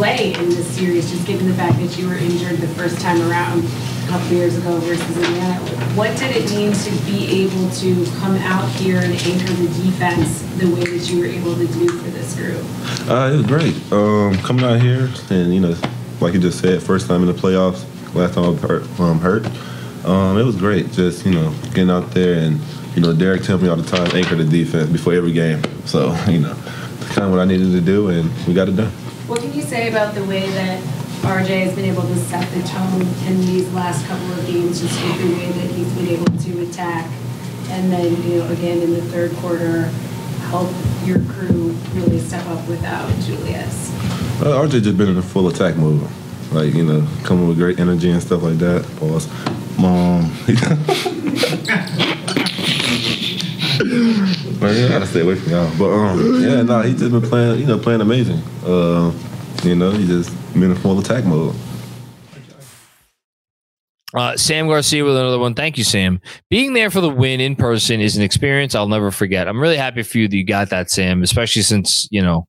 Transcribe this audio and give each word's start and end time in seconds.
play 0.00 0.32
in 0.32 0.48
this 0.48 0.66
series, 0.78 1.10
just 1.10 1.26
given 1.26 1.46
the 1.46 1.52
fact 1.52 1.76
that 1.76 1.98
you 1.98 2.08
were 2.08 2.14
injured 2.14 2.56
the 2.56 2.68
first 2.68 2.98
time 3.02 3.20
around 3.30 3.62
a 3.62 4.08
couple 4.08 4.28
years 4.34 4.56
ago 4.56 4.78
versus 4.78 5.14
Indiana. 5.14 5.60
What 5.94 6.16
did 6.16 6.34
it 6.34 6.50
mean 6.52 6.72
to 6.72 6.90
be 7.04 7.44
able 7.44 7.68
to 7.68 8.06
come 8.18 8.34
out 8.36 8.66
here 8.80 8.96
and 8.96 9.12
anchor 9.12 9.52
the 9.52 9.68
defense 9.84 10.40
the 10.56 10.72
way 10.72 10.84
that 10.84 11.10
you 11.10 11.20
were 11.20 11.26
able 11.26 11.54
to 11.54 11.66
do 11.66 11.86
for 11.86 12.08
this 12.12 12.34
group? 12.34 12.64
Uh, 13.10 13.30
it 13.30 13.36
was 13.36 13.46
great. 13.46 13.76
Um, 13.92 14.38
coming 14.38 14.64
out 14.64 14.80
here 14.80 15.10
and, 15.28 15.52
you 15.52 15.60
know, 15.60 15.76
like 16.22 16.32
you 16.32 16.40
just 16.40 16.60
said, 16.60 16.82
first 16.82 17.06
time 17.06 17.20
in 17.20 17.26
the 17.26 17.34
playoffs, 17.34 17.84
last 18.14 18.32
time 18.32 18.44
I 18.44 18.48
was 18.48 18.62
hurt. 18.62 19.00
Um, 19.00 19.20
hurt. 19.20 19.44
Um, 20.06 20.38
it 20.38 20.44
was 20.44 20.56
great 20.56 20.92
just, 20.92 21.26
you 21.26 21.32
know, 21.32 21.50
getting 21.74 21.90
out 21.90 22.10
there 22.12 22.38
and, 22.38 22.58
you 22.94 23.02
know, 23.02 23.12
Derek 23.12 23.42
tells 23.42 23.60
me 23.60 23.68
all 23.68 23.76
the 23.76 23.82
time, 23.82 24.10
anchor 24.16 24.34
the 24.34 24.44
defense 24.44 24.88
before 24.88 25.12
every 25.12 25.32
game. 25.32 25.62
So, 25.84 26.16
you 26.26 26.40
know, 26.40 26.54
kind 27.10 27.26
of 27.26 27.32
what 27.32 27.40
I 27.40 27.44
needed 27.44 27.72
to 27.72 27.82
do, 27.82 28.08
and 28.08 28.30
we 28.46 28.54
got 28.54 28.66
it 28.66 28.76
done. 28.76 28.92
What 29.30 29.42
can 29.42 29.54
you 29.54 29.62
say 29.62 29.88
about 29.88 30.16
the 30.16 30.24
way 30.24 30.40
that 30.40 30.82
RJ 31.22 31.62
has 31.62 31.76
been 31.76 31.84
able 31.84 32.02
to 32.02 32.16
set 32.16 32.52
the 32.52 32.66
tone 32.66 33.02
in 33.28 33.40
these 33.42 33.72
last 33.72 34.04
couple 34.08 34.28
of 34.32 34.44
games, 34.44 34.80
just 34.80 35.00
with 35.04 35.18
the 35.20 35.32
way 35.36 35.52
that 35.52 35.70
he's 35.70 35.92
been 35.94 36.08
able 36.08 36.36
to 36.36 36.68
attack, 36.68 37.08
and 37.68 37.92
then 37.92 38.20
you 38.24 38.38
know 38.38 38.48
again 38.48 38.82
in 38.82 38.92
the 38.92 39.02
third 39.02 39.30
quarter, 39.36 39.82
help 40.50 40.68
your 41.04 41.20
crew 41.26 41.70
really 41.92 42.18
step 42.18 42.44
up 42.46 42.66
without 42.66 43.08
Julius. 43.20 43.92
Uh, 44.42 44.66
RJ 44.66 44.82
just 44.82 44.98
been 44.98 45.10
in 45.10 45.18
a 45.18 45.22
full 45.22 45.46
attack 45.46 45.76
mode, 45.76 46.10
like 46.50 46.74
you 46.74 46.82
know, 46.82 47.06
coming 47.22 47.46
with 47.46 47.56
great 47.56 47.78
energy 47.78 48.10
and 48.10 48.20
stuff 48.20 48.42
like 48.42 48.58
that. 48.58 48.84
Pause. 48.98 49.28
Mom. 49.78 50.28
Man, 54.60 54.76
you 54.76 54.88
gotta 54.88 55.06
stay 55.06 55.20
away 55.20 55.36
from 55.36 55.52
y'all. 55.52 55.72
But 55.78 55.90
um, 55.90 56.42
yeah, 56.42 56.62
no, 56.62 56.82
he 56.82 56.92
just 56.92 57.10
been 57.10 57.22
playing, 57.22 57.60
you 57.60 57.66
know, 57.66 57.78
playing 57.78 58.02
amazing. 58.02 58.42
Uh, 58.64 59.12
you 59.64 59.74
know, 59.74 59.90
he 59.90 60.06
just 60.06 60.30
been 60.52 60.64
in 60.64 60.74
full 60.76 60.98
attack 60.98 61.24
mode. 61.24 61.54
Uh, 64.12 64.36
Sam 64.36 64.66
Garcia 64.66 65.04
with 65.04 65.16
another 65.16 65.38
one. 65.38 65.54
Thank 65.54 65.78
you, 65.78 65.84
Sam. 65.84 66.20
Being 66.50 66.74
there 66.74 66.90
for 66.90 67.00
the 67.00 67.08
win 67.08 67.40
in 67.40 67.56
person 67.56 68.00
is 68.00 68.16
an 68.16 68.22
experience 68.22 68.74
I'll 68.74 68.88
never 68.88 69.10
forget. 69.10 69.48
I'm 69.48 69.60
really 69.60 69.76
happy 69.76 70.02
for 70.02 70.18
you 70.18 70.28
that 70.28 70.36
you 70.36 70.44
got 70.44 70.70
that, 70.70 70.90
Sam, 70.90 71.22
especially 71.22 71.62
since, 71.62 72.08
you 72.10 72.20
know, 72.20 72.46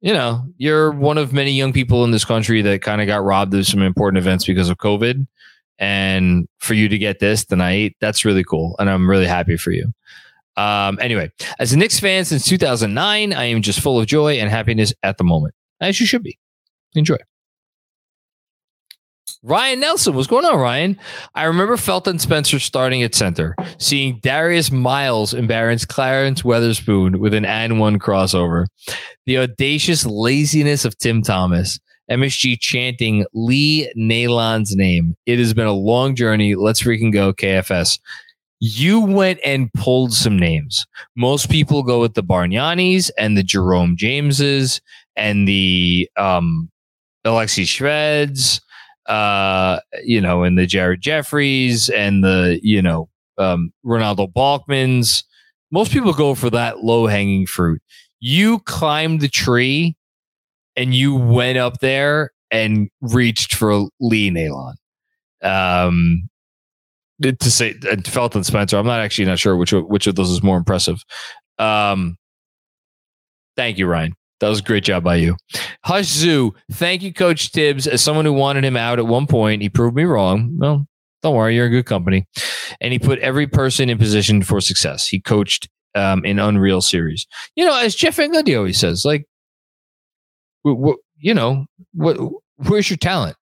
you 0.00 0.12
know, 0.12 0.44
you're 0.58 0.90
one 0.90 1.16
of 1.16 1.32
many 1.32 1.52
young 1.52 1.72
people 1.72 2.04
in 2.04 2.10
this 2.10 2.24
country 2.24 2.60
that 2.60 2.82
kind 2.82 3.00
of 3.00 3.06
got 3.06 3.22
robbed 3.22 3.54
of 3.54 3.66
some 3.66 3.80
important 3.82 4.18
events 4.18 4.44
because 4.44 4.68
of 4.68 4.76
COVID. 4.76 5.26
And 5.78 6.48
for 6.58 6.74
you 6.74 6.88
to 6.88 6.98
get 6.98 7.20
this 7.20 7.44
tonight, 7.44 7.96
that's 8.00 8.24
really 8.24 8.44
cool. 8.44 8.76
And 8.78 8.90
I'm 8.90 9.08
really 9.08 9.26
happy 9.26 9.56
for 9.56 9.70
you. 9.70 9.92
Um, 10.56 10.98
anyway, 11.00 11.30
as 11.58 11.72
a 11.72 11.78
Knicks 11.78 11.98
fan 11.98 12.24
since 12.24 12.46
2009, 12.46 13.32
I 13.32 13.44
am 13.44 13.62
just 13.62 13.80
full 13.80 13.98
of 13.98 14.06
joy 14.06 14.34
and 14.34 14.50
happiness 14.50 14.92
at 15.02 15.18
the 15.18 15.24
moment, 15.24 15.54
as 15.80 16.00
you 16.00 16.06
should 16.06 16.22
be. 16.22 16.38
Enjoy. 16.94 17.16
Ryan 19.46 19.80
Nelson, 19.80 20.14
what's 20.14 20.26
going 20.26 20.46
on, 20.46 20.58
Ryan? 20.58 20.98
I 21.34 21.44
remember 21.44 21.76
Felton 21.76 22.18
Spencer 22.18 22.58
starting 22.58 23.02
at 23.02 23.14
center, 23.14 23.54
seeing 23.76 24.18
Darius 24.22 24.70
Miles 24.70 25.34
embarrass 25.34 25.84
Clarence 25.84 26.42
Weatherspoon 26.42 27.16
with 27.16 27.34
an 27.34 27.44
and 27.44 27.78
one 27.78 27.98
crossover, 27.98 28.64
the 29.26 29.36
audacious 29.36 30.06
laziness 30.06 30.86
of 30.86 30.96
Tim 30.96 31.20
Thomas, 31.20 31.78
MSG 32.10 32.58
chanting 32.58 33.26
Lee 33.34 33.92
Nailon's 33.96 34.74
name. 34.76 35.14
It 35.26 35.38
has 35.38 35.52
been 35.52 35.66
a 35.66 35.72
long 35.72 36.14
journey. 36.14 36.54
Let's 36.54 36.82
freaking 36.82 37.12
go, 37.12 37.34
KFS 37.34 37.98
you 38.66 38.98
went 38.98 39.38
and 39.44 39.70
pulled 39.74 40.14
some 40.14 40.38
names. 40.38 40.86
Most 41.16 41.50
people 41.50 41.82
go 41.82 42.00
with 42.00 42.14
the 42.14 42.22
Bargnanis 42.22 43.10
and 43.18 43.36
the 43.36 43.42
Jerome 43.42 43.94
Jameses 43.94 44.80
and 45.16 45.46
the 45.46 46.08
um, 46.16 46.70
Alexey 47.26 47.64
Shveds, 47.64 48.62
uh, 49.04 49.80
you 50.02 50.18
know, 50.18 50.44
and 50.44 50.56
the 50.56 50.64
Jared 50.64 51.02
Jeffries 51.02 51.90
and 51.90 52.24
the, 52.24 52.58
you 52.62 52.80
know, 52.80 53.10
um, 53.36 53.70
Renaldo 53.82 54.28
Balkmans. 54.28 55.24
Most 55.70 55.92
people 55.92 56.14
go 56.14 56.34
for 56.34 56.48
that 56.48 56.82
low 56.82 57.06
hanging 57.06 57.44
fruit. 57.44 57.82
You 58.20 58.60
climbed 58.60 59.20
the 59.20 59.28
tree 59.28 59.94
and 60.74 60.94
you 60.94 61.14
went 61.14 61.58
up 61.58 61.80
there 61.80 62.32
and 62.50 62.88
reached 63.02 63.56
for 63.56 63.88
Lee 64.00 64.30
Nailon. 64.30 64.76
Um, 65.42 66.30
to 67.22 67.50
say 67.50 67.74
uh, 67.90 67.96
Felton 68.04 68.44
Spencer. 68.44 68.76
I'm 68.76 68.86
not 68.86 69.00
actually 69.00 69.26
not 69.26 69.38
sure 69.38 69.56
which 69.56 69.72
which 69.72 70.06
of 70.06 70.14
those 70.14 70.30
is 70.30 70.42
more 70.42 70.56
impressive. 70.56 71.02
Um, 71.58 72.16
thank 73.56 73.78
you, 73.78 73.86
Ryan. 73.86 74.14
That 74.40 74.48
was 74.48 74.58
a 74.58 74.62
great 74.62 74.84
job 74.84 75.04
by 75.04 75.16
you. 75.16 75.36
Hush 75.84 76.06
Zoo, 76.06 76.54
thank 76.72 77.02
you, 77.02 77.12
Coach 77.12 77.50
Thibs. 77.50 77.86
As 77.86 78.02
someone 78.02 78.24
who 78.24 78.32
wanted 78.32 78.64
him 78.64 78.76
out 78.76 78.98
at 78.98 79.06
one 79.06 79.26
point, 79.26 79.62
he 79.62 79.68
proved 79.68 79.96
me 79.96 80.04
wrong. 80.04 80.56
Well, 80.58 80.86
don't 81.22 81.34
worry, 81.34 81.54
you're 81.54 81.66
in 81.66 81.72
good 81.72 81.86
company. 81.86 82.26
And 82.80 82.92
he 82.92 82.98
put 82.98 83.18
every 83.20 83.46
person 83.46 83.88
in 83.88 83.96
position 83.96 84.42
for 84.42 84.60
success. 84.60 85.06
He 85.08 85.20
coached 85.20 85.68
um, 85.94 86.24
in 86.24 86.38
Unreal 86.38 86.82
Series. 86.82 87.26
You 87.54 87.64
know, 87.64 87.78
as 87.78 87.94
Jeff 87.94 88.16
Gundy 88.16 88.56
always 88.58 88.78
says, 88.78 89.04
like, 89.04 89.24
w- 90.64 90.78
w- 90.78 91.02
you 91.16 91.32
know, 91.32 91.66
what? 91.94 92.18
Where's 92.56 92.90
your 92.90 92.96
talent? 92.98 93.36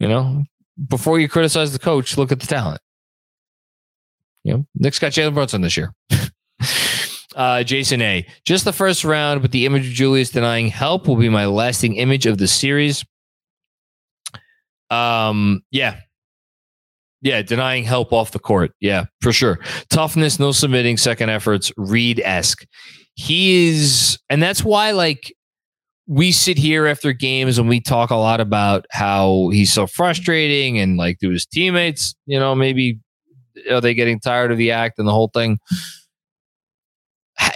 You 0.00 0.08
know, 0.08 0.44
before 0.88 1.18
you 1.18 1.28
criticize 1.28 1.72
the 1.72 1.78
coach, 1.78 2.16
look 2.16 2.32
at 2.32 2.40
the 2.40 2.46
talent. 2.46 2.80
You 4.42 4.52
know, 4.52 4.66
Knicks 4.74 4.98
got 4.98 5.12
Jalen 5.12 5.34
Brunson 5.34 5.62
this 5.62 5.76
year. 5.76 5.94
uh, 7.36 7.62
Jason 7.62 8.02
A. 8.02 8.26
Just 8.44 8.64
the 8.64 8.72
first 8.72 9.04
round, 9.04 9.42
but 9.42 9.52
the 9.52 9.66
image 9.66 9.86
of 9.86 9.92
Julius 9.92 10.30
denying 10.30 10.68
help 10.68 11.08
will 11.08 11.16
be 11.16 11.28
my 11.28 11.46
lasting 11.46 11.96
image 11.96 12.26
of 12.26 12.38
the 12.38 12.46
series. 12.46 13.04
Um, 14.90 15.62
yeah. 15.70 16.00
Yeah, 17.22 17.40
denying 17.40 17.84
help 17.84 18.12
off 18.12 18.32
the 18.32 18.38
court. 18.38 18.72
Yeah, 18.80 19.06
for 19.22 19.32
sure. 19.32 19.58
Toughness, 19.88 20.38
no 20.38 20.52
submitting, 20.52 20.98
second 20.98 21.30
efforts, 21.30 21.72
Reed 21.78 22.20
esque. 22.22 22.66
He 23.14 23.68
is, 23.68 24.18
and 24.28 24.42
that's 24.42 24.62
why, 24.62 24.90
like, 24.90 25.34
we 26.06 26.32
sit 26.32 26.58
here 26.58 26.86
after 26.86 27.12
games 27.12 27.58
and 27.58 27.68
we 27.68 27.80
talk 27.80 28.10
a 28.10 28.16
lot 28.16 28.40
about 28.40 28.86
how 28.90 29.48
he's 29.52 29.72
so 29.72 29.86
frustrating 29.86 30.78
and 30.78 30.96
like 30.96 31.18
to 31.20 31.30
his 31.30 31.46
teammates, 31.46 32.14
you 32.26 32.38
know, 32.38 32.54
maybe 32.54 32.98
are 33.70 33.80
they 33.80 33.94
getting 33.94 34.20
tired 34.20 34.52
of 34.52 34.58
the 34.58 34.70
act 34.70 34.98
and 34.98 35.08
the 35.08 35.12
whole 35.12 35.30
thing? 35.32 35.58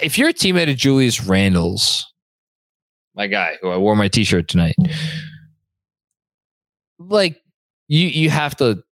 If 0.03 0.17
you're 0.19 0.31
a 0.31 0.35
teammate 0.35 0.71
of 0.71 0.77
Julius 0.77 1.23
Randle's, 1.23 2.07
my 3.15 3.27
guy 3.27 3.57
who 3.61 3.71
I 3.71 3.77
wore 3.77 3.97
my 3.97 4.09
t-shirt 4.09 4.49
tonight, 4.49 4.77
like 6.99 7.41
you 7.89 8.07
you 8.07 8.31
have 8.31 8.57
to 8.57 8.83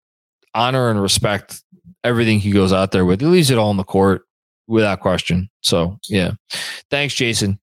honor 0.55 0.91
and 0.91 1.01
respect 1.01 1.63
everything 2.05 2.41
he 2.41 2.51
goes 2.51 2.73
out 2.73 2.93
there 2.93 3.05
with. 3.05 3.21
He 3.21 3.27
leaves 3.27 3.51
it 3.51 3.59
all 3.59 3.71
on 3.71 3.77
the 3.77 3.85
court 3.85 4.23
without 4.67 5.01
question. 5.01 5.49
So 5.61 5.99
yeah. 6.09 6.33
Thanks, 6.91 7.15
Jason. 7.15 7.59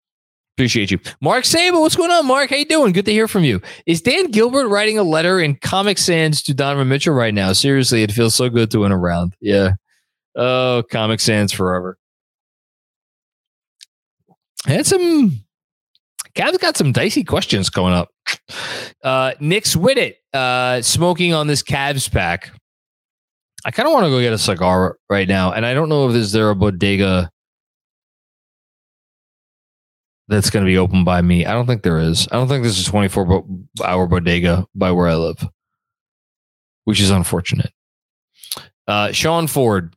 Appreciate 0.57 0.91
you. 0.91 0.99
Mark 1.21 1.45
Sable, 1.45 1.81
what's 1.81 1.95
going 1.95 2.11
on, 2.11 2.27
Mark? 2.27 2.49
How 2.49 2.57
you 2.57 2.65
doing? 2.65 2.91
Good 2.91 3.05
to 3.05 3.11
hear 3.11 3.27
from 3.27 3.43
you. 3.43 3.61
Is 3.85 4.01
Dan 4.01 4.31
Gilbert 4.31 4.67
writing 4.67 4.97
a 4.97 5.03
letter 5.03 5.39
in 5.39 5.55
Comic 5.55 5.97
Sans 5.97 6.41
to 6.43 6.53
Donovan 6.53 6.89
Mitchell 6.89 7.13
right 7.13 7.33
now? 7.33 7.53
Seriously, 7.53 8.03
it 8.03 8.11
feels 8.11 8.35
so 8.35 8.49
good 8.49 8.69
to 8.71 8.79
win 8.79 8.91
a 8.91 8.97
round. 8.97 9.35
Yeah. 9.39 9.71
Oh, 10.35 10.83
Comic 10.91 11.19
Sans 11.19 11.51
forever. 11.51 11.97
Had 14.65 14.85
some 14.85 15.39
Cavs 16.35 16.59
got 16.59 16.77
some 16.77 16.91
dicey 16.91 17.23
questions 17.23 17.69
coming 17.69 17.93
up. 17.93 18.09
Uh 19.03 19.33
Knicks 19.39 19.75
with 19.75 19.97
it. 19.97 20.17
Uh 20.33 20.81
smoking 20.81 21.33
on 21.33 21.47
this 21.47 21.63
Cavs 21.63 22.11
pack. 22.11 22.51
I 23.65 23.71
kind 23.71 23.87
of 23.87 23.93
want 23.93 24.05
to 24.05 24.09
go 24.09 24.19
get 24.19 24.33
a 24.33 24.37
cigar 24.37 24.97
right 25.09 25.27
now, 25.27 25.51
and 25.51 25.65
I 25.65 25.73
don't 25.73 25.89
know 25.89 26.09
if 26.09 26.15
is 26.15 26.31
there 26.31 26.49
a 26.49 26.55
bodega 26.55 27.31
that's 30.31 30.49
going 30.49 30.65
to 30.65 30.69
be 30.69 30.77
open 30.77 31.03
by 31.03 31.21
me. 31.21 31.45
I 31.45 31.51
don't 31.51 31.67
think 31.67 31.83
there 31.83 31.99
is. 31.99 32.27
I 32.31 32.37
don't 32.37 32.47
think 32.47 32.63
there's 32.63 32.79
a 32.79 32.89
24 32.89 33.25
bo- 33.25 33.47
hour 33.83 34.07
bodega 34.07 34.65
by 34.73 34.91
where 34.91 35.07
I 35.07 35.15
live, 35.15 35.45
which 36.85 37.01
is 37.01 37.09
unfortunate. 37.09 37.71
Uh, 38.87 39.11
Sean 39.11 39.47
Ford, 39.47 39.93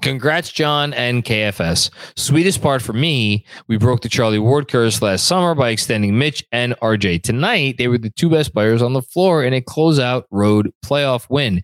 congrats, 0.00 0.50
John 0.50 0.94
and 0.94 1.24
KFS. 1.24 1.90
Sweetest 2.16 2.62
part 2.62 2.80
for 2.80 2.94
me, 2.94 3.44
we 3.68 3.76
broke 3.76 4.00
the 4.00 4.08
Charlie 4.08 4.38
Ward 4.38 4.68
curse 4.68 5.02
last 5.02 5.26
summer 5.26 5.54
by 5.54 5.68
extending 5.68 6.18
Mitch 6.18 6.42
and 6.50 6.74
RJ. 6.80 7.22
Tonight, 7.22 7.76
they 7.76 7.88
were 7.88 7.98
the 7.98 8.10
two 8.10 8.30
best 8.30 8.54
players 8.54 8.80
on 8.80 8.94
the 8.94 9.02
floor 9.02 9.44
in 9.44 9.52
a 9.52 9.60
closeout 9.60 10.24
road 10.30 10.72
playoff 10.84 11.28
win. 11.28 11.60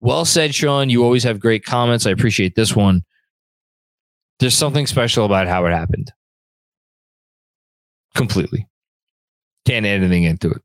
Well 0.00 0.24
said, 0.24 0.54
Sean. 0.54 0.88
You 0.88 1.04
always 1.04 1.24
have 1.24 1.40
great 1.40 1.64
comments. 1.64 2.06
I 2.06 2.10
appreciate 2.10 2.54
this 2.54 2.74
one. 2.74 3.04
There's 4.38 4.54
something 4.54 4.86
special 4.86 5.26
about 5.26 5.46
how 5.46 5.66
it 5.66 5.72
happened. 5.72 6.12
Completely. 8.14 8.66
Can't 9.64 9.86
add 9.86 10.00
anything 10.00 10.24
into 10.24 10.50
it. 10.50 10.62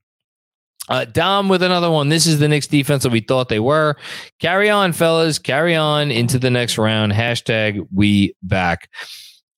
Uh, 0.89 1.05
Dom 1.05 1.47
with 1.47 1.63
another 1.63 1.89
one. 1.89 2.09
This 2.09 2.27
is 2.27 2.39
the 2.39 2.47
Knicks 2.47 2.67
defense 2.67 3.03
that 3.03 3.11
we 3.11 3.21
thought 3.21 3.47
they 3.47 3.59
were. 3.59 3.95
Carry 4.39 4.69
on, 4.69 4.91
fellas. 4.91 5.39
Carry 5.39 5.75
on 5.75 6.11
into 6.11 6.37
the 6.37 6.49
next 6.49 6.77
round. 6.77 7.13
Hashtag 7.13 7.87
we 7.93 8.35
back. 8.43 8.89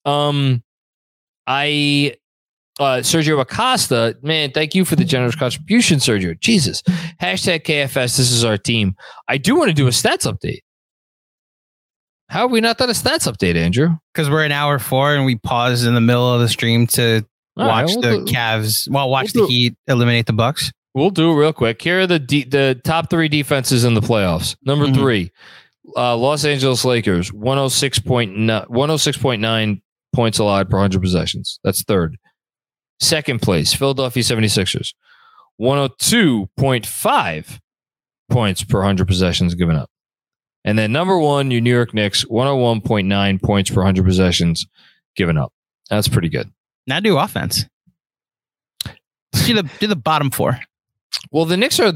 Um, 0.06 0.64
I 1.48 2.16
uh, 2.80 2.98
Sergio 2.98 3.40
Acosta, 3.40 4.18
man, 4.22 4.52
thank 4.52 4.76
you 4.76 4.84
for 4.84 4.96
the 4.96 5.06
generous 5.06 5.36
contribution, 5.36 6.00
Sergio. 6.00 6.38
Jesus. 6.40 6.82
Hashtag 7.22 7.64
KFS. 7.64 8.18
This 8.18 8.32
is 8.32 8.44
our 8.44 8.58
team. 8.58 8.96
I 9.28 9.38
do 9.38 9.56
want 9.56 9.70
to 9.70 9.74
do 9.74 9.88
a 9.88 9.92
stats 9.92 10.30
update. 10.32 10.60
How 12.28 12.42
have 12.42 12.52
we 12.52 12.60
not 12.60 12.78
done 12.78 12.90
a 12.90 12.94
stats 12.94 13.32
update, 13.32 13.56
Andrew? 13.56 13.90
Because 14.14 14.30
we're 14.30 14.44
an 14.44 14.52
hour 14.52 14.80
four 14.80 15.16
and 15.16 15.26
we 15.26 15.36
paused 15.38 15.86
in 15.86 15.94
the 15.94 16.02
middle 16.02 16.34
of 16.34 16.42
the 16.42 16.50
stream 16.50 16.86
to 16.88 17.26
All 17.58 17.68
right, 17.68 17.84
watch 17.84 17.92
we'll 17.94 18.02
the 18.02 18.26
do- 18.26 18.34
Cavs. 18.34 18.90
Well, 18.90 19.10
watch 19.10 19.34
we'll 19.34 19.46
the 19.46 19.50
do- 19.50 19.54
Heat 19.54 19.76
eliminate 19.88 20.26
the 20.26 20.34
Bucks. 20.34 20.72
We'll 20.94 21.10
do 21.10 21.32
it 21.32 21.36
real 21.36 21.54
quick. 21.54 21.82
Here 21.82 22.02
are 22.02 22.08
the 22.08 22.20
de- 22.20 22.44
the 22.46 22.80
top 22.84 23.10
three 23.10 23.28
defenses 23.28 23.84
in 23.84 23.94
the 23.94 24.02
playoffs. 24.02 24.56
Number 24.66 24.88
Mhm. 24.88 24.96
three, 24.96 25.32
uh, 25.98 26.16
Los 26.18 26.46
Angeles 26.46 26.86
Lakers, 26.86 27.32
106.9, 27.34 28.66
106.9 28.70 29.82
points 30.14 30.40
allowed 30.40 30.70
per 30.70 30.78
100 30.78 31.02
possessions. 31.02 31.60
That's 31.64 31.84
third. 31.84 32.18
Second 33.02 33.42
place, 33.42 33.74
Philadelphia 33.74 34.24
76ers, 34.24 34.94
102.5 35.60 37.60
points 38.30 38.64
per 38.64 38.80
100 38.80 39.08
possessions 39.08 39.54
given 39.56 39.76
up. 39.76 39.90
And 40.64 40.80
then 40.80 40.92
number 40.92 41.18
one, 41.20 41.52
your 41.52 41.62
New 41.62 41.74
York 41.74 41.94
Knicks, 41.94 42.24
101.9 42.26 43.40
points 43.42 43.70
per 43.70 43.82
100 43.82 44.06
possessions 44.06 44.66
given 45.16 45.38
up. 45.38 45.52
That's 45.90 46.08
pretty 46.08 46.30
good. 46.30 46.50
Now 46.88 47.00
do 47.00 47.18
offense. 47.18 47.66
do 49.46 49.54
the 49.56 49.70
do 49.80 49.88
the 49.88 49.96
bottom 49.96 50.32
four. 50.32 50.60
Well, 51.32 51.46
the 51.46 51.58
Knicks 51.58 51.80
are 51.80 51.94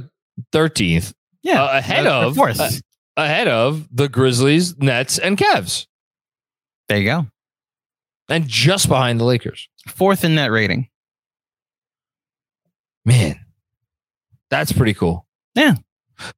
13th, 0.53 1.13
Yeah, 1.43 1.63
Uh, 1.63 1.77
ahead 1.77 2.05
they're 2.05 2.11
of- 2.13 2.35
fourth. 2.35 2.59
uh, 2.59 2.69
ahead 3.17 3.47
of 3.47 3.87
the 3.91 4.07
Grizzlies, 4.09 4.77
Nets, 4.77 5.17
and 5.19 5.37
Cavs, 5.37 5.85
there 6.87 6.97
you 6.99 7.05
go. 7.05 7.27
and 8.29 8.47
just 8.47 8.87
behind 8.87 9.19
the 9.19 9.25
Lakers. 9.25 9.67
Fourth 9.87 10.23
in 10.23 10.35
net 10.35 10.51
rating. 10.51 10.89
Man, 13.05 13.39
that's 14.49 14.71
pretty 14.71 14.93
cool. 14.93 15.25
Yeah. 15.55 15.75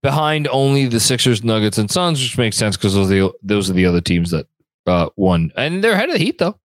Behind 0.03 0.47
only 0.49 0.85
the 0.87 0.99
Sixers, 0.99 1.43
Nuggets, 1.43 1.77
and 1.77 1.89
Suns, 1.89 2.21
which 2.21 2.37
makes 2.37 2.55
sense 2.55 2.77
because 2.77 2.93
those 2.93 3.07
are 3.11 3.13
the 3.13 3.31
those 3.41 3.69
are 3.69 3.73
the 3.73 3.85
other 3.87 3.99
teams 4.01 4.29
that 4.31 4.47
uh, 4.85 5.09
won, 5.17 5.51
and 5.57 5.83
they're 5.83 5.93
ahead 5.93 6.09
of 6.09 6.13
the 6.17 6.23
Heat 6.23 6.37
though. 6.37 6.59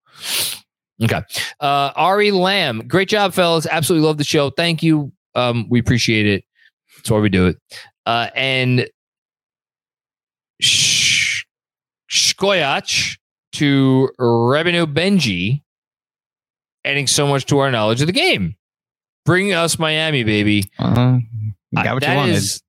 Okay, 1.02 1.20
uh, 1.60 1.92
Ari 1.96 2.30
Lamb, 2.30 2.86
great 2.88 3.08
job, 3.08 3.34
fellas. 3.34 3.66
Absolutely 3.66 4.06
love 4.06 4.16
the 4.18 4.24
show. 4.24 4.50
Thank 4.50 4.82
you. 4.82 5.12
Um, 5.34 5.66
we 5.68 5.78
appreciate 5.78 6.26
it. 6.26 6.44
That's 6.96 7.10
why 7.10 7.18
we 7.18 7.28
do 7.28 7.46
it. 7.48 7.56
Uh, 8.06 8.28
and 8.34 8.88
Sh- 10.60 11.44
Shkoyach 12.10 13.18
to 13.52 14.10
Revenue 14.18 14.86
Benji, 14.86 15.62
adding 16.84 17.06
so 17.06 17.26
much 17.26 17.46
to 17.46 17.58
our 17.58 17.70
knowledge 17.70 18.00
of 18.00 18.06
the 18.06 18.12
game. 18.12 18.56
Bring 19.24 19.52
us 19.52 19.78
Miami, 19.78 20.24
baby. 20.24 20.70
Uh, 20.78 21.18
you 21.72 21.82
got 21.82 21.94
what 21.94 22.04
Uh, 22.06 22.10
you 22.10 22.16
wanted. 22.16 22.34
is- 22.36 22.62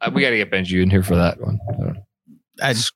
uh, 0.00 0.10
we 0.12 0.20
got 0.22 0.30
to 0.30 0.36
get 0.36 0.50
Benji 0.50 0.82
in 0.82 0.90
here 0.90 1.02
for 1.02 1.16
that 1.16 1.40
one. 1.40 1.58
I 2.62 2.72
just 2.74 2.92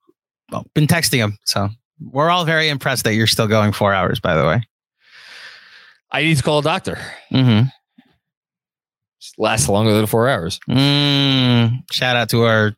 well, 0.51 0.67
been 0.75 0.87
texting 0.87 1.19
him, 1.19 1.39
so 1.45 1.71
we're 2.11 2.31
all 2.31 2.45
very 2.45 2.69
impressed 2.69 3.05
that 3.05 3.15
you're 3.15 3.27
still 3.27 3.49
going 3.49 3.73
four 3.73 3.93
hours. 3.95 4.21
By 4.21 4.35
the 4.35 4.47
way. 4.47 4.63
I 6.11 6.23
need 6.23 6.37
to 6.37 6.43
call 6.43 6.59
a 6.59 6.63
doctor. 6.63 6.99
Mm-hmm. 7.33 7.69
Lasts 9.39 9.69
longer 9.69 9.95
than 9.95 10.07
four 10.07 10.29
hours. 10.29 10.61
Mm, 10.69 11.91
shout 11.91 12.17
out 12.17 12.29
to 12.31 12.43
our 12.43 12.77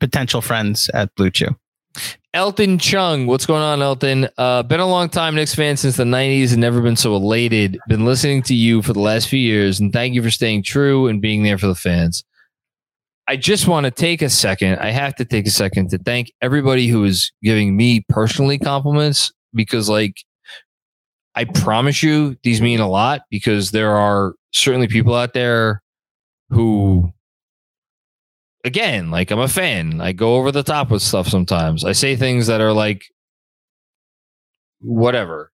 potential 0.00 0.40
friends 0.40 0.88
at 0.94 1.14
BlueChew. 1.16 1.54
Elton 2.34 2.78
Chung, 2.78 3.26
what's 3.26 3.46
going 3.46 3.62
on, 3.62 3.82
Elton? 3.82 4.28
Uh, 4.38 4.62
been 4.62 4.80
a 4.80 4.86
long 4.86 5.08
time 5.08 5.34
Knicks 5.34 5.54
fan 5.54 5.76
since 5.76 5.96
the 5.96 6.04
'90s, 6.04 6.52
and 6.52 6.60
never 6.60 6.80
been 6.80 6.96
so 6.96 7.14
elated. 7.14 7.78
Been 7.88 8.04
listening 8.04 8.42
to 8.44 8.54
you 8.54 8.80
for 8.82 8.92
the 8.92 9.00
last 9.00 9.28
few 9.28 9.38
years, 9.38 9.80
and 9.80 9.92
thank 9.92 10.14
you 10.14 10.22
for 10.22 10.30
staying 10.30 10.62
true 10.62 11.08
and 11.08 11.20
being 11.20 11.42
there 11.42 11.58
for 11.58 11.66
the 11.66 11.74
fans. 11.74 12.24
I 13.28 13.36
just 13.36 13.68
want 13.68 13.84
to 13.84 13.90
take 13.90 14.22
a 14.22 14.30
second. 14.30 14.78
I 14.78 14.90
have 14.90 15.14
to 15.16 15.24
take 15.24 15.46
a 15.46 15.50
second 15.50 15.90
to 15.90 15.98
thank 15.98 16.32
everybody 16.40 16.88
who 16.88 17.04
is 17.04 17.30
giving 17.42 17.76
me 17.76 18.04
personally 18.08 18.58
compliments 18.58 19.30
because, 19.52 19.90
like, 19.90 20.24
I 21.34 21.44
promise 21.44 22.02
you, 22.02 22.36
these 22.42 22.62
mean 22.62 22.80
a 22.80 22.88
lot 22.88 23.20
because 23.30 23.70
there 23.70 23.94
are 23.94 24.34
certainly 24.52 24.88
people 24.88 25.14
out 25.14 25.34
there 25.34 25.82
who 26.48 27.12
again, 28.64 29.10
like 29.10 29.30
I'm 29.30 29.38
a 29.38 29.46
fan. 29.46 30.00
I 30.00 30.12
go 30.12 30.36
over 30.36 30.50
the 30.50 30.62
top 30.62 30.90
with 30.90 31.02
stuff 31.02 31.28
sometimes. 31.28 31.84
I 31.84 31.92
say 31.92 32.16
things 32.16 32.46
that 32.46 32.62
are 32.62 32.72
like 32.72 33.04
whatever 34.80 35.52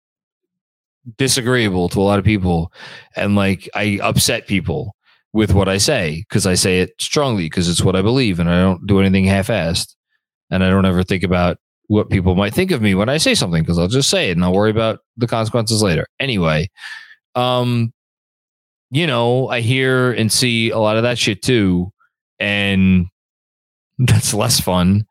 disagreeable 1.16 1.88
to 1.90 2.00
a 2.00 2.02
lot 2.02 2.18
of 2.18 2.24
people 2.24 2.72
and 3.14 3.36
like 3.36 3.68
I 3.74 3.98
upset 4.02 4.46
people 4.46 4.94
with 5.32 5.52
what 5.52 5.68
I 5.68 5.78
say 5.78 6.24
because 6.28 6.46
I 6.46 6.54
say 6.54 6.80
it 6.80 6.92
strongly 7.00 7.44
because 7.44 7.68
it's 7.68 7.82
what 7.82 7.96
I 7.96 8.02
believe 8.02 8.40
and 8.40 8.48
I 8.48 8.60
don't 8.60 8.86
do 8.86 9.00
anything 9.00 9.24
half-assed 9.24 9.94
and 10.50 10.64
I 10.64 10.70
don't 10.70 10.86
ever 10.86 11.02
think 11.02 11.22
about 11.22 11.58
what 11.88 12.10
people 12.10 12.34
might 12.34 12.54
think 12.54 12.70
of 12.70 12.82
me 12.82 12.94
when 12.94 13.08
I 13.08 13.18
say 13.18 13.34
something 13.34 13.62
because 13.62 13.78
I'll 13.78 13.88
just 13.88 14.10
say 14.10 14.30
it 14.30 14.36
and 14.36 14.44
I'll 14.44 14.54
worry 14.54 14.70
about 14.70 15.00
the 15.16 15.26
consequences 15.26 15.82
later. 15.82 16.06
Anyway, 16.20 16.70
um 17.34 17.92
you 18.90 19.06
know, 19.06 19.48
I 19.48 19.60
hear 19.60 20.12
and 20.12 20.32
see 20.32 20.70
a 20.70 20.78
lot 20.78 20.96
of 20.96 21.02
that 21.02 21.18
shit 21.18 21.42
too 21.42 21.92
and 22.38 23.06
that's 23.98 24.32
less 24.34 24.60
fun. 24.60 25.06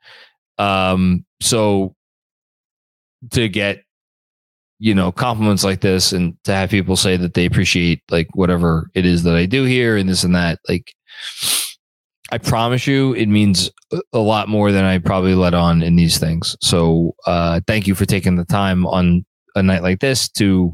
Um, 0.58 1.26
so 1.42 1.96
to 3.32 3.50
get 3.50 3.84
you 4.80 4.94
know 4.94 5.12
compliments 5.12 5.64
like 5.64 5.82
this 5.82 6.12
and 6.14 6.36
to 6.44 6.54
have 6.54 6.70
people 6.70 6.96
say 6.96 7.18
that 7.18 7.34
they 7.34 7.46
appreciate 7.46 8.02
like 8.12 8.28
whatever 8.36 8.90
it 8.94 9.06
is 9.06 9.24
that 9.24 9.36
I 9.36 9.46
do 9.46 9.64
here 9.64 9.98
and 9.98 10.08
this 10.08 10.24
and 10.24 10.36
that, 10.36 10.60
like 10.70 10.94
I 12.32 12.38
promise 12.38 12.86
you, 12.88 13.14
it 13.14 13.28
means 13.28 13.72
a- 14.14 14.18
lot 14.20 14.50
more 14.50 14.72
than 14.72 14.84
I 14.84 14.98
probably 15.00 15.34
let 15.34 15.54
on 15.54 15.82
in 15.82 15.96
these 15.96 16.18
things. 16.18 16.58
So 16.62 17.16
uh, 17.26 17.62
thank 17.68 17.88
you 17.88 17.96
for 17.96 18.06
taking 18.06 18.36
the 18.36 18.46
time 18.46 18.86
on 18.86 19.26
a 19.56 19.64
night 19.64 19.82
like 19.82 20.00
this 20.00 20.30
to 20.34 20.74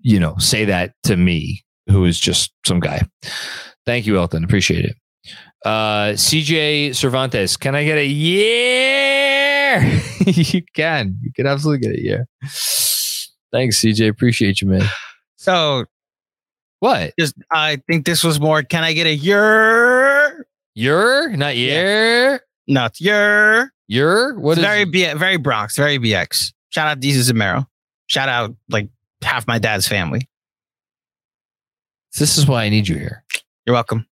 you 0.00 0.18
know 0.20 0.36
say 0.38 0.64
that 0.64 0.94
to 1.04 1.16
me, 1.16 1.64
who 1.88 2.04
is 2.04 2.18
just 2.18 2.52
some 2.64 2.80
guy. 2.80 3.02
Thank 3.84 4.06
you, 4.06 4.16
Elton. 4.16 4.44
Appreciate 4.44 4.84
it. 4.84 4.96
Uh, 5.64 6.12
CJ 6.14 6.94
Cervantes, 6.96 7.56
can 7.56 7.74
I 7.74 7.84
get 7.84 7.98
a 7.98 8.06
yeah? 8.06 10.00
you 10.26 10.62
can. 10.74 11.18
You 11.22 11.32
can 11.34 11.46
absolutely 11.46 11.86
get 11.88 11.98
a 11.98 12.02
yeah. 12.02 12.22
Thanks, 13.52 13.80
CJ. 13.80 14.08
Appreciate 14.08 14.60
you, 14.62 14.68
man. 14.68 14.82
So 15.36 15.84
What? 16.80 17.12
just 17.18 17.34
I 17.50 17.80
think 17.88 18.06
this 18.06 18.22
was 18.24 18.40
more. 18.40 18.62
Can 18.62 18.84
I 18.84 18.92
get 18.92 19.06
a 19.06 19.14
your? 19.14 20.46
You're 20.74 21.30
not 21.36 21.56
your. 21.56 22.40
No, 22.68 22.86
it's 22.86 23.00
your. 23.00 23.72
You're 23.88 24.38
what 24.38 24.52
It's 24.52 24.58
is 24.60 24.64
very 24.64 24.84
B, 24.84 25.12
very 25.14 25.36
Bronx, 25.36 25.76
very 25.76 25.98
BX. 25.98 26.52
Shout 26.70 26.86
out 26.88 27.00
Jesus 27.00 27.30
Zamero. 27.30 27.66
Shout 28.06 28.28
out 28.28 28.54
like 28.68 28.88
half 29.22 29.46
my 29.46 29.58
dad's 29.58 29.88
family. 29.88 30.28
This 32.18 32.38
is 32.38 32.46
why 32.46 32.64
I 32.64 32.68
need 32.68 32.88
you 32.88 32.96
here. 32.96 33.24
You're 33.66 33.74
welcome. 33.74 34.06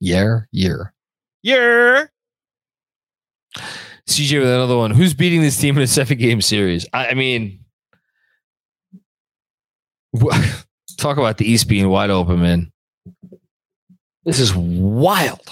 Year, 0.00 0.48
year. 0.52 0.92
Yeah. 1.42 2.04
CJ 4.08 4.38
with 4.40 4.48
another 4.48 4.76
one. 4.76 4.90
Who's 4.92 5.14
beating 5.14 5.42
this 5.42 5.56
team 5.58 5.76
in 5.76 5.82
a 5.82 5.86
seven 5.86 6.18
game 6.18 6.40
series? 6.40 6.86
I, 6.92 7.08
I 7.08 7.14
mean, 7.14 7.60
wh- 10.18 10.62
talk 10.98 11.18
about 11.18 11.38
the 11.38 11.50
East 11.50 11.68
being 11.68 11.88
wide 11.88 12.10
open, 12.10 12.40
man. 12.40 12.72
This 14.24 14.40
is 14.40 14.54
wild. 14.54 15.48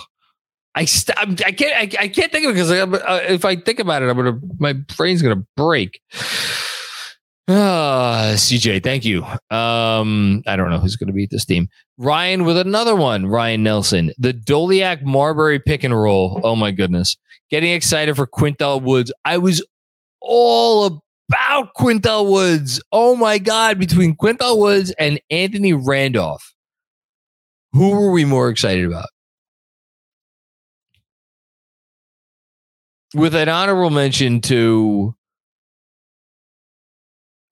I 0.75 0.85
st- 0.85 1.19
I'm, 1.19 1.33
I 1.45 1.53
can't 1.53 1.95
I, 1.99 2.05
I 2.05 2.09
can't 2.09 2.31
think 2.31 2.45
of 2.45 2.51
it 2.51 2.55
because 2.55 2.71
uh, 2.71 3.21
if 3.29 3.45
I 3.47 3.57
think 3.57 3.79
about 3.79 4.03
it, 4.03 4.11
I'm 4.11 4.17
gonna 4.17 4.39
my 4.59 4.75
brain's 4.75 5.23
gonna 5.23 5.45
break. 5.57 6.01
Ah, 7.49 8.33
CJ, 8.35 8.83
thank 8.83 9.05
you. 9.05 9.23
Um, 9.51 10.43
I 10.49 10.57
don't 10.57 10.69
know 10.71 10.79
who's 10.79 10.97
gonna 10.97 11.13
beat 11.13 11.31
this 11.31 11.45
team. 11.45 11.69
Ryan 11.97 12.45
with 12.45 12.59
another 12.59 12.97
one. 12.97 13.27
Ryan 13.27 13.63
Nelson, 13.63 14.13
the 14.19 14.33
Doliak 14.35 15.03
Marbury 15.03 15.61
pick 15.61 15.85
and 15.85 15.97
roll. 15.97 16.41
Oh 16.43 16.57
my 16.57 16.73
goodness, 16.73 17.17
getting 17.51 17.73
excited 17.73 18.17
for 18.17 18.27
Qyntel 18.27 18.83
Woods. 18.83 19.13
I 19.25 19.39
was 19.39 19.65
all 20.21 20.87
about 21.31 21.69
Qyntel 21.79 22.29
Woods. 22.29 22.83
Oh 22.91 23.15
my 23.15 23.39
god, 23.39 23.79
between 23.79 24.17
Qyntel 24.17 24.59
Woods 24.59 24.93
and 24.99 25.21
Anthony 25.31 25.73
Randolph, 25.73 26.53
who 27.73 27.91
were 27.91 28.11
we 28.11 28.25
more 28.25 28.49
excited 28.51 28.85
about? 28.85 29.07
with 33.15 33.35
an 33.35 33.49
honorable 33.49 33.91
mention 33.91 34.41
to 34.43 35.15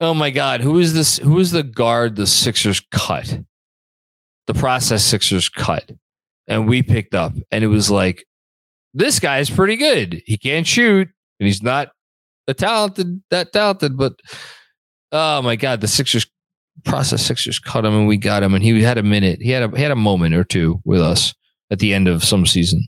oh 0.04 0.14
my 0.14 0.30
god. 0.30 0.61
Who 0.61 0.78
is 0.78 0.94
this 0.94 1.18
who 1.18 1.38
is 1.38 1.50
the 1.50 1.62
guard 1.62 2.16
the 2.16 2.26
sixers 2.26 2.80
cut? 2.90 3.40
The 4.46 4.54
process 4.54 5.04
sixers 5.04 5.49
cut. 5.49 5.90
And 6.46 6.68
we 6.68 6.82
picked 6.82 7.14
up 7.14 7.32
and 7.50 7.64
it 7.64 7.68
was 7.68 7.90
like 7.90 8.25
this 8.92 9.18
guy 9.18 9.38
is 9.38 9.50
pretty 9.50 9.76
good. 9.76 10.23
He 10.26 10.37
can't 10.37 10.66
shoot 10.66 11.08
and 11.40 11.46
he's 11.46 11.62
not 11.62 11.88
a 12.46 12.54
talented 12.54 13.23
that 13.30 13.52
talented 13.52 13.96
but 13.96 14.20
oh 15.12 15.40
my 15.42 15.56
god 15.56 15.80
the 15.80 15.88
sixers 15.88 16.26
process 16.84 17.25
sixers 17.25 17.58
cut 17.58 17.84
him 17.84 17.94
and 17.94 18.06
we 18.06 18.16
got 18.16 18.42
him 18.42 18.54
and 18.54 18.62
he 18.62 18.82
had 18.82 18.99
a 18.99 19.02
minute 19.02 19.40
he 19.40 19.50
had 19.50 19.62
a 19.62 19.76
he 19.76 19.82
had 19.82 19.90
a 19.90 19.96
moment 19.96 20.34
or 20.34 20.44
two 20.44 20.80
with 20.84 21.00
us 21.00 21.34
at 21.70 21.78
the 21.78 21.94
end 21.94 22.08
of 22.08 22.23
some 22.23 22.44
season 22.44 22.84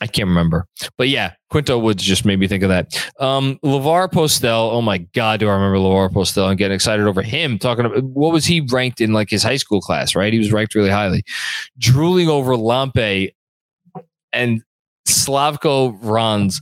I 0.00 0.06
can't 0.06 0.28
remember. 0.28 0.66
But 0.98 1.08
yeah, 1.08 1.32
Qyntel 1.52 1.80
Woods 1.80 2.02
just 2.02 2.24
made 2.24 2.38
me 2.38 2.48
think 2.48 2.62
of 2.62 2.68
that. 2.68 2.94
Um, 3.18 3.58
Lavor 3.62 4.08
Postell. 4.08 4.70
Oh 4.72 4.82
my 4.82 4.98
God, 4.98 5.40
do 5.40 5.48
I 5.48 5.54
remember 5.54 5.78
Lavor 5.78 6.10
Postell 6.10 6.48
and 6.48 6.58
getting 6.58 6.74
excited 6.74 7.06
over 7.06 7.22
him 7.22 7.58
talking 7.58 7.86
about 7.86 8.02
what 8.04 8.32
was 8.32 8.44
he 8.44 8.60
ranked 8.60 9.00
in 9.00 9.12
like 9.12 9.30
his 9.30 9.42
high 9.42 9.56
school 9.56 9.80
class, 9.80 10.14
right? 10.14 10.32
He 10.32 10.38
was 10.38 10.52
ranked 10.52 10.74
really 10.74 10.90
highly. 10.90 11.24
Drooling 11.78 12.28
over 12.28 12.52
Lampe 12.52 13.32
and 14.32 14.62
Slavko 15.08 15.96
Rans 16.02 16.60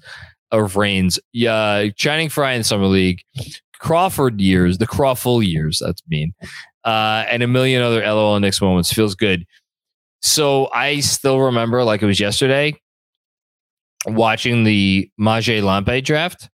of 0.52 0.76
Reigns. 0.76 1.18
Yeah, 1.32 1.88
Channing 1.96 2.28
Frye 2.28 2.52
in 2.52 2.62
Summer 2.62 2.86
League. 2.86 3.22
Crawford 3.80 4.40
years, 4.40 4.78
the 4.78 4.86
Crawful 4.86 5.46
years, 5.46 5.82
that's 5.84 6.02
mean. 6.08 6.32
Uh, 6.84 7.24
and 7.28 7.42
a 7.42 7.48
million 7.48 7.82
other 7.82 8.00
LOL 8.00 8.38
Knicks 8.38 8.60
moments. 8.60 8.92
Feels 8.92 9.14
good. 9.14 9.44
So 10.22 10.70
I 10.72 11.00
still 11.00 11.40
remember 11.40 11.82
like 11.84 12.00
it 12.00 12.06
was 12.06 12.20
yesterday 12.20 12.80
watching 14.06 14.64
the 14.64 15.10
Maciej 15.20 15.62
Lampe 15.62 16.04
draft. 16.04 16.50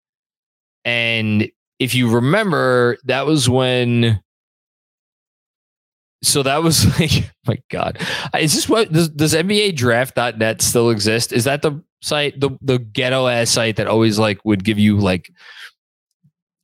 And 0.84 1.50
if 1.78 1.94
you 1.94 2.10
remember, 2.10 2.98
that 3.04 3.26
was 3.26 3.48
when. 3.48 4.20
So 6.22 6.42
that 6.42 6.62
was 6.62 6.86
like, 7.00 7.30
my 7.46 7.58
God. 7.70 7.98
Is 8.38 8.54
this 8.54 8.68
what 8.68 8.92
does, 8.92 9.08
does 9.10 9.34
NBA 9.34 9.76
draft.net 9.76 10.62
still 10.62 10.90
exist? 10.90 11.32
Is 11.32 11.44
that 11.44 11.62
the 11.62 11.82
site, 12.02 12.38
the, 12.40 12.50
the 12.62 12.78
ghetto 12.78 13.26
ass 13.26 13.50
site 13.50 13.76
that 13.76 13.86
always 13.86 14.18
like 14.18 14.44
would 14.44 14.64
give 14.64 14.78
you 14.78 14.98
like 14.98 15.30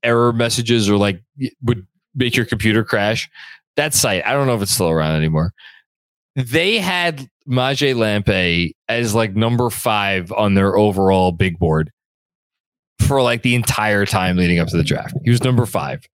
error 0.02 0.32
messages 0.32 0.88
or 0.88 0.96
like 0.96 1.22
would 1.62 1.86
make 2.14 2.36
your 2.36 2.46
computer 2.46 2.84
crash? 2.84 3.28
That 3.76 3.94
site, 3.94 4.24
I 4.26 4.32
don't 4.32 4.46
know 4.46 4.54
if 4.54 4.62
it's 4.62 4.72
still 4.72 4.88
around 4.88 5.16
anymore. 5.16 5.52
They 6.46 6.78
had 6.78 7.28
Maciej 7.48 7.94
Lampe 7.94 8.72
as 8.88 9.14
like 9.14 9.34
number 9.34 9.70
five 9.70 10.32
on 10.32 10.54
their 10.54 10.76
overall 10.76 11.32
big 11.32 11.58
board 11.58 11.90
for 13.06 13.22
like 13.22 13.42
the 13.42 13.54
entire 13.54 14.06
time 14.06 14.36
leading 14.36 14.58
up 14.58 14.68
to 14.68 14.76
the 14.76 14.84
draft. 14.84 15.14
He 15.24 15.30
was 15.30 15.42
number 15.42 15.66
five. 15.66 16.06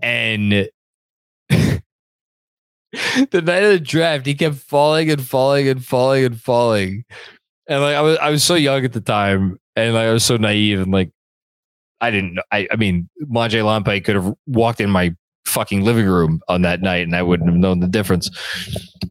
And 0.00 0.52
the 1.50 1.82
night 3.32 3.62
of 3.62 3.72
the 3.72 3.80
draft, 3.80 4.26
he 4.26 4.34
kept 4.34 4.56
falling 4.56 5.10
and 5.10 5.22
falling 5.22 5.68
and 5.68 5.84
falling 5.84 6.24
and 6.24 6.40
falling. 6.40 7.04
And 7.66 7.82
like 7.82 7.96
I 7.96 8.02
was 8.02 8.18
I 8.18 8.30
was 8.30 8.44
so 8.44 8.54
young 8.54 8.84
at 8.84 8.92
the 8.92 9.00
time 9.00 9.58
and 9.76 9.94
like 9.94 10.06
I 10.06 10.12
was 10.12 10.24
so 10.24 10.36
naive 10.36 10.80
and 10.80 10.92
like 10.92 11.10
I 12.00 12.10
didn't 12.10 12.34
know 12.34 12.42
I, 12.50 12.66
I 12.70 12.76
mean 12.76 13.08
Maciej 13.22 13.62
Lampe 13.62 14.04
could 14.04 14.16
have 14.16 14.34
walked 14.46 14.80
in 14.80 14.90
my 14.90 15.14
fucking 15.48 15.82
living 15.82 16.06
room 16.06 16.40
on 16.48 16.62
that 16.62 16.80
night 16.80 17.02
and 17.02 17.16
I 17.16 17.22
wouldn't 17.22 17.48
have 17.48 17.58
known 17.58 17.80
the 17.80 17.86
difference. 17.86 18.30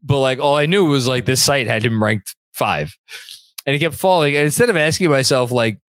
But 0.03 0.20
like 0.20 0.39
all 0.39 0.56
I 0.56 0.65
knew 0.65 0.86
was 0.86 1.08
like 1.08 1.25
this 1.25 1.44
site 1.44 1.67
had 1.67 1.84
him 1.84 2.01
ranked 2.01 2.36
five. 2.53 2.96
And 3.65 3.74
he 3.74 3.79
kept 3.79 3.96
falling. 3.96 4.36
And 4.36 4.46
instead 4.46 4.70
of 4.70 4.77
asking 4.77 5.10
myself, 5.10 5.51
like, 5.51 5.79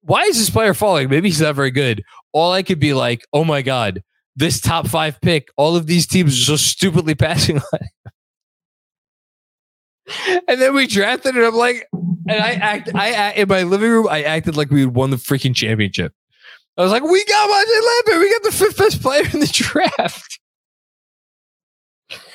why 0.00 0.22
is 0.22 0.38
this 0.38 0.48
player 0.48 0.72
falling? 0.72 1.10
Maybe 1.10 1.28
he's 1.28 1.40
not 1.40 1.54
very 1.54 1.70
good. 1.70 2.02
All 2.32 2.52
I 2.52 2.62
could 2.62 2.80
be 2.80 2.94
like, 2.94 3.26
oh 3.32 3.44
my 3.44 3.60
God, 3.60 4.02
this 4.36 4.60
top 4.60 4.86
five 4.86 5.20
pick, 5.20 5.48
all 5.56 5.76
of 5.76 5.86
these 5.86 6.06
teams 6.06 6.40
are 6.40 6.44
so 6.44 6.56
stupidly 6.56 7.14
passing 7.14 7.58
on 7.58 7.80
and 10.48 10.60
then 10.60 10.74
we 10.74 10.86
drafted 10.86 11.36
it. 11.36 11.44
I'm 11.44 11.54
like, 11.54 11.88
and 11.92 12.40
I 12.42 12.52
act, 12.52 12.90
I 12.94 13.10
act 13.10 13.38
in 13.38 13.48
my 13.48 13.62
living 13.62 13.90
room. 13.90 14.08
I 14.08 14.22
acted 14.22 14.56
like 14.56 14.70
we 14.70 14.80
had 14.80 14.94
won 14.94 15.10
the 15.10 15.16
freaking 15.16 15.54
championship. 15.54 16.12
I 16.78 16.82
was 16.82 16.92
like, 16.92 17.04
we 17.04 17.24
got 17.24 17.48
Maciej 17.48 17.80
Lampe. 17.80 18.20
We 18.20 18.30
got 18.30 18.42
the 18.42 18.52
fifth 18.52 18.76
best 18.76 19.02
player 19.02 19.24
in 19.32 19.40
the 19.40 19.46
draft. 19.46 20.38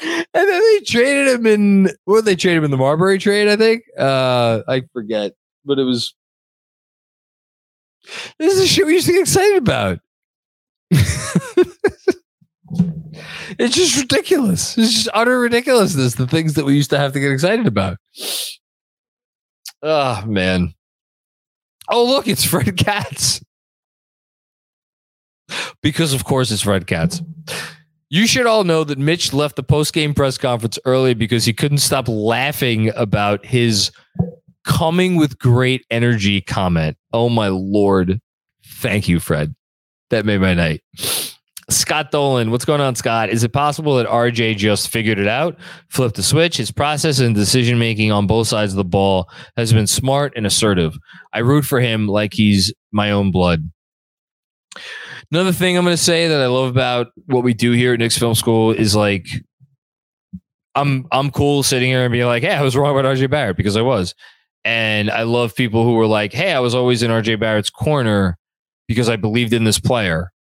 and 0.06 0.26
then 0.34 0.62
they 0.62 0.80
traded 0.86 1.28
him 1.28 1.46
in 1.46 1.90
what 2.06 2.18
did 2.18 2.26
they 2.26 2.36
trade 2.36 2.58
him 2.58 2.64
in 2.64 2.72
the 2.72 2.78
Marbury 2.78 3.20
trade, 3.20 3.48
I 3.48 3.56
think. 3.56 3.84
Uh 3.98 4.62
I 4.68 4.82
forget. 4.94 5.34
But 5.64 5.78
it 5.78 5.84
was 5.84 6.16
this 8.40 8.58
is 8.58 8.68
shit 8.68 8.88
we 8.88 8.94
used 8.94 9.06
to 9.08 9.14
get 9.14 9.22
excited 9.22 9.58
about. 9.58 10.00
it's 13.60 13.76
just 13.76 13.96
ridiculous. 13.96 14.76
It's 14.78 14.94
just 14.94 15.10
utter 15.14 15.40
ridiculousness, 15.40 16.16
the 16.16 16.28
things 16.28 16.56
that 16.56 16.66
we 16.66 16.76
used 16.76 16.90
to 16.90 16.98
have 16.98 17.14
to 17.14 17.20
get 17.20 17.32
excited 17.32 17.68
about. 17.68 17.98
Oh 19.84 20.26
man. 20.26 20.74
Oh 21.90 22.06
look, 22.06 22.28
it's 22.28 22.44
Fred 22.44 22.76
Katz 22.76 23.42
because 25.82 26.14
of 26.14 26.24
course 26.24 26.52
it's 26.52 26.62
Fred 26.62 26.88
Katz. 26.88 27.22
You 28.10 28.28
should 28.28 28.46
all 28.46 28.66
know 28.66 28.84
that 28.84 28.98
Mitch 28.98 29.32
left 29.32 29.56
the 29.56 29.64
post-game 29.64 30.14
press 30.14 30.38
conference 30.38 30.78
early 30.84 31.14
because 31.14 31.46
he 31.46 31.54
couldn't 31.54 31.78
stop 31.78 32.10
laughing 32.10 32.92
about 32.96 33.46
his 33.46 33.92
coming 34.66 35.16
with 35.16 35.40
great 35.40 35.86
energy 35.90 36.42
comment. 36.42 36.98
Oh 37.14 37.30
my 37.30 37.48
lord. 37.48 38.20
Thank 38.66 39.08
you, 39.08 39.20
Fred. 39.20 39.56
That 40.10 40.26
made 40.26 40.42
my 40.42 40.54
night. 40.54 40.82
Scott 41.70 42.12
Dolan, 42.12 42.52
what's 42.52 42.66
going 42.66 42.82
on, 42.82 42.96
Scott? 42.96 43.30
Is 43.30 43.46
it 43.46 43.54
possible 43.54 43.96
that 43.96 44.08
RJ 44.08 44.58
just 44.58 44.90
figured 44.90 45.18
it 45.18 45.28
out, 45.28 45.58
flipped 45.88 46.16
the 46.16 46.24
switch? 46.24 46.58
His 46.58 46.70
process 46.70 47.20
and 47.20 47.34
decision 47.34 47.80
making 47.80 48.12
on 48.12 48.28
both 48.28 48.48
sides 48.48 48.74
of 48.74 48.78
the 48.78 48.84
ball 48.84 49.30
has 49.56 49.72
been 49.72 49.88
smart 49.88 50.34
and 50.36 50.46
assertive. 50.46 50.98
I 51.32 51.40
root 51.40 51.64
for 51.64 51.80
him 51.80 52.08
like 52.08 52.34
he's 52.34 52.74
my 52.92 53.12
own 53.12 53.32
blood. 53.32 53.72
Another 55.32 55.54
thing 55.54 55.78
I'm 55.78 55.86
going 55.86 55.96
to 55.96 56.04
say 56.04 56.28
that 56.28 56.42
I 56.42 56.48
love 56.48 56.70
about 56.70 57.08
what 57.26 57.44
we 57.44 57.54
do 57.54 57.72
here 57.72 57.94
at 57.94 58.00
Knicks 58.00 58.18
Film 58.18 58.36
School 58.36 58.72
is 58.72 58.96
like, 58.96 59.28
I'm 60.76 61.06
I'm 61.12 61.32
cool 61.32 61.64
sitting 61.64 61.90
here 61.90 62.04
and 62.04 62.12
being 62.12 62.26
like, 62.26 62.44
hey, 62.44 62.54
I 62.54 62.62
was 62.62 62.76
wrong 62.76 62.98
about 62.98 63.16
RJ 63.16 63.30
Barrett 63.30 63.58
because 63.58 63.78
I 63.78 63.82
was, 63.82 64.14
and 64.66 65.10
I 65.10 65.24
love 65.24 65.56
people 65.56 65.84
who 65.86 65.94
were 65.94 66.08
like, 66.08 66.34
hey, 66.34 66.54
I 66.54 66.60
was 66.60 66.76
always 66.76 67.02
in 67.02 67.12
RJ 67.12 67.40
Barrett's 67.40 67.70
corner 67.70 68.38
because 68.88 69.08
I 69.08 69.16
believed 69.16 69.54
in 69.54 69.64
this 69.64 69.80
player. 69.80 70.32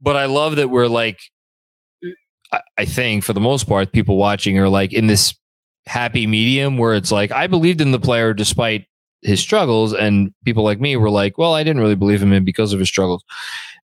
But 0.00 0.16
I 0.16 0.26
love 0.26 0.56
that 0.56 0.68
we're 0.68 0.86
like, 0.86 1.18
I, 2.52 2.60
I 2.78 2.84
think 2.84 3.24
for 3.24 3.32
the 3.32 3.40
most 3.40 3.68
part, 3.68 3.92
people 3.92 4.16
watching 4.16 4.58
are 4.58 4.68
like 4.68 4.92
in 4.92 5.08
this 5.08 5.34
happy 5.86 6.26
medium 6.26 6.78
where 6.78 6.94
it's 6.94 7.10
like 7.10 7.32
I 7.32 7.48
believed 7.48 7.80
in 7.80 7.90
the 7.90 8.00
player 8.00 8.34
despite 8.34 8.86
his 9.22 9.40
struggles, 9.40 9.92
and 9.92 10.32
people 10.44 10.62
like 10.62 10.80
me 10.80 10.96
were 10.96 11.10
like, 11.10 11.38
well, 11.38 11.54
I 11.54 11.64
didn't 11.64 11.82
really 11.82 11.96
believe 11.96 12.22
him 12.22 12.32
in 12.32 12.44
because 12.44 12.72
of 12.72 12.78
his 12.78 12.88
struggles 12.88 13.24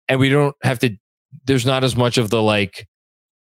and 0.09 0.19
we 0.19 0.29
don't 0.29 0.55
have 0.63 0.79
to 0.79 0.95
there's 1.45 1.65
not 1.65 1.83
as 1.83 1.95
much 1.95 2.17
of 2.17 2.29
the 2.29 2.41
like 2.41 2.87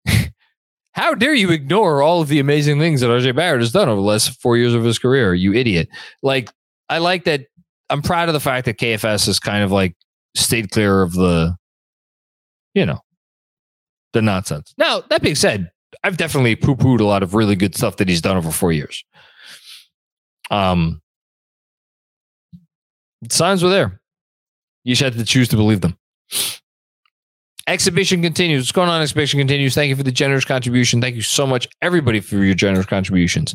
how 0.97 1.13
dare 1.13 1.33
you 1.33 1.51
ignore 1.51 2.01
all 2.01 2.21
of 2.21 2.27
the 2.27 2.39
amazing 2.39 2.79
things 2.79 3.01
that 3.01 3.07
RJ 3.07 3.35
Barrett 3.35 3.61
has 3.61 3.71
done 3.71 3.87
over 3.87 4.01
the 4.01 4.07
last 4.07 4.41
four 4.41 4.57
years 4.57 4.73
of 4.73 4.83
his 4.83 4.97
career, 4.97 5.35
you 5.35 5.53
idiot. 5.53 5.89
Like, 6.23 6.49
I 6.89 6.97
like 6.97 7.25
that. 7.25 7.41
I'm 7.91 8.01
proud 8.01 8.29
of 8.29 8.33
the 8.33 8.39
fact 8.39 8.65
that 8.65 8.79
KFS 8.79 9.27
has 9.27 9.39
kind 9.39 9.63
of 9.63 9.71
like 9.71 9.95
stayed 10.35 10.71
clear 10.71 11.03
of 11.03 11.13
the, 11.13 11.55
you 12.73 12.85
know, 12.85 12.99
the 14.13 14.23
nonsense. 14.23 14.73
Now, 14.77 15.01
that 15.09 15.21
being 15.21 15.35
said, 15.35 15.69
I've 16.03 16.17
definitely 16.17 16.55
poo 16.55 16.75
pooed 16.75 16.99
a 16.99 17.05
lot 17.05 17.21
of 17.21 17.35
really 17.35 17.55
good 17.55 17.75
stuff 17.75 17.97
that 17.97 18.09
he's 18.09 18.21
done 18.21 18.35
over 18.35 18.51
four 18.51 18.71
years. 18.71 19.05
Um, 20.49 21.01
signs 23.29 23.61
were 23.63 23.69
there. 23.69 24.01
You 24.83 24.95
just 24.95 25.03
had 25.03 25.13
to 25.13 25.25
choose 25.25 25.47
to 25.49 25.55
believe 25.55 25.81
them. 25.81 25.95
Exhibition 27.67 28.21
continues. 28.21 28.63
What's 28.63 28.71
going 28.71 28.87
on? 28.87 29.01
Exhibition 29.01 29.39
continues. 29.39 29.75
Thank 29.75 29.89
you 29.89 29.95
for 29.97 30.03
the 30.03 30.11
generous 30.11 30.45
contribution. 30.45 31.01
Thank 31.01 31.15
you 31.15 31.21
so 31.21 31.45
much, 31.45 31.67
everybody, 31.81 32.21
for 32.21 32.37
your 32.37 32.55
generous 32.55 32.85
contributions. 32.85 33.53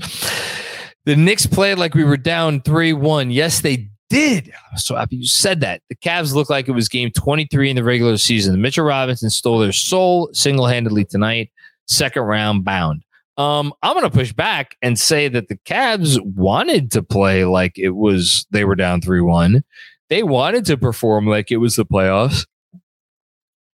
The 1.06 1.16
Knicks 1.16 1.46
played 1.46 1.78
like 1.78 1.94
we 1.94 2.04
were 2.04 2.18
down 2.18 2.60
3 2.60 2.92
1. 2.92 3.30
Yes, 3.30 3.62
they 3.62 3.88
did. 4.10 4.52
So 4.76 4.94
happy 4.94 5.16
you 5.16 5.26
said 5.26 5.60
that. 5.60 5.80
The 5.88 5.96
Cavs 5.96 6.34
looked 6.34 6.50
like 6.50 6.68
it 6.68 6.72
was 6.72 6.90
game 6.90 7.10
23 7.10 7.70
in 7.70 7.76
the 7.76 7.82
regular 7.82 8.18
season. 8.18 8.60
Mitchell 8.60 8.84
Robinson 8.84 9.30
stole 9.30 9.58
their 9.58 9.72
soul 9.72 10.28
single 10.34 10.66
handedly 10.66 11.06
tonight, 11.06 11.50
second 11.86 12.22
round 12.24 12.64
bound. 12.64 13.02
Um, 13.38 13.72
I'm 13.82 13.94
going 13.94 14.04
to 14.04 14.14
push 14.14 14.34
back 14.34 14.76
and 14.82 14.98
say 14.98 15.28
that 15.28 15.48
the 15.48 15.56
Cavs 15.64 16.20
wanted 16.20 16.90
to 16.92 17.02
play 17.02 17.46
like 17.46 17.78
it 17.78 17.90
was 17.96 18.46
they 18.50 18.66
were 18.66 18.76
down 18.76 19.00
3 19.00 19.22
1. 19.22 19.64
They 20.10 20.22
wanted 20.22 20.66
to 20.66 20.76
perform 20.76 21.26
like 21.26 21.50
it 21.50 21.56
was 21.56 21.76
the 21.76 21.86
playoffs. 21.86 22.44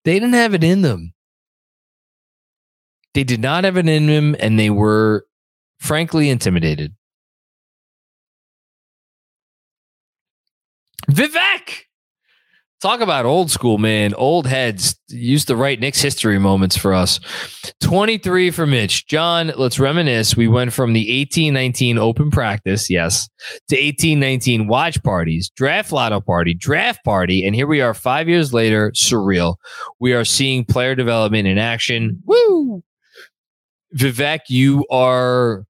They 0.05 0.13
didn't 0.13 0.33
have 0.33 0.53
it 0.53 0.63
in 0.63 0.81
them. 0.81 1.13
They 3.13 3.23
did 3.23 3.41
not 3.41 3.63
have 3.63 3.77
it 3.77 3.87
in 3.87 4.07
them, 4.07 4.35
and 4.39 4.59
they 4.59 4.69
were 4.69 5.25
frankly 5.79 6.29
intimidated. 6.29 6.95
Vivek! 11.09 11.85
Talk 12.83 12.99
about 12.99 13.25
old 13.25 13.49
school, 13.49 13.77
man. 13.77 14.13
Old 14.15 14.45
heads 14.45 14.99
used 15.07 15.47
to 15.47 15.55
write 15.55 15.79
Knicks 15.79 16.01
history 16.01 16.37
moments 16.37 16.75
for 16.75 16.93
us. 16.93 17.17
23 17.79 18.51
for 18.51 18.67
Mitch. 18.67 19.07
John, 19.07 19.53
let's 19.55 19.79
reminisce. 19.79 20.35
We 20.35 20.49
went 20.49 20.73
from 20.73 20.91
the 20.91 20.99
1819 20.99 21.97
open 21.97 22.29
practice, 22.29 22.89
yes, 22.89 23.29
to 23.69 23.77
1819 23.77 24.67
watch 24.67 25.01
parties, 25.01 25.49
draft 25.55 25.93
lotto 25.93 26.19
party, 26.19 26.53
draft 26.53 27.05
party, 27.05 27.45
and 27.45 27.55
here 27.55 27.67
we 27.67 27.79
are 27.79 27.93
five 27.93 28.27
years 28.27 28.51
later, 28.51 28.91
surreal. 28.91 29.55
We 30.01 30.11
are 30.11 30.25
seeing 30.25 30.65
player 30.65 30.93
development 30.93 31.47
in 31.47 31.57
action. 31.57 32.21
Woo! 32.25 32.83
Vivek, 33.95 34.41
you 34.49 34.85
are 34.91 35.63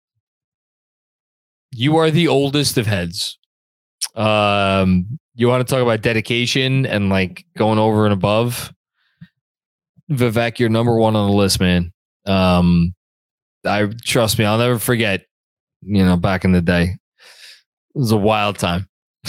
you 1.70 1.96
are 1.98 2.10
the 2.10 2.28
oldest 2.28 2.80
of 2.80 2.88
heads. 2.88 3.38
Um, 4.16 5.20
you 5.36 5.48
want 5.48 5.68
to 5.68 5.72
talk 5.72 5.82
about 5.82 6.02
dedication 6.02 6.86
and 6.86 7.10
like 7.10 7.46
going 7.58 7.80
over 7.80 8.06
and 8.06 8.14
above? 8.14 8.74
Vivek, 10.12 10.60
you're 10.60 10.70
number 10.70 10.96
one 10.96 11.16
on 11.16 11.30
the 11.30 11.36
list, 11.36 11.60
man. 11.60 11.92
Um, 12.26 12.94
I 13.66 13.90
trust 14.04 14.38
me, 14.38 14.46
I'll 14.46 14.58
never 14.58 14.80
forget. 14.80 15.26
You 15.82 16.06
know, 16.06 16.16
back 16.16 16.46
in 16.46 16.54
the 16.54 16.62
day, 16.62 16.84
it 17.96 17.98
was 17.98 18.12
a 18.12 18.18
wild 18.18 18.58
time 18.58 18.88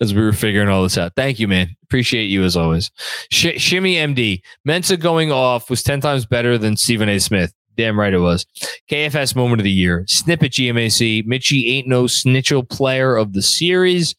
as 0.00 0.12
we 0.12 0.20
were 0.20 0.32
figuring 0.32 0.68
all 0.68 0.82
this 0.82 0.98
out. 0.98 1.12
Thank 1.16 1.38
you, 1.38 1.48
man. 1.48 1.74
Appreciate 1.84 2.26
you 2.26 2.44
as 2.44 2.56
always. 2.56 2.90
Sh- 3.30 3.58
Shimmy 3.58 3.94
MD 3.94 4.42
Mensa 4.64 4.96
going 4.98 5.32
off 5.32 5.70
was 5.70 5.82
ten 5.82 6.00
times 6.00 6.26
better 6.26 6.58
than 6.58 6.76
Stephen 6.76 7.08
A. 7.08 7.18
Smith. 7.18 7.52
Damn 7.76 7.98
right 7.98 8.12
it 8.12 8.18
was. 8.18 8.44
KFS 8.90 9.34
moment 9.34 9.60
of 9.60 9.64
the 9.64 9.70
year. 9.70 10.04
Snippet 10.06 10.52
GMAC. 10.52 11.26
Mitchie 11.26 11.70
ain't 11.70 11.88
no 11.88 12.04
snitchel 12.04 12.68
player 12.68 13.16
of 13.16 13.32
the 13.32 13.40
series 13.40 14.14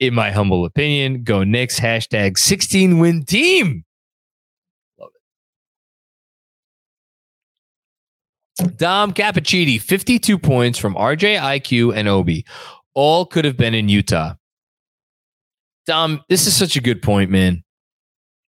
in 0.00 0.14
my 0.14 0.30
humble 0.30 0.64
opinion. 0.64 1.22
Go 1.22 1.44
Knicks. 1.44 1.78
Hashtag 1.78 2.38
16 2.38 2.98
win 2.98 3.24
team. 3.24 3.84
Love 4.98 5.10
it. 8.58 8.76
Dom 8.76 9.12
Cappuccini, 9.12 9.80
52 9.80 10.38
points 10.38 10.78
from 10.78 10.94
RJ, 10.94 11.38
IQ, 11.38 11.94
and 11.96 12.08
Obi. 12.08 12.44
All 12.94 13.26
could 13.26 13.44
have 13.44 13.56
been 13.56 13.74
in 13.74 13.88
Utah. 13.88 14.34
Dom, 15.86 16.22
this 16.28 16.46
is 16.46 16.56
such 16.56 16.76
a 16.76 16.80
good 16.80 17.02
point, 17.02 17.30
man. 17.30 17.62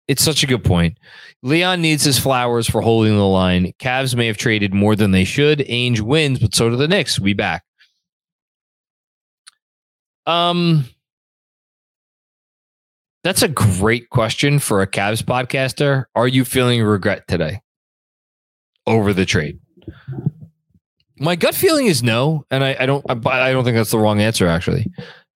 It's 0.08 0.24
such 0.24 0.43
a 0.43 0.48
good 0.48 0.63
point. 0.63 1.00
Leon 1.41 1.82
needs 1.82 2.04
his 2.04 2.19
flowers 2.19 2.69
for 2.69 2.82
holding 2.82 3.15
the 3.15 3.26
line. 3.26 3.74
Cavs 3.80 4.15
may 4.15 4.28
have 4.28 4.38
traded 4.38 4.74
more 4.74 4.96
than 4.96 5.12
they 5.12 5.24
should. 5.24 5.60
Ainge 5.60 6.02
wins, 6.02 6.39
but 6.39 6.54
so 6.54 6.69
do 6.69 6.76
the 6.76 6.88
Knicks. 6.88 7.19
We 7.19 7.34
back. 7.34 7.63
Um, 10.28 10.86
that's 13.26 13.42
a 13.42 13.48
great 13.48 14.12
question 14.12 14.60
for 14.60 14.84
a 14.84 14.88
Cavs 14.88 15.24
podcaster. 15.24 16.06
Are 16.14 16.28
you 16.28 16.46
feeling 16.46 16.84
regret 16.84 17.28
today 17.28 17.64
over 18.86 19.14
the 19.14 19.26
trade? 19.26 19.60
My 21.18 21.36
gut 21.36 21.56
feeling 21.56 21.88
is 21.88 22.04
no, 22.04 22.46
and 22.52 22.64
I, 22.64 22.76
I 22.80 22.86
don't. 22.86 23.04
I, 23.10 23.50
I, 23.50 23.52
don't 23.52 23.64
think 23.64 23.78
that's 23.78 23.90
the 23.90 23.98
wrong 23.98 24.22
answer, 24.22 24.46
actually. 24.46 24.92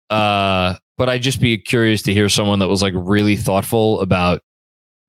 Uh, 0.09 0.75
but 0.97 1.07
I'd 1.07 1.21
just 1.21 1.39
be 1.39 1.57
curious 1.57 2.01
to 2.03 2.13
hear 2.13 2.27
someone 2.27 2.59
that 2.59 2.67
was 2.67 2.81
like 2.81 2.93
really 2.93 3.37
thoughtful 3.37 4.01
about 4.01 4.41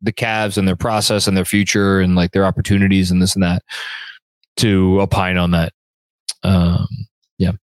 the 0.00 0.12
Cavs 0.12 0.56
and 0.56 0.68
their 0.68 0.76
process 0.76 1.26
and 1.26 1.36
their 1.36 1.44
future 1.44 1.98
and 1.98 2.14
like 2.14 2.30
their 2.30 2.44
opportunities 2.44 3.10
and 3.10 3.20
this 3.20 3.34
and 3.34 3.42
that 3.42 3.64
to 4.58 5.00
opine 5.00 5.36
on 5.36 5.50
that. 5.50 5.72
Um. 6.44 6.86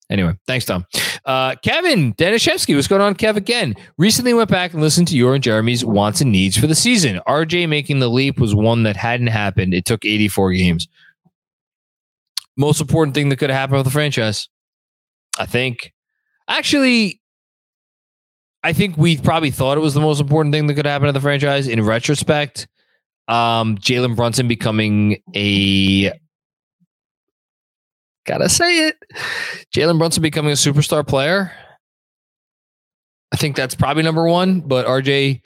Anyway, 0.09 0.33
thanks, 0.47 0.65
Tom. 0.65 0.85
Uh, 1.25 1.55
Kevin 1.55 2.13
Danishevsky, 2.13 2.73
what's 2.75 2.87
going 2.87 3.01
on, 3.01 3.15
Kev? 3.15 3.35
Again, 3.35 3.75
recently 3.97 4.33
went 4.33 4.49
back 4.49 4.73
and 4.73 4.81
listened 4.81 5.09
to 5.09 5.17
your 5.17 5.35
and 5.35 5.43
Jeremy's 5.43 5.83
wants 5.83 6.21
and 6.21 6.31
needs 6.31 6.57
for 6.57 6.65
the 6.67 6.75
season. 6.75 7.19
RJ 7.27 7.67
making 7.67 7.99
the 7.99 8.09
leap 8.09 8.39
was 8.39 8.55
one 8.55 8.83
that 8.83 8.95
hadn't 8.95 9.27
happened. 9.27 9.73
It 9.73 9.83
took 9.83 10.05
84 10.05 10.53
games. 10.53 10.87
Most 12.55 12.79
important 12.79 13.15
thing 13.15 13.29
that 13.29 13.35
could 13.35 13.49
have 13.49 13.59
happened 13.59 13.77
with 13.77 13.85
the 13.85 13.91
franchise, 13.91 14.47
I 15.37 15.45
think. 15.45 15.93
Actually, 16.47 17.21
I 18.63 18.71
think 18.71 18.97
we 18.97 19.17
probably 19.17 19.51
thought 19.51 19.77
it 19.77 19.81
was 19.81 19.93
the 19.93 19.99
most 19.99 20.21
important 20.21 20.53
thing 20.53 20.67
that 20.67 20.75
could 20.75 20.85
happen 20.85 21.07
to 21.07 21.11
the 21.11 21.19
franchise. 21.19 21.67
In 21.67 21.83
retrospect, 21.83 22.67
um, 23.27 23.77
Jalen 23.77 24.15
Brunson 24.15 24.47
becoming 24.47 25.21
a 25.35 26.13
Gotta 28.27 28.49
say 28.49 28.87
it. 28.87 28.97
Jalen 29.73 29.97
Brunson 29.97 30.21
becoming 30.21 30.51
a 30.51 30.55
superstar 30.55 31.07
player. 31.07 31.51
I 33.31 33.37
think 33.37 33.55
that's 33.55 33.73
probably 33.73 34.03
number 34.03 34.27
one, 34.27 34.61
but 34.61 34.85
RJ 34.85 35.41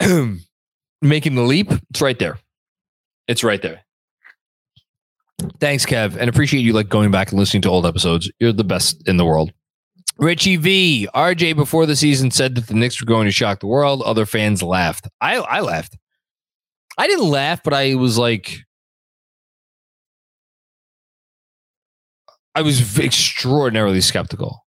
making 1.02 1.34
the 1.34 1.42
leap, 1.42 1.72
it's 1.90 2.00
right 2.02 2.18
there. 2.18 2.38
It's 3.26 3.42
right 3.42 3.60
there. 3.60 3.80
Thanks, 5.60 5.84
Kev, 5.84 6.16
and 6.16 6.28
appreciate 6.28 6.60
you 6.60 6.72
like 6.72 6.88
going 6.88 7.10
back 7.10 7.30
and 7.30 7.38
listening 7.38 7.62
to 7.62 7.68
old 7.68 7.86
episodes. 7.86 8.30
You're 8.38 8.52
the 8.52 8.64
best 8.64 9.06
in 9.08 9.16
the 9.16 9.24
world. 9.24 9.52
Richie 10.18 10.56
V, 10.56 11.08
RJ 11.14 11.56
before 11.56 11.86
the 11.86 11.96
season 11.96 12.30
said 12.30 12.54
that 12.54 12.68
the 12.68 12.74
Knicks 12.74 13.00
were 13.00 13.06
going 13.06 13.24
to 13.26 13.32
shock 13.32 13.60
the 13.60 13.66
world. 13.66 14.02
Other 14.02 14.26
fans 14.26 14.62
laughed. 14.62 15.08
I 15.20 15.36
I 15.36 15.60
laughed. 15.60 15.96
I 16.96 17.08
didn't 17.08 17.28
laugh, 17.28 17.62
but 17.64 17.74
I 17.74 17.96
was 17.96 18.16
like, 18.16 18.60
I 22.54 22.62
was 22.62 22.98
extraordinarily 22.98 24.00
skeptical. 24.00 24.64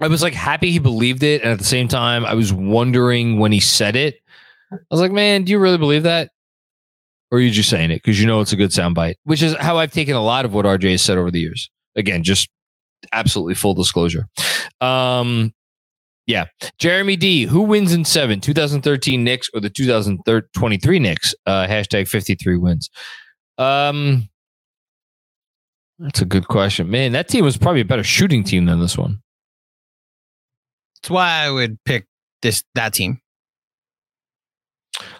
I 0.00 0.08
was 0.08 0.22
like 0.22 0.34
happy 0.34 0.70
he 0.70 0.78
believed 0.78 1.22
it. 1.22 1.42
And 1.42 1.50
at 1.50 1.58
the 1.58 1.64
same 1.64 1.86
time, 1.86 2.24
I 2.24 2.34
was 2.34 2.52
wondering 2.52 3.38
when 3.38 3.52
he 3.52 3.60
said 3.60 3.96
it, 3.96 4.16
I 4.72 4.76
was 4.90 5.00
like, 5.00 5.12
man, 5.12 5.44
do 5.44 5.52
you 5.52 5.58
really 5.58 5.78
believe 5.78 6.04
that? 6.04 6.30
Or 7.30 7.38
are 7.38 7.40
you 7.40 7.50
just 7.50 7.68
saying 7.68 7.90
it 7.90 7.96
because 7.96 8.20
you 8.20 8.26
know 8.26 8.40
it's 8.40 8.52
a 8.52 8.56
good 8.56 8.70
soundbite? 8.70 9.16
Which 9.24 9.42
is 9.42 9.54
how 9.56 9.78
I've 9.78 9.92
taken 9.92 10.16
a 10.16 10.22
lot 10.22 10.44
of 10.44 10.54
what 10.54 10.64
RJ 10.64 10.92
has 10.92 11.02
said 11.02 11.18
over 11.18 11.30
the 11.30 11.40
years. 11.40 11.70
Again, 11.96 12.22
just 12.22 12.48
absolutely 13.12 13.54
full 13.54 13.74
disclosure. 13.74 14.26
Um, 14.80 15.52
yeah. 16.26 16.46
Jeremy 16.78 17.16
D, 17.16 17.44
who 17.44 17.62
wins 17.62 17.92
in 17.92 18.04
seven, 18.04 18.40
2013 18.40 19.22
Knicks 19.22 19.50
or 19.52 19.60
the 19.60 19.70
2023 19.70 20.98
Knicks? 20.98 21.34
Uh, 21.46 21.66
hashtag 21.66 22.08
53 22.08 22.56
wins. 22.56 22.90
Um, 23.58 24.29
that's 26.00 26.22
a 26.22 26.24
good 26.24 26.48
question. 26.48 26.90
Man, 26.90 27.12
that 27.12 27.28
team 27.28 27.44
was 27.44 27.56
probably 27.56 27.82
a 27.82 27.84
better 27.84 28.02
shooting 28.02 28.42
team 28.42 28.64
than 28.64 28.80
this 28.80 28.96
one. 28.96 29.20
That's 30.96 31.10
why 31.10 31.44
I 31.44 31.50
would 31.50 31.78
pick 31.84 32.06
this 32.42 32.64
that 32.74 32.94
team. 32.94 33.20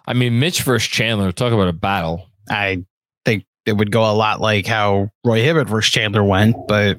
I 0.07 0.15
mean, 0.15 0.41
Mitch 0.41 0.63
versus 0.63 0.89
Chandler, 0.89 1.33
talk 1.33 1.53
about 1.53 1.69
a 1.69 1.73
battle. 1.73 2.27
I 2.49 2.85
think 3.25 3.45
it 3.67 3.75
would 3.75 3.93
go 3.93 4.11
a 4.11 4.13
lot 4.13 4.41
like 4.41 4.67
how 4.67 5.11
Roy 5.25 5.43
Hibbert 5.43 5.69
versus 5.69 5.93
Chandler 5.93 6.25
went, 6.25 6.57
but 6.67 6.99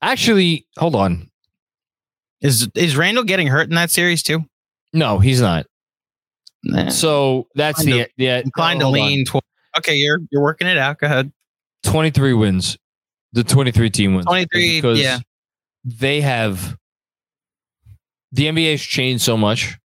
actually, 0.00 0.66
hold 0.78 0.94
on. 0.94 1.28
Is 2.40 2.68
is 2.76 2.96
Randle 2.96 3.24
getting 3.24 3.48
hurt 3.48 3.68
in 3.68 3.74
that 3.74 3.90
series 3.90 4.22
too? 4.22 4.44
No, 4.92 5.18
he's 5.18 5.40
not. 5.40 5.66
Nah. 6.62 6.90
So 6.90 7.48
that's 7.56 7.84
the 7.84 8.04
to, 8.04 8.08
yeah. 8.16 8.38
Inclined 8.38 8.80
to 8.80 8.88
lean. 8.88 9.24
Tw- 9.24 9.40
okay, 9.76 9.94
you're 9.96 10.20
you're 10.30 10.42
working 10.42 10.68
it 10.68 10.78
out. 10.78 10.98
Go 10.98 11.06
ahead. 11.06 11.32
Twenty 11.82 12.10
three 12.10 12.32
wins. 12.32 12.78
The 13.32 13.44
23 13.44 13.90
team 13.90 14.14
wins. 14.14 14.26
23, 14.26 14.78
because 14.80 15.00
yeah. 15.00 15.18
They 15.84 16.20
have 16.20 16.76
the 18.32 18.46
NBA 18.46 18.72
has 18.72 18.80
changed 18.82 19.22
so 19.24 19.36
much. 19.36 19.76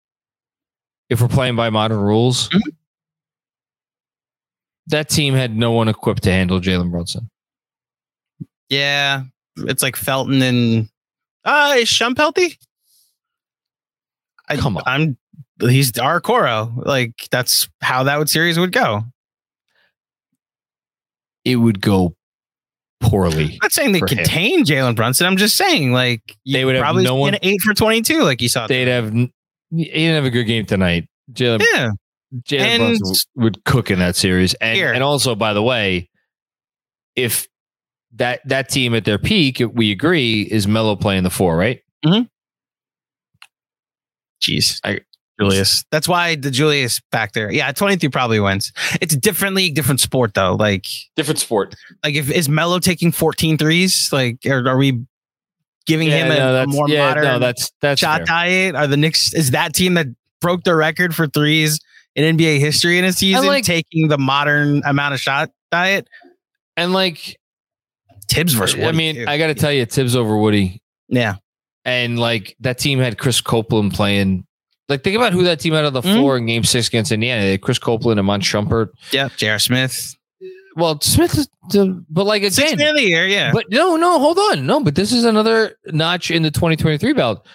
If 1.09 1.21
we're 1.21 1.27
playing 1.27 1.55
by 1.55 1.69
modern 1.69 1.99
rules, 1.99 2.49
Mhm. 2.49 2.61
that 4.87 5.09
team 5.09 5.33
had 5.33 5.55
no 5.55 5.71
one 5.71 5.87
equipped 5.87 6.23
to 6.23 6.31
handle 6.31 6.59
Jalen 6.59 6.89
Brunson. 6.91 7.29
Yeah, 8.69 9.23
it's 9.57 9.83
like 9.83 9.95
Felton 9.95 10.41
and 10.41 10.89
uh, 11.45 11.75
is 11.77 11.87
Shump 11.89 12.17
healthy? 12.17 12.57
I, 14.49 14.57
Come 14.57 14.77
on. 14.77 14.83
I'm 14.85 15.17
he's 15.61 15.97
our 15.97 16.19
Coro. 16.19 16.73
Like 16.77 17.13
that's 17.31 17.69
how 17.81 18.03
that 18.03 18.17
would 18.17 18.29
series 18.29 18.57
would 18.57 18.71
go. 18.71 19.03
It 21.45 21.57
would 21.57 21.81
go 21.81 22.15
poorly. 23.03 23.45
I'm 23.53 23.59
not 23.61 23.71
saying 23.71 23.91
they 23.91 23.99
him. 23.99 24.07
contain 24.07 24.65
Jalen 24.65 24.95
Brunson. 24.95 25.27
I'm 25.27 25.37
just 25.37 25.55
saying 25.55 25.91
like 25.91 26.21
They 26.51 26.65
would 26.65 26.75
have 26.75 26.81
probably 26.83 27.03
no 27.03 27.15
one- 27.15 27.37
eight 27.43 27.61
for 27.61 27.73
twenty 27.73 28.01
two, 28.01 28.23
like 28.23 28.41
you 28.41 28.49
saw. 28.49 28.65
They'd 28.67 28.87
have. 28.87 29.13
He 29.13 29.29
didn't 29.85 30.15
have 30.15 30.25
a 30.25 30.29
good 30.29 30.45
game 30.45 30.65
tonight. 30.65 31.07
Jalen 31.31 31.63
yeah, 31.73 31.89
Jalen 32.47 32.59
And- 32.61 32.99
Brunson 32.99 33.29
would 33.35 33.63
cook 33.65 33.91
in 33.91 33.99
that 33.99 34.15
series. 34.15 34.53
And 34.55 34.75
Here. 34.75 34.91
and 34.93 35.03
also, 35.03 35.35
by 35.35 35.53
the 35.53 35.61
way, 35.63 36.09
if 37.15 37.47
that 38.15 38.41
that 38.47 38.69
team 38.69 38.93
at 38.95 39.05
their 39.05 39.17
peak, 39.19 39.61
we 39.73 39.91
agree, 39.91 40.41
is 40.43 40.67
Melo 40.67 40.95
playing 40.95 41.23
the 41.23 41.29
four, 41.29 41.55
right? 41.57 41.79
Mm-hmm. 42.05 42.23
Jeez, 44.41 44.79
I, 44.83 44.99
Julius. 45.43 45.83
That's 45.91 46.07
why 46.07 46.35
the 46.35 46.51
Julius 46.51 47.01
factor. 47.11 47.51
Yeah, 47.51 47.71
twenty 47.71 47.95
three 47.97 48.09
probably 48.09 48.39
wins. 48.39 48.71
It's 49.01 49.13
a 49.13 49.17
different 49.17 49.55
league, 49.55 49.75
different 49.75 49.99
sport 49.99 50.33
though. 50.33 50.55
Like 50.55 50.85
Different 51.15 51.39
sport. 51.39 51.75
like 52.03 52.15
if 52.15 52.29
is 52.31 52.49
Melo 52.49 52.79
taking 52.79 53.11
14 53.11 53.57
threes? 53.57 54.09
Like 54.11 54.45
are, 54.45 54.67
are 54.67 54.77
we 54.77 55.05
giving 55.85 56.09
him 56.09 56.31
a, 56.31 56.35
no, 56.35 56.49
a 56.49 56.53
that's, 56.53 56.71
more 56.73 56.89
yeah, 56.89 57.07
modern 57.07 57.23
no, 57.23 57.39
that's 57.39 57.71
that's 57.81 57.99
shot 57.99 58.19
fair. 58.19 58.25
diet? 58.25 58.75
Are 58.75 58.87
the 58.87 58.97
Knicks 58.97 59.33
is 59.33 59.51
that 59.51 59.73
team 59.73 59.93
that 59.95 60.07
broke 60.41 60.63
the 60.63 60.75
record 60.75 61.15
for 61.15 61.27
threes 61.27 61.79
in 62.15 62.37
NBA 62.37 62.59
history 62.59 62.97
in 62.99 63.05
a 63.05 63.11
season 63.13 63.45
like- 63.45 63.63
taking 63.65 64.07
the 64.07 64.17
modern 64.17 64.81
amount 64.85 65.13
of 65.13 65.19
shot 65.19 65.49
diet? 65.71 66.07
And 66.75 66.91
like, 66.93 67.37
Thibs 68.29 68.53
versus 68.53 68.77
Woody. 68.77 68.87
I 68.87 68.91
mean, 68.93 69.15
too. 69.15 69.25
I 69.27 69.37
got 69.37 69.47
to 69.47 69.53
tell 69.53 69.71
you, 69.71 69.85
Thibs 69.85 70.15
over 70.15 70.35
Woody, 70.37 70.81
yeah, 71.07 71.35
and 71.85 72.17
like 72.17 72.55
that 72.61 72.79
team 72.79 72.97
had 72.97 73.17
Chris 73.19 73.41
Copeland 73.41 73.93
playing. 73.93 74.47
Like, 74.93 75.03
think 75.03 75.15
about 75.15 75.33
who 75.33 75.43
that 75.43 75.59
team 75.59 75.73
had 75.73 75.85
on 75.85 75.93
the 75.93 76.01
Mhm. 76.01 76.13
floor 76.15 76.37
in 76.37 76.45
Game 76.45 76.63
Six 76.63 76.87
against 76.87 77.11
Indiana. 77.11 77.41
They 77.41 77.51
had 77.51 77.61
Chris 77.61 77.79
Copeland 77.79 78.19
and 78.19 78.27
Mon 78.27 78.41
Shumpert. 78.41 78.89
yeah, 79.11 79.29
J.R. 79.37 79.57
Smith, 79.59 80.15
Well, 80.75 80.99
Smith, 81.01 81.37
is 81.37 81.47
but 82.09 82.25
like 82.25 82.43
again, 82.43 82.77
man 82.77 82.89
of 82.89 82.95
the 82.95 83.03
year, 83.03 83.27
yeah. 83.27 83.51
But 83.53 83.65
no, 83.69 83.95
no, 83.95 84.19
hold 84.19 84.37
on. 84.37 84.65
No, 84.65 84.79
but 84.81 84.95
this 84.95 85.11
is 85.11 85.23
another 85.23 85.77
notch 85.87 86.29
in 86.31 86.43
the 86.43 86.51
2023 86.51 87.13
belt. 87.13 87.45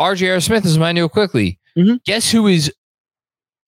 RJR 0.00 0.40
Smith 0.42 0.64
is 0.64 0.76
Emmanuel 0.76 1.08
quickly. 1.08 1.58
Mhm. 1.78 2.02
Guess 2.04 2.30
who 2.30 2.46
is 2.46 2.72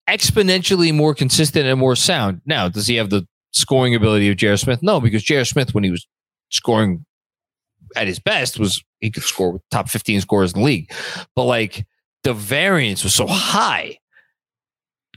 exponentially 0.09 0.93
more 0.95 1.15
consistent 1.15 1.67
and 1.67 1.79
more 1.79 1.97
sound? 1.97 2.41
Now, 2.47 2.69
does 2.69 2.87
he 2.87 2.97
have 2.97 3.11
the 3.11 3.27
scoring 3.53 3.95
ability 3.95 4.29
of 4.29 4.37
J.R. 4.37 4.57
Smith? 4.57 4.83
No, 4.83 5.01
because 5.01 5.23
J.R. 5.23 5.45
Smith, 5.45 5.75
when 5.75 5.85
he 5.85 5.91
was 5.91 6.07
scoring 6.51 7.05
at 7.95 8.07
his 8.07 8.19
best, 8.19 8.59
was 8.59 8.83
he 9.01 9.11
could 9.11 9.23
score 9.23 9.53
with 9.53 9.63
top 9.71 9.89
15 9.89 10.21
scorers 10.21 10.53
in 10.55 10.61
the 10.61 10.65
league. 10.67 10.91
But 11.37 11.45
like 11.45 11.85
the 12.25 12.35
variance 12.35 13.03
was 13.05 13.15
so 13.15 13.27
high 13.27 13.99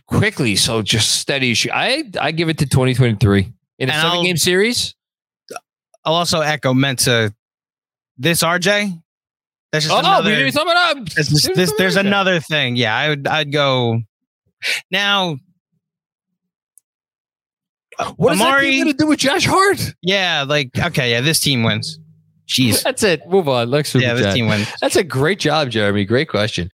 quickly, 0.07 0.55
so 0.55 0.81
just 0.81 1.19
steady. 1.19 1.51
as 1.51 1.57
she- 1.57 1.71
I 1.71 2.03
I 2.19 2.31
give 2.31 2.49
it 2.49 2.57
to 2.59 2.65
2023 2.65 3.51
in 3.79 3.89
a 3.89 3.91
And 3.93 4.01
seven 4.01 4.17
I'll- 4.17 4.23
game 4.23 4.37
series. 4.37 4.95
I'll 6.03 6.13
also 6.15 6.41
echo 6.41 6.73
Mensa. 6.73 7.33
This 8.17 8.43
RJ, 8.43 9.01
that's 9.71 9.85
just 9.85 9.91
Oh, 9.93 9.97
oh 9.97 9.99
another. 9.99 10.29
we 10.29 10.35
didn't 10.37 10.53
talk 10.53 10.63
about 10.63 10.95
that. 10.95 11.15
This, 11.15 11.49
this, 11.55 11.73
there's 11.77 11.95
another 11.97 12.39
thing. 12.39 12.75
Yeah, 12.75 12.95
I 12.95 13.09
would. 13.09 13.27
I'd 13.27 13.51
go. 13.51 14.01
Now, 14.91 15.37
What 18.17 18.33
is 18.33 18.39
that 18.39 18.47
Amari- 18.47 18.71
going 18.79 18.87
to 18.87 18.93
do 18.93 19.07
with 19.07 19.19
Josh 19.19 19.45
Hart? 19.45 19.93
yeah, 20.01 20.43
like 20.47 20.69
okay, 20.77 21.11
yeah, 21.11 21.21
this 21.21 21.39
team 21.39 21.63
wins. 21.63 21.99
Jeez, 22.47 22.83
That's 22.83 23.01
it. 23.03 23.27
Move 23.27 23.49
on. 23.49 23.67
Super 23.83 24.03
yeah, 24.03 24.13
this 24.13 24.33
team 24.33 24.47
wins. 24.47 24.67
That's 24.81 24.95
a 24.95 25.03
great 25.03 25.39
job, 25.39 25.71
Jeremy. 25.71 26.05
Great 26.05 26.29
question. 26.29 26.69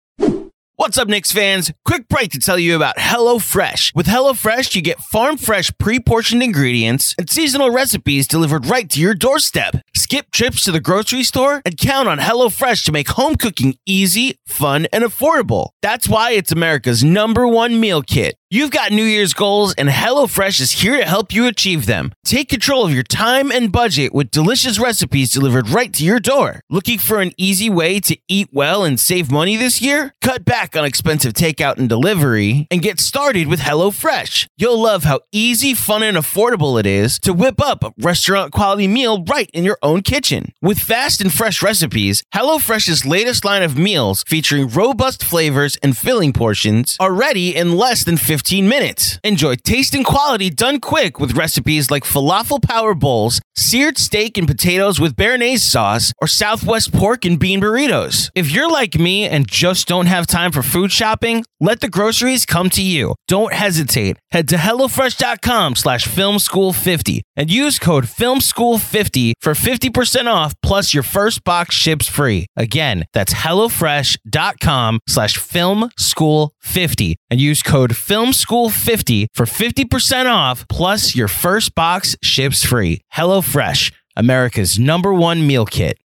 What's 0.79 0.99
up, 0.99 1.07
Knicks 1.07 1.31
fans? 1.31 1.71
Quick 1.85 2.07
break 2.07 2.29
to 2.33 2.37
tell 2.37 2.59
you 2.59 2.75
about 2.75 2.97
HelloFresh. 2.97 3.95
With 3.95 4.05
HelloFresh, 4.05 4.75
you 4.75 4.83
get 4.83 4.99
farm 4.99 5.37
fresh, 5.37 5.75
pre 5.79 5.99
portioned 5.99 6.43
ingredients 6.43 7.15
and 7.17 7.27
seasonal 7.27 7.71
recipes 7.71 8.27
delivered 8.27 8.67
right 8.67 8.87
to 8.91 9.01
your 9.01 9.15
doorstep. 9.15 9.77
Skip 9.95 10.29
trips 10.29 10.63
to 10.65 10.71
the 10.71 10.79
grocery 10.79 11.23
store 11.23 11.63
and 11.65 11.79
count 11.79 12.07
on 12.07 12.19
HelloFresh 12.19 12.85
to 12.85 12.91
make 12.91 13.07
home 13.07 13.37
cooking 13.37 13.73
easy, 13.87 14.37
fun, 14.45 14.85
and 14.93 15.03
affordable. 15.03 15.69
That's 15.81 16.07
why 16.07 16.33
it's 16.33 16.51
America's 16.51 17.03
number 17.03 17.47
one 17.47 17.79
meal 17.79 18.03
kit. 18.03 18.35
You've 18.49 18.71
got 18.71 18.93
New 18.93 19.03
Year's 19.03 19.33
goals, 19.33 19.73
and 19.73 19.89
HelloFresh 19.89 20.61
is 20.61 20.71
here 20.71 20.95
to 20.95 21.03
help 21.03 21.33
you 21.33 21.47
achieve 21.47 21.85
them. 21.85 22.13
Take 22.23 22.47
control 22.47 22.85
of 22.85 22.93
your 22.93 23.03
time 23.03 23.51
and 23.51 23.73
budget 23.73 24.13
with 24.13 24.31
delicious 24.31 24.79
recipes 24.79 25.33
delivered 25.33 25.67
right 25.67 25.91
to 25.91 26.05
your 26.05 26.21
door. 26.21 26.61
Looking 26.69 26.97
for 26.97 27.19
an 27.19 27.33
easy 27.35 27.69
way 27.69 27.99
to 27.99 28.17
eat 28.29 28.47
well 28.53 28.85
and 28.85 28.97
save 28.97 29.29
money 29.29 29.57
this 29.57 29.81
year? 29.81 30.13
Cut 30.21 30.45
back 30.45 30.77
on 30.77 30.85
expensive 30.85 31.33
takeout 31.33 31.75
and 31.75 31.89
delivery 31.89 32.67
and 32.71 32.81
get 32.81 33.01
started 33.01 33.49
with 33.49 33.59
HelloFresh. 33.59 34.47
You'll 34.55 34.81
love 34.81 35.03
how 35.03 35.19
easy, 35.33 35.73
fun, 35.73 36.01
and 36.01 36.15
affordable 36.15 36.79
it 36.79 36.85
is 36.85 37.19
to 37.19 37.33
whip 37.33 37.59
up 37.59 37.83
a 37.83 37.91
restaurant 37.97 38.53
quality 38.53 38.87
meal 38.87 39.25
right 39.25 39.49
in 39.53 39.65
your 39.65 39.77
own 39.83 40.03
kitchen. 40.03 40.53
With 40.61 40.79
fast 40.79 41.19
and 41.19 41.33
fresh 41.33 41.61
recipes, 41.61 42.23
HelloFresh's 42.33 43.05
latest 43.05 43.43
line 43.43 43.63
of 43.63 43.77
meals 43.77 44.23
featuring 44.25 44.69
robust 44.69 45.21
flavors 45.21 45.75
and 45.83 45.97
filling 45.97 46.31
portions 46.31 46.95
are 47.01 47.11
ready 47.11 47.53
in 47.53 47.75
less 47.75 48.05
than 48.05 48.15
15 48.15 48.36
minutes. 48.67 49.19
Enjoy 49.23 49.55
taste 49.55 49.93
and 49.95 50.05
quality 50.05 50.49
done 50.49 50.79
quick 50.79 51.19
with 51.19 51.37
recipes 51.37 51.91
like 51.91 52.03
falafel 52.03 52.61
power 52.61 52.93
bowls, 52.93 53.41
seared 53.55 53.97
steak 53.97 54.37
and 54.37 54.47
potatoes 54.47 54.99
with 54.99 55.15
béarnaise 55.15 55.59
sauce, 55.59 56.13
or 56.21 56.27
Southwest 56.27 56.93
pork 56.93 57.25
and 57.25 57.39
bean 57.39 57.61
burritos. 57.61 58.29
If 58.35 58.51
you're 58.51 58.69
like 58.69 58.95
me 58.95 59.25
and 59.25 59.47
just 59.47 59.87
don't 59.87 60.05
have 60.07 60.27
time 60.27 60.51
for 60.51 60.61
food 60.63 60.91
shopping, 60.91 61.43
let 61.59 61.81
the 61.81 61.89
groceries 61.89 62.45
come 62.45 62.69
to 62.71 62.81
you. 62.81 63.15
Don't 63.27 63.53
hesitate. 63.53 64.17
Head 64.31 64.47
to 64.49 64.55
HelloFresh.com 64.55 65.75
slash 65.75 66.05
FilmSchool50 66.05 67.21
and 67.35 67.49
use 67.49 67.79
code 67.79 68.05
FilmSchool50 68.05 69.33
for 69.41 69.53
50% 69.53 70.27
off 70.31 70.53
plus 70.61 70.93
your 70.93 71.03
first 71.03 71.43
box 71.43 71.75
ships 71.75 72.07
free. 72.07 72.45
Again, 72.55 73.05
that's 73.13 73.33
HelloFresh.com 73.33 74.99
slash 75.07 75.37
FilmSchool50 75.39 77.15
and 77.29 77.39
use 77.39 77.63
code 77.63 77.95
FilmSchool50 78.27 79.27
for 79.33 79.45
50% 79.45 80.25
off 80.25 80.67
plus 80.67 81.15
your 81.15 81.27
first 81.27 81.75
box 81.75 82.15
ships 82.21 82.65
free. 82.65 83.01
HelloFresh, 83.13 83.93
America's 84.15 84.79
number 84.79 85.13
one 85.13 85.45
meal 85.45 85.65
kit. 85.65 85.97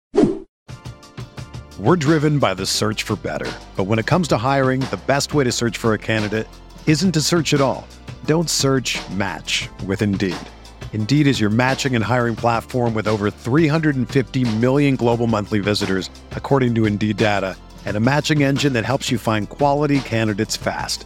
We're 1.79 1.95
driven 1.95 2.37
by 2.37 2.53
the 2.53 2.65
search 2.65 3.03
for 3.03 3.15
better. 3.15 3.51
But 3.75 3.85
when 3.85 3.97
it 3.97 4.05
comes 4.05 4.27
to 4.27 4.37
hiring, 4.37 4.81
the 4.81 4.99
best 5.07 5.33
way 5.33 5.45
to 5.45 5.51
search 5.51 5.77
for 5.77 5.93
a 5.93 5.97
candidate 5.97 6.47
isn't 6.85 7.13
to 7.13 7.21
search 7.21 7.55
at 7.55 7.61
all. 7.61 7.87
Don't 8.25 8.49
search 8.49 8.99
match 9.11 9.67
with 9.87 10.03
Indeed. 10.03 10.35
Indeed 10.93 11.25
is 11.25 11.39
your 11.39 11.49
matching 11.49 11.95
and 11.95 12.03
hiring 12.05 12.35
platform 12.35 12.93
with 12.93 13.07
over 13.07 13.31
350 13.31 14.57
million 14.57 14.95
global 14.95 15.25
monthly 15.25 15.59
visitors, 15.59 16.09
according 16.31 16.75
to 16.75 16.85
Indeed 16.85 17.17
data, 17.17 17.55
and 17.85 17.97
a 17.97 18.01
matching 18.01 18.43
engine 18.43 18.73
that 18.73 18.85
helps 18.85 19.09
you 19.09 19.17
find 19.17 19.49
quality 19.49 20.01
candidates 20.01 20.55
fast. 20.57 21.05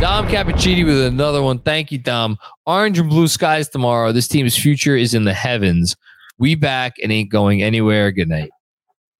Dom 0.00 0.28
Cappuccini 0.28 0.84
with 0.84 1.00
another 1.06 1.42
one. 1.42 1.58
Thank 1.58 1.90
you, 1.90 1.98
Dom. 1.98 2.36
Orange 2.66 2.98
and 2.98 3.08
blue 3.08 3.28
skies 3.28 3.68
tomorrow. 3.68 4.12
This 4.12 4.28
team's 4.28 4.56
future 4.56 4.96
is 4.96 5.14
in 5.14 5.24
the 5.24 5.32
heavens. 5.32 5.96
We 6.38 6.56
back 6.56 6.96
and 7.02 7.10
ain't 7.10 7.30
going 7.30 7.62
anywhere. 7.62 8.10
Good 8.10 8.28
night. 8.28 8.50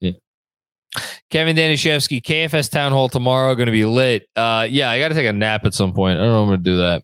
Yeah. 0.01 0.13
Kevin 1.31 1.57
Danishevsky, 1.57 2.23
KFS 2.23 2.71
Town 2.71 2.93
Hall 2.93 3.09
tomorrow, 3.09 3.55
going 3.55 3.67
to 3.67 3.73
be 3.73 3.85
lit. 3.85 4.29
Uh, 4.37 4.67
yeah, 4.69 4.91
I 4.91 4.99
got 4.99 5.09
to 5.09 5.15
take 5.15 5.29
a 5.29 5.33
nap 5.33 5.65
at 5.65 5.75
some 5.75 5.93
point. 5.93 6.19
I 6.19 6.23
don't 6.23 6.33
know 6.33 6.39
if 6.39 6.43
I'm 6.43 6.49
going 6.49 6.65
to 6.65 6.71
do 6.71 6.77
that. 6.79 7.03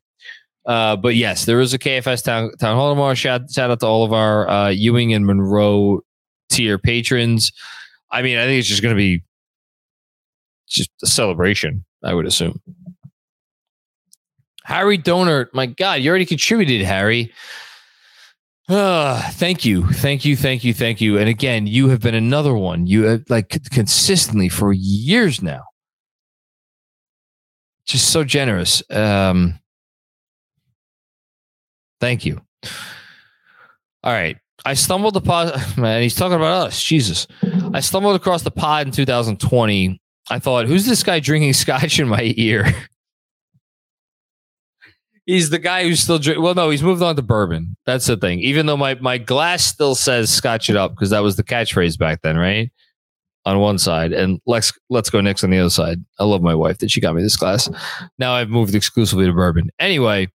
Uh, 0.67 0.97
but 0.97 1.15
yes, 1.15 1.47
there 1.47 1.61
is 1.61 1.73
a 1.73 1.79
KFS 1.79 2.23
Town, 2.23 2.51
town 2.59 2.77
Hall 2.77 2.93
tomorrow. 2.93 3.15
Shout, 3.15 3.51
shout 3.51 3.71
out 3.71 3.81
to 3.81 3.87
all 3.87 4.05
of 4.05 4.13
our 4.13 4.49
uh, 4.49 4.69
Ewing 4.69 5.15
and 5.15 5.25
Monroe 5.25 6.03
tier 6.51 6.79
patrons. 6.79 7.51
I 8.11 8.23
mean, 8.23 8.37
I 8.37 8.45
think 8.45 8.59
it's 8.59 8.69
just 8.69 8.83
going 8.83 8.95
to 8.95 8.99
be 8.99 9.23
just 10.69 10.91
a 11.03 11.07
celebration, 11.07 11.85
I 12.05 12.13
would 12.15 12.27
assume. 12.27 12.61
Harry 14.71 14.97
Donert, 14.97 15.49
my 15.53 15.67
God, 15.67 15.95
you 15.95 16.09
already 16.09 16.25
contributed, 16.25 16.83
Harry. 16.83 17.33
Uh, 18.69 19.21
thank 19.33 19.65
you, 19.65 19.85
thank 19.85 20.25
you, 20.25 20.37
thank 20.37 20.63
you, 20.63 20.73
thank 20.73 21.01
you. 21.01 21.19
And 21.19 21.29
again, 21.29 21.67
you 21.67 21.89
have 21.89 22.01
been 22.01 22.15
another 22.15 22.55
one. 22.55 22.87
You 22.87 23.03
have 23.03 23.25
like 23.29 23.49
consistently 23.73 24.49
for 24.49 24.73
years 24.73 25.43
now. 25.43 25.65
Just 27.85 28.13
so 28.13 28.23
generous. 28.23 28.81
Um, 28.91 29.59
thank 31.99 32.25
you. 32.25 32.41
All 34.05 34.13
right. 34.13 34.37
I 34.65 34.75
stumbled 34.75 35.17
upon 35.17 35.51
man, 35.77 36.01
he's 36.01 36.15
talking 36.15 36.37
about 36.37 36.69
us. 36.69 36.81
Jesus. 36.81 37.27
I 37.75 37.81
stumbled 37.81 38.15
across 38.15 38.43
the 38.43 38.53
pod 38.53 38.87
in 38.87 38.93
2020. 38.93 40.01
I 40.31 40.39
thought, 40.39 40.67
who's 40.67 40.87
this 40.87 41.03
guy 41.03 41.19
drinking 41.19 41.53
scotch 41.55 41.99
in 41.99 42.07
my 42.07 42.33
ear? 42.37 42.73
He's 45.31 45.51
the 45.51 45.59
guy 45.59 45.85
who's 45.85 46.01
still 46.01 46.19
drink. 46.19 46.41
Well, 46.41 46.55
no, 46.55 46.71
he's 46.71 46.83
moved 46.83 47.03
on 47.03 47.17
to 47.17 47.23
bourbon. 47.23 47.77
That's 47.87 48.07
the 48.07 48.17
thing. 48.17 48.41
Even 48.41 48.67
though 48.67 48.77
my 48.77 48.95
my 48.97 49.19
glass 49.19 49.65
still 49.65 49.95
says 49.95 50.31
"scotch 50.31 50.69
it 50.69 50.77
up" 50.77 50.93
because 50.93 51.11
that 51.11 51.21
was 51.21 51.37
the 51.37 51.45
catchphrase 51.45 51.99
back 51.99 52.23
then, 52.23 52.37
right? 52.37 52.71
On 53.47 53.59
one 53.59 53.79
side, 53.79 54.13
and 54.13 54.41
let's 54.47 54.73
let's 54.91 55.09
go 55.09 55.21
next 55.21 55.45
on 55.45 55.51
the 55.51 55.59
other 55.59 55.71
side. 55.71 56.05
I 56.19 56.25
love 56.25 56.43
my 56.43 56.55
wife 56.55 56.79
that 56.79 56.91
she 56.91 57.01
got 57.01 57.15
me 57.15 57.23
this 57.23 57.37
glass. 57.37 57.71
Now 58.19 58.33
I've 58.35 58.51
moved 58.51 58.75
exclusively 58.75 59.27
to 59.27 59.33
bourbon. 59.33 59.71
Anyway, 59.79 60.29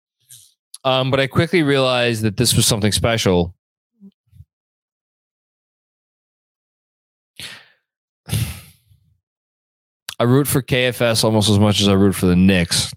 um, 0.84 1.12
but 1.12 1.20
I 1.20 1.28
quickly 1.28 1.64
realized 1.64 2.22
that 2.22 2.38
this 2.38 2.56
was 2.56 2.66
something 2.66 2.92
special. 2.92 3.56
I 10.20 10.24
root 10.24 10.48
for 10.48 10.62
KFS 10.62 11.24
almost 11.24 11.50
as 11.50 11.60
much 11.60 11.82
as 11.82 11.90
I 11.90 11.94
root 11.94 12.16
for 12.16 12.28
the 12.28 12.36
Knicks. 12.36 12.94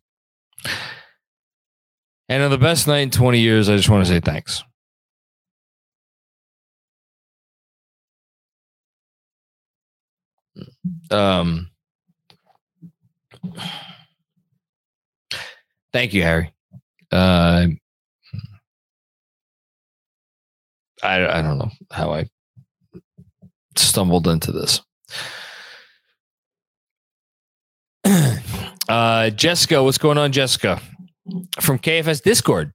And 2.29 2.43
on 2.43 2.51
the 2.51 2.59
best 2.59 2.89
night 2.89 3.01
in 3.01 3.11
20 3.11 3.39
years, 3.39 3.69
I 3.69 3.77
just 3.77 3.89
want 3.89 4.05
to 4.05 4.13
say 4.13 4.21
thanks. 4.21 4.63
Um, 11.11 11.71
thank 15.93 16.15
you, 16.15 16.23
Harry. 16.23 16.53
Uh, 17.13 17.69
I, 21.03 21.39
I 21.39 21.43
don't 21.43 21.59
know 21.59 21.71
how 21.93 22.13
I 22.13 22.27
stumbled 23.77 24.27
into 24.27 24.51
this. 24.53 24.81
uh, 28.89 29.31
Jessica, 29.31 29.83
what's 29.85 29.99
going 29.99 30.19
on, 30.19 30.33
Jessica? 30.33 30.81
From 31.61 31.79
KFS 31.79 32.23
Discord. 32.23 32.73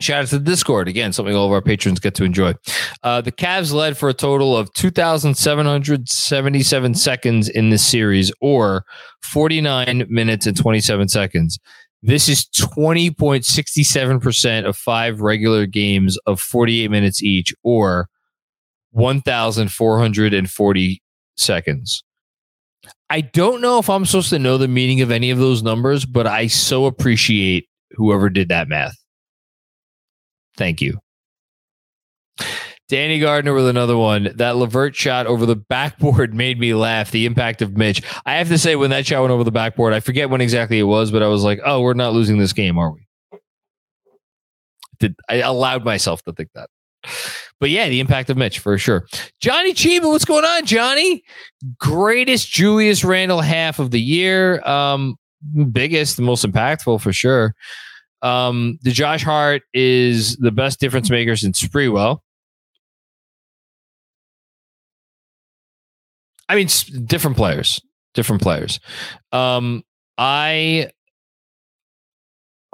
Shout 0.00 0.22
out 0.22 0.28
to 0.28 0.38
the 0.38 0.44
Discord 0.44 0.88
again, 0.88 1.12
something 1.12 1.36
all 1.36 1.46
of 1.46 1.52
our 1.52 1.60
patrons 1.60 2.00
get 2.00 2.14
to 2.14 2.24
enjoy. 2.24 2.54
Uh, 3.02 3.20
the 3.20 3.32
Cavs 3.32 3.74
led 3.74 3.98
for 3.98 4.08
a 4.08 4.14
total 4.14 4.56
of 4.56 4.72
2,777 4.72 6.94
seconds 6.94 7.50
in 7.50 7.68
this 7.68 7.86
series, 7.86 8.32
or 8.40 8.86
49 9.22 10.06
minutes 10.08 10.46
and 10.46 10.56
27 10.56 11.08
seconds. 11.08 11.58
This 12.02 12.30
is 12.30 12.46
20.67% 12.56 14.64
of 14.64 14.74
five 14.74 15.20
regular 15.20 15.66
games 15.66 16.16
of 16.24 16.40
48 16.40 16.90
minutes 16.90 17.22
each, 17.22 17.52
or 17.62 18.08
1,440 18.92 21.02
seconds. 21.36 22.02
I 23.08 23.22
don't 23.22 23.60
know 23.60 23.78
if 23.78 23.90
I'm 23.90 24.06
supposed 24.06 24.30
to 24.30 24.38
know 24.38 24.56
the 24.56 24.68
meaning 24.68 25.00
of 25.00 25.10
any 25.10 25.30
of 25.30 25.38
those 25.38 25.62
numbers, 25.62 26.04
but 26.04 26.26
I 26.26 26.46
so 26.46 26.86
appreciate 26.86 27.68
whoever 27.92 28.30
did 28.30 28.48
that 28.48 28.68
math. 28.68 28.96
Thank 30.56 30.80
you. 30.80 30.98
Danny 32.88 33.20
Gardner 33.20 33.54
with 33.54 33.68
another 33.68 33.96
one. 33.96 34.30
That 34.34 34.56
Levert 34.56 34.96
shot 34.96 35.26
over 35.26 35.46
the 35.46 35.56
backboard 35.56 36.34
made 36.34 36.58
me 36.58 36.74
laugh. 36.74 37.12
The 37.12 37.24
impact 37.24 37.62
of 37.62 37.76
Mitch. 37.76 38.02
I 38.26 38.34
have 38.34 38.48
to 38.48 38.58
say, 38.58 38.74
when 38.74 38.90
that 38.90 39.06
shot 39.06 39.20
went 39.20 39.32
over 39.32 39.44
the 39.44 39.52
backboard, 39.52 39.92
I 39.92 40.00
forget 40.00 40.28
when 40.28 40.40
exactly 40.40 40.78
it 40.78 40.84
was, 40.84 41.12
but 41.12 41.22
I 41.22 41.28
was 41.28 41.44
like, 41.44 41.60
oh, 41.64 41.80
we're 41.80 41.94
not 41.94 42.12
losing 42.12 42.38
this 42.38 42.52
game, 42.52 42.78
are 42.78 42.90
we? 42.90 43.06
Did 44.98 45.14
I 45.28 45.36
allowed 45.36 45.84
myself 45.84 46.22
to 46.24 46.32
think 46.32 46.50
that. 46.54 46.68
But 47.60 47.70
yeah, 47.70 47.88
the 47.88 48.00
impact 48.00 48.30
of 48.30 48.36
Mitch 48.36 48.58
for 48.58 48.76
sure. 48.78 49.06
Johnny 49.40 49.74
Chiba, 49.74 50.04
what's 50.04 50.24
going 50.24 50.44
on, 50.44 50.64
Johnny? 50.64 51.22
Greatest 51.78 52.50
Julius 52.50 53.04
Randle 53.04 53.40
half 53.40 53.78
of 53.78 53.90
the 53.90 54.00
year. 54.00 54.66
Um, 54.66 55.16
biggest, 55.70 56.16
the 56.16 56.22
most 56.22 56.44
impactful 56.44 57.00
for 57.00 57.12
sure. 57.12 57.54
Um, 58.22 58.78
the 58.82 58.92
Josh 58.92 59.22
Hart 59.22 59.62
is 59.72 60.36
the 60.36 60.50
best 60.50 60.80
difference 60.80 61.10
maker 61.10 61.36
since 61.36 61.62
Sprewell. 61.62 62.20
I 66.48 66.56
mean, 66.56 66.68
different 67.06 67.36
players, 67.36 67.80
different 68.12 68.42
players. 68.42 68.80
Um, 69.32 69.84
I 70.18 70.90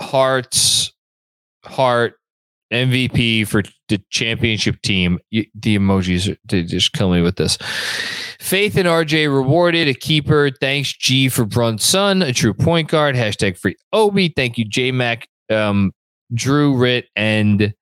Hart's 0.01 0.93
Hart 1.65 2.15
MVP 2.73 3.47
for 3.47 3.63
the 3.89 4.01
championship 4.11 4.81
team. 4.83 5.19
The 5.31 5.49
emojis 5.55 6.33
are, 6.33 6.63
just 6.63 6.93
kill 6.93 7.11
me 7.11 7.23
with 7.23 7.37
this. 7.37 7.59
Faith 8.41 8.77
in 8.77 8.87
RJ 8.87 9.33
rewarded 9.33 9.89
a 9.89 9.95
keeper. 9.95 10.51
Thanks 10.61 10.93
G 10.93 11.29
for 11.29 11.45
Brunson, 11.45 12.23
a 12.23 12.33
true 12.33 12.55
point 12.55 12.89
guard. 12.89 13.15
Hashtag 13.15 13.59
free 13.59 13.77
Obi. 13.93 14.29
Thank 14.29 14.59
you 14.59 14.65
GMAC, 14.69 15.25
um, 15.51 15.93
Drew 16.35 16.77
Ritt, 16.77 17.07
and 17.15 17.75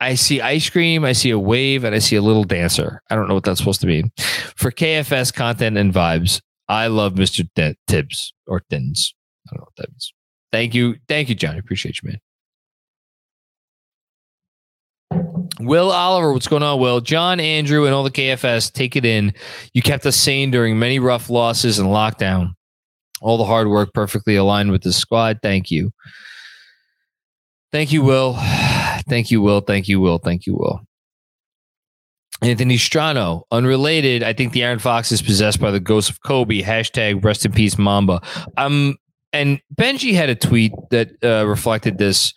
I 0.00 0.16
see 0.16 0.42
ice 0.42 0.68
cream, 0.68 1.02
I 1.04 1.12
see 1.12 1.30
a 1.30 1.38
wave, 1.38 1.82
and 1.82 1.94
I 1.94 1.98
see 1.98 2.16
a 2.16 2.20
little 2.20 2.44
dancer. 2.44 3.00
I 3.08 3.14
don't 3.14 3.26
know 3.26 3.34
what 3.34 3.44
that's 3.44 3.58
supposed 3.58 3.80
to 3.80 3.86
mean. 3.86 4.10
For 4.54 4.70
KFS 4.70 5.32
content 5.32 5.78
and 5.78 5.94
vibes, 5.94 6.42
I 6.68 6.88
love 6.88 7.14
Mr. 7.14 7.48
D- 7.54 7.76
Tibbs 7.86 8.34
or 8.46 8.60
Tins. 8.68 9.14
I 9.46 9.54
don't 9.54 9.60
know 9.60 9.64
what 9.64 9.76
that 9.76 9.90
means. 9.90 10.12
Thank 10.52 10.74
you. 10.74 10.96
Thank 11.08 11.28
you, 11.28 11.34
Johnny. 11.34 11.58
Appreciate 11.58 11.98
you, 12.02 12.10
man. 12.10 12.18
Will 15.60 15.90
Oliver, 15.90 16.32
what's 16.32 16.48
going 16.48 16.62
on, 16.62 16.80
Will? 16.80 17.00
John, 17.00 17.38
Andrew, 17.40 17.84
and 17.86 17.94
all 17.94 18.02
the 18.02 18.10
KFS, 18.10 18.72
take 18.72 18.96
it 18.96 19.04
in. 19.04 19.32
You 19.72 19.82
kept 19.82 20.04
us 20.06 20.16
sane 20.16 20.50
during 20.50 20.78
many 20.78 20.98
rough 20.98 21.30
losses 21.30 21.78
and 21.78 21.88
lockdown. 21.88 22.54
All 23.20 23.38
the 23.38 23.44
hard 23.44 23.68
work 23.68 23.94
perfectly 23.94 24.36
aligned 24.36 24.70
with 24.70 24.82
the 24.82 24.92
squad. 24.92 25.38
Thank 25.42 25.70
you. 25.70 25.92
Thank 27.72 27.92
you, 27.92 28.02
Will. 28.02 28.34
Thank 29.08 29.30
you, 29.30 29.40
Will. 29.40 29.60
Thank 29.60 29.88
you, 29.88 30.00
Will. 30.00 30.18
Thank 30.18 30.46
you, 30.46 30.54
Will. 30.54 30.80
Anthony 32.42 32.76
Strano, 32.76 33.42
unrelated. 33.50 34.22
I 34.22 34.32
think 34.32 34.52
De'Aaron 34.52 34.80
Fox 34.80 35.12
is 35.12 35.22
possessed 35.22 35.60
by 35.60 35.70
the 35.70 35.80
ghost 35.80 36.10
of 36.10 36.22
Kobe. 36.22 36.62
Hashtag 36.62 37.24
rest 37.24 37.46
in 37.46 37.52
peace, 37.52 37.78
Mamba. 37.78 38.20
I'm 38.56 38.96
and 39.34 39.60
Benji 39.74 40.14
had 40.14 40.30
a 40.30 40.34
tweet 40.34 40.72
that 40.90 41.10
uh, 41.22 41.46
reflected 41.46 41.98
this. 41.98 42.32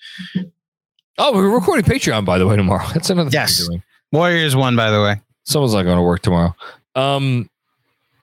Oh, 1.17 1.33
we're 1.33 1.49
recording 1.49 1.85
Patreon, 1.85 2.25
by 2.25 2.37
the 2.37 2.47
way, 2.47 2.55
tomorrow. 2.55 2.85
That's 2.93 3.09
another 3.09 3.29
yes. 3.31 3.67
thing 3.67 3.81
Warriors 4.11 4.55
won, 4.55 4.75
by 4.75 4.89
the 4.91 5.01
way. 5.01 5.21
Someone's 5.43 5.73
not 5.73 5.83
going 5.83 5.97
to 5.97 6.03
work 6.03 6.21
tomorrow. 6.21 6.55
Um, 6.95 7.49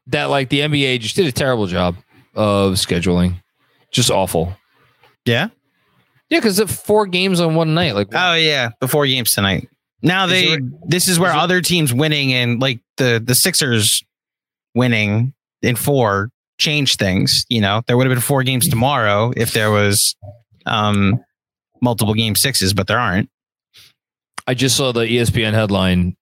that 0.09 0.25
like 0.25 0.51
the 0.51 0.61
NBA 0.61 1.01
just 1.01 1.17
did 1.17 1.27
a 1.27 1.33
terrible 1.33 1.67
job 1.67 1.97
of 2.35 2.75
scheduling, 2.75 3.41
just 3.91 4.11
awful. 4.11 4.55
Yeah, 5.25 5.49
yeah, 6.29 6.41
because 6.41 6.61
four 6.61 7.07
games 7.07 7.41
on 7.41 7.55
one 7.55 7.75
night. 7.75 7.95
Like, 7.95 8.09
oh 8.13 8.35
yeah, 8.35 8.71
the 8.81 8.89
four 8.89 9.07
games 9.07 9.33
tonight. 9.35 9.69
Now 10.03 10.27
they, 10.27 10.49
is 10.49 10.59
this 10.87 11.09
is 11.09 11.19
where 11.19 11.31
is 11.31 11.37
other 11.37 11.63
teams 11.63 11.95
winning 11.95 12.33
and 12.35 12.61
like 12.61 12.81
the 12.99 13.23
the 13.25 13.35
Sixers 13.35 14.05
winning 14.75 15.33
in 15.63 15.77
four 15.77 16.31
change 16.59 16.97
things. 16.97 17.45
You 17.49 17.61
know, 17.61 17.83
there 17.87 17.97
would 17.97 18.07
have 18.07 18.14
been 18.14 18.23
four 18.23 18.43
games 18.43 18.69
tomorrow 18.69 19.33
if 19.37 19.53
there 19.53 19.71
was 19.71 20.17
um, 20.67 21.23
multiple 21.81 22.14
game 22.14 22.35
sixes, 22.35 22.75
but 22.75 22.87
there 22.87 22.99
aren't. 22.99 23.29
I 24.47 24.55
just 24.55 24.77
saw 24.77 24.93
the 24.93 25.01
ESPN 25.01 25.53
headline. 25.53 26.17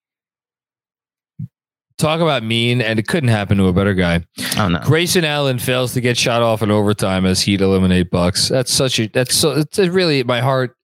Talk 1.99 2.21
about 2.21 2.43
mean, 2.43 2.81
and 2.81 2.99
it 2.99 3.07
couldn't 3.07 3.29
happen 3.29 3.59
to 3.59 3.69
a 3.69 3.73
better 3.73 3.95
guy. 3.95 4.25
Oh 4.59 4.69
no. 4.69 4.81
Grayson 4.81 5.25
Allen 5.25 5.59
fails 5.59 5.95
to 5.95 6.01
get 6.01 6.17
shot 6.17 6.43
off 6.43 6.63
in 6.63 6.71
overtime 6.71 7.27
as 7.27 7.41
Heat 7.41 7.61
eliminate 7.61 8.11
Bucks. 8.11 8.49
That's 8.49 8.73
such 8.73 8.99
a 8.99 9.07
that's 9.09 9.35
so 9.35 9.53
it's 9.53 9.79
really 9.79 10.25
my 10.25 10.41
heart 10.41 10.77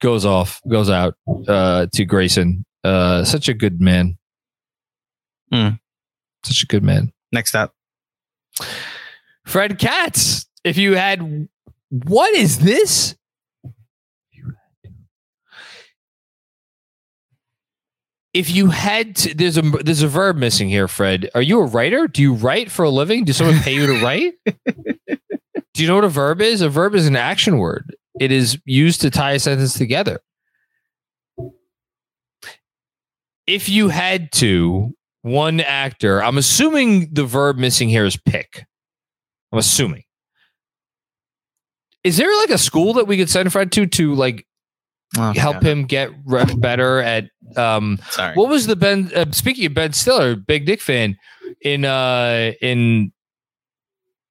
goes 0.00 0.24
off 0.24 0.60
goes 0.68 0.90
out 0.90 1.14
uh, 1.46 1.86
to 1.94 2.04
Grayson. 2.04 2.64
Uh, 2.82 3.24
such 3.24 3.48
a 3.48 3.54
good 3.54 3.80
man. 3.80 4.16
Hmm. 5.52 5.68
Such 6.44 6.62
a 6.62 6.66
good 6.66 6.82
man. 6.82 7.12
Next 7.32 7.54
up. 7.54 7.74
Fred 9.46 9.78
Katz. 9.78 10.46
If 10.64 10.76
you 10.76 10.94
had 10.94 11.48
what 11.90 12.34
is 12.34 12.58
this? 12.58 13.16
If 18.32 18.48
you 18.48 18.68
had 18.68 19.16
to, 19.16 19.34
there's 19.34 19.58
a 19.58 19.62
there's 19.62 20.02
a 20.02 20.08
verb 20.08 20.36
missing 20.36 20.68
here, 20.68 20.86
Fred. 20.86 21.28
Are 21.34 21.42
you 21.42 21.60
a 21.60 21.66
writer? 21.66 22.06
Do 22.06 22.22
you 22.22 22.34
write 22.34 22.70
for 22.70 22.84
a 22.84 22.90
living? 22.90 23.24
Do 23.24 23.32
someone 23.32 23.58
pay 23.58 23.74
you 23.74 23.86
to 23.86 24.04
write? 24.04 24.34
Do 25.74 25.82
you 25.82 25.88
know 25.88 25.96
what 25.96 26.04
a 26.04 26.08
verb 26.08 26.40
is? 26.40 26.60
A 26.60 26.68
verb 26.68 26.94
is 26.94 27.06
an 27.08 27.16
action 27.16 27.58
word. 27.58 27.96
It 28.20 28.30
is 28.30 28.58
used 28.64 29.00
to 29.00 29.10
tie 29.10 29.32
a 29.32 29.38
sentence 29.40 29.74
together. 29.74 30.20
If 33.46 33.68
you 33.68 33.88
had 33.88 34.30
to, 34.32 34.94
one 35.22 35.60
actor, 35.60 36.22
I'm 36.22 36.38
assuming 36.38 37.12
the 37.12 37.24
verb 37.24 37.56
missing 37.58 37.88
here 37.88 38.04
is 38.04 38.16
pick. 38.16 38.64
I'm 39.52 39.58
assuming. 39.58 40.04
Is 42.04 42.16
there 42.16 42.34
like 42.38 42.50
a 42.50 42.58
school 42.58 42.94
that 42.94 43.06
we 43.06 43.16
could 43.16 43.28
send 43.28 43.52
Fred 43.52 43.72
to 43.72 43.86
to 43.86 44.14
like 44.14 44.46
Oh, 45.18 45.32
help 45.32 45.54
God. 45.54 45.66
him 45.66 45.84
get 45.86 46.10
re- 46.24 46.44
better 46.56 47.00
at 47.00 47.24
um 47.56 47.98
Sorry. 48.10 48.32
what 48.36 48.48
was 48.48 48.68
the 48.68 48.76
Ben 48.76 49.10
uh, 49.12 49.24
speaking 49.32 49.66
of 49.66 49.74
Ben 49.74 49.92
Stiller, 49.92 50.36
big 50.36 50.68
Knick 50.68 50.80
fan 50.80 51.16
in 51.62 51.84
uh 51.84 52.52
in 52.62 53.12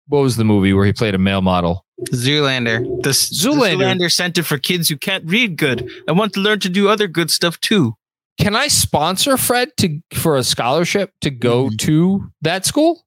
what 0.07 0.21
was 0.21 0.37
the 0.37 0.45
movie 0.45 0.71
where 0.71 0.85
he 0.85 0.93
played 0.93 1.15
a 1.15 1.17
male 1.17 1.41
model? 1.41 1.85
Zoolander. 2.13 2.79
The 3.03 3.09
s- 3.09 3.27
the 3.27 3.49
Zoolander. 3.49 3.77
Zoolander 3.99 4.09
Center 4.11 4.41
for 4.41 4.57
kids 4.57 4.87
who 4.87 4.95
can't 4.97 5.25
read 5.29 5.57
good 5.57 5.91
and 6.07 6.17
want 6.17 6.31
to 6.35 6.39
learn 6.39 6.61
to 6.61 6.69
do 6.69 6.87
other 6.87 7.07
good 7.09 7.29
stuff 7.29 7.59
too. 7.59 7.95
Can 8.39 8.55
I 8.55 8.67
sponsor 8.69 9.37
Fred 9.37 9.75
to 9.77 9.99
for 10.13 10.37
a 10.37 10.43
scholarship 10.43 11.13
to 11.21 11.29
go 11.29 11.67
Mhm. 11.69 11.77
to 11.79 12.31
that 12.41 12.65
school? 12.65 13.05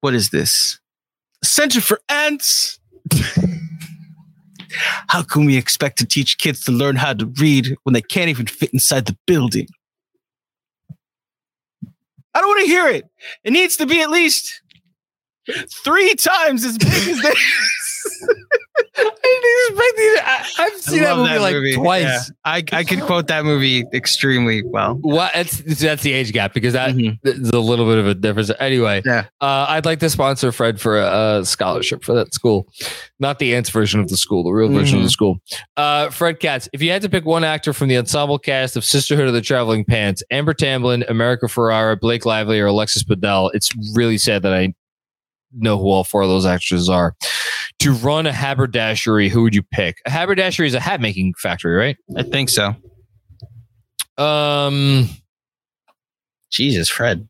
What 0.00 0.14
is 0.14 0.30
this? 0.30 0.80
Center 1.44 1.80
for 1.80 2.00
Ants. 2.08 2.78
how 5.08 5.22
can 5.22 5.44
we 5.44 5.56
expect 5.56 5.98
to 5.98 6.06
teach 6.06 6.38
kids 6.38 6.64
to 6.64 6.72
learn 6.72 6.96
how 6.96 7.12
to 7.12 7.26
read 7.38 7.76
when 7.84 7.92
they 7.92 8.00
can't 8.02 8.30
even 8.30 8.46
fit 8.46 8.70
inside 8.72 9.06
the 9.06 9.16
building? 9.26 9.68
I 12.34 12.40
don't 12.40 12.48
want 12.48 12.60
to 12.62 12.66
hear 12.66 12.88
it. 12.88 13.04
It 13.44 13.52
needs 13.52 13.76
to 13.76 13.86
be 13.86 14.00
at 14.00 14.10
least 14.10 14.62
three 15.84 16.14
times 16.14 16.64
as 16.64 16.76
big 16.78 16.88
as 16.92 17.20
this. 17.22 17.38
I 18.98 19.02
didn't 19.68 19.78
expect 19.78 19.98
you 19.98 20.16
to- 20.16 20.26
I, 20.28 20.62
have 20.70 20.80
seen 20.80 21.00
that 21.02 21.16
love 21.16 21.40
movie 21.52 21.72
like 21.72 21.82
twice. 21.82 22.02
Yeah. 22.04 22.20
I, 22.44 22.64
I 22.72 22.84
can 22.84 23.00
quote 23.00 23.26
that 23.28 23.44
movie 23.44 23.84
extremely 23.92 24.62
well. 24.62 24.94
What 25.00 25.32
that's 25.34 25.58
that's 25.80 26.02
the 26.02 26.12
age 26.12 26.32
gap 26.32 26.54
because 26.54 26.72
that 26.72 26.94
Mhm. 26.94 27.18
there's 27.22 27.50
a 27.50 27.58
little 27.60 27.86
bit 27.86 27.98
of 27.98 28.06
a 28.06 28.14
difference. 28.14 28.50
Anyway, 28.58 29.02
Yeah. 29.04 29.26
uh, 29.40 29.66
I'd 29.68 29.84
like 29.84 30.00
to 30.00 30.10
sponsor 30.10 30.52
Fred 30.52 30.80
for 30.80 30.98
a, 30.98 31.38
a 31.40 31.44
scholarship 31.44 32.04
for 32.04 32.14
that 32.14 32.32
school, 32.34 32.66
not 33.18 33.38
the 33.38 33.54
ants 33.54 33.70
version 33.70 34.00
of 34.00 34.08
the 34.08 34.16
school, 34.16 34.44
the 34.44 34.50
real 34.52 34.68
version 34.68 34.98
of 34.98 35.04
the 35.04 35.10
school. 35.10 35.40
Uh, 35.76 36.10
Fred 36.10 36.40
Katz, 36.40 36.68
if 36.72 36.82
you 36.82 36.90
had 36.90 37.02
to 37.02 37.08
pick 37.08 37.24
one 37.24 37.44
actor 37.44 37.72
from 37.72 37.88
the 37.88 37.96
ensemble 37.98 38.38
cast 38.38 38.76
of 38.76 38.84
Sisterhood 38.84 39.26
of 39.28 39.34
the 39.34 39.40
Traveling 39.42 39.84
Pants, 39.84 40.22
Amber 40.30 40.54
Tamblyn, 40.54 41.04
America 41.08 41.46
Ferrera, 41.46 41.98
Blake 41.98 42.24
Lively, 42.24 42.58
or 42.60 42.66
Alexis 42.66 43.04
Bledel, 43.04 43.50
it's 43.54 43.70
really 43.94 44.18
sad 44.18 44.42
that 44.42 44.52
I 44.54 44.74
know 45.52 45.78
who 45.78 45.86
all 45.90 46.04
four 46.04 46.22
of 46.22 46.28
those 46.28 46.44
actors 46.44 46.88
are. 46.88 47.14
To 47.80 47.92
run 47.92 48.26
a 48.26 48.32
haberdashery, 48.32 49.28
who 49.28 49.42
would 49.42 49.54
you 49.54 49.62
pick? 49.62 49.98
A 50.06 50.10
haberdashery 50.10 50.66
is 50.66 50.74
a 50.74 50.80
hat 50.80 51.00
making 51.00 51.34
factory, 51.34 51.74
right? 51.76 51.96
I 52.16 52.22
think 52.22 52.48
so. 52.48 52.74
Um. 54.18 55.08
Jesus, 56.50 56.88
Fred. 56.88 57.28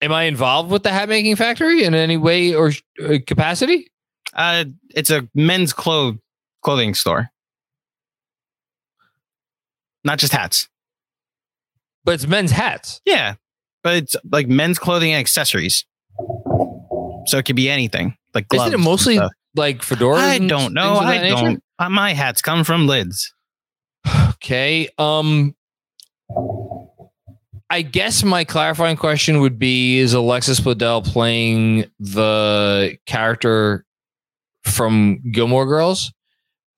Am 0.00 0.12
I 0.12 0.24
involved 0.24 0.70
with 0.70 0.82
the 0.82 0.90
hat 0.90 1.08
making 1.08 1.36
factory 1.36 1.84
in 1.84 1.94
any 1.94 2.16
way 2.16 2.54
or 2.54 2.72
uh, 3.04 3.18
capacity? 3.26 3.90
Uh, 4.32 4.64
it's 4.94 5.10
a 5.10 5.28
men's 5.34 5.72
clothes 5.72 6.18
clothing 6.62 6.94
store. 6.94 7.30
Not 10.04 10.18
just 10.18 10.32
hats. 10.32 10.68
But 12.04 12.14
it's 12.14 12.26
men's 12.26 12.50
hats. 12.52 13.00
Yeah, 13.04 13.34
but 13.82 13.96
it's 13.96 14.16
like 14.30 14.48
men's 14.48 14.78
clothing 14.78 15.12
and 15.12 15.20
accessories. 15.20 15.84
So 17.26 17.38
it 17.38 17.44
could 17.44 17.56
be 17.56 17.68
anything, 17.68 18.16
like 18.38 18.48
gloves. 18.48 18.68
Isn't 18.68 18.80
it 18.80 18.84
mostly 18.84 19.20
like 19.56 19.82
fedoras? 19.82 20.18
I 20.18 20.38
don't 20.38 20.72
know. 20.72 20.94
I 20.94 21.28
don't. 21.28 21.62
Uh, 21.78 21.88
my 21.88 22.12
hats 22.12 22.42
come 22.42 22.64
from 22.64 22.86
lids. 22.86 23.32
Okay. 24.30 24.88
Um. 24.98 25.54
I 27.70 27.82
guess 27.82 28.24
my 28.24 28.44
clarifying 28.44 28.96
question 28.96 29.40
would 29.40 29.58
be: 29.58 29.98
Is 29.98 30.14
Alexis 30.14 30.60
Bledel 30.60 31.04
playing 31.04 31.90
the 31.98 32.96
character 33.06 33.84
from 34.64 35.20
Gilmore 35.32 35.66
Girls? 35.66 36.12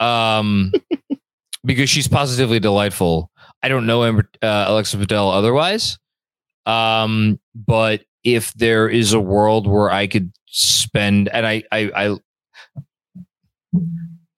Um, 0.01 0.73
because 1.65 1.91
she's 1.91 2.09
positively 2.09 2.59
delightful. 2.59 3.31
I 3.63 3.69
don't 3.69 3.87
know 3.87 4.05
uh, 4.05 4.23
Alexis 4.43 4.99
Bledel 4.99 5.33
otherwise. 5.33 5.99
Um, 6.67 7.39
but 7.55 8.03
if 8.25 8.53
there 8.55 8.89
is 8.89 9.13
a 9.13 9.21
world 9.21 9.67
where 9.67 9.91
I 9.91 10.07
could 10.07 10.33
spend, 10.51 11.29
and 11.29 11.47
I, 11.47 11.63
I, 11.73 11.91
I, 11.95 12.17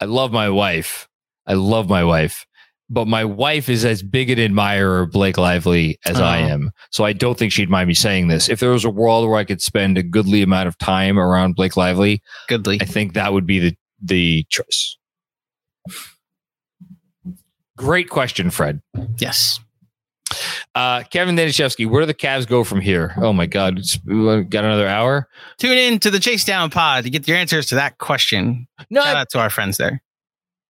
I 0.01 0.05
love 0.05 0.33
my 0.33 0.49
wife. 0.51 1.09
I 1.47 1.55
love 1.55 1.89
my 1.89 2.05
wife 2.05 2.47
but 2.91 3.09
my 3.09 3.25
wife 3.25 3.71
is 3.71 3.87
as 3.87 4.03
big 4.03 4.29
an 4.29 4.39
admirer 4.39 5.01
of 5.01 5.11
Blake 5.13 5.39
Lively 5.39 5.99
as 6.05 6.21
I 6.21 6.43
Oh. 6.43 6.47
am. 6.49 6.71
So 6.91 7.05
I 7.05 7.15
don't 7.15 7.39
think 7.39 7.51
she'd 7.51 7.71
mind 7.71 7.89
me 7.89 7.95
saying 7.95 8.29
this. 8.29 8.51
If 8.51 8.61
there 8.61 8.69
was 8.69 8.85
a 8.85 8.91
world 8.91 9.27
where 9.27 9.39
I 9.39 9.45
could 9.45 9.63
spend 9.63 9.97
a 9.97 10.03
goodly 10.03 10.43
amount 10.43 10.69
of 10.69 10.77
time 10.77 11.19
around 11.19 11.55
Blake 11.57 11.75
Lively, 11.75 12.21
Goodly. 12.49 12.77
I 12.83 12.85
think 12.85 13.15
that 13.15 13.33
would 13.33 13.47
be 13.47 13.59
the 13.61 13.77
the 14.03 14.45
choice. 14.51 14.99
Great 17.79 18.11
question, 18.11 18.51
Fred. 18.51 18.83
Yes. 19.17 19.59
Uh, 20.75 21.03
Kevin 21.05 21.37
Danishevsky, 21.37 21.87
where 21.89 22.03
do 22.03 22.07
the 22.07 22.15
Cavs 22.15 22.47
go 22.47 22.65
from 22.65 22.81
here? 22.81 23.13
Oh 23.19 23.33
my 23.33 23.47
God, 23.47 23.81
we 24.07 24.43
got 24.45 24.65
another 24.65 24.89
hour. 24.89 25.29
Tune 25.59 25.77
in 25.77 25.99
to 25.99 26.11
the 26.11 26.19
Chase 26.19 26.45
Down 26.45 26.71
Pod 26.71 27.05
to 27.05 27.11
get 27.11 27.29
your 27.29 27.37
answers 27.37 27.67
to 27.67 27.75
that 27.75 27.99
question. 27.99 28.67
No, 28.89 29.03
Shout 29.03 29.17
I, 29.17 29.21
out 29.21 29.31
to 29.31 29.39
our 29.39 29.51
friends 29.51 29.77
there. 29.77 30.03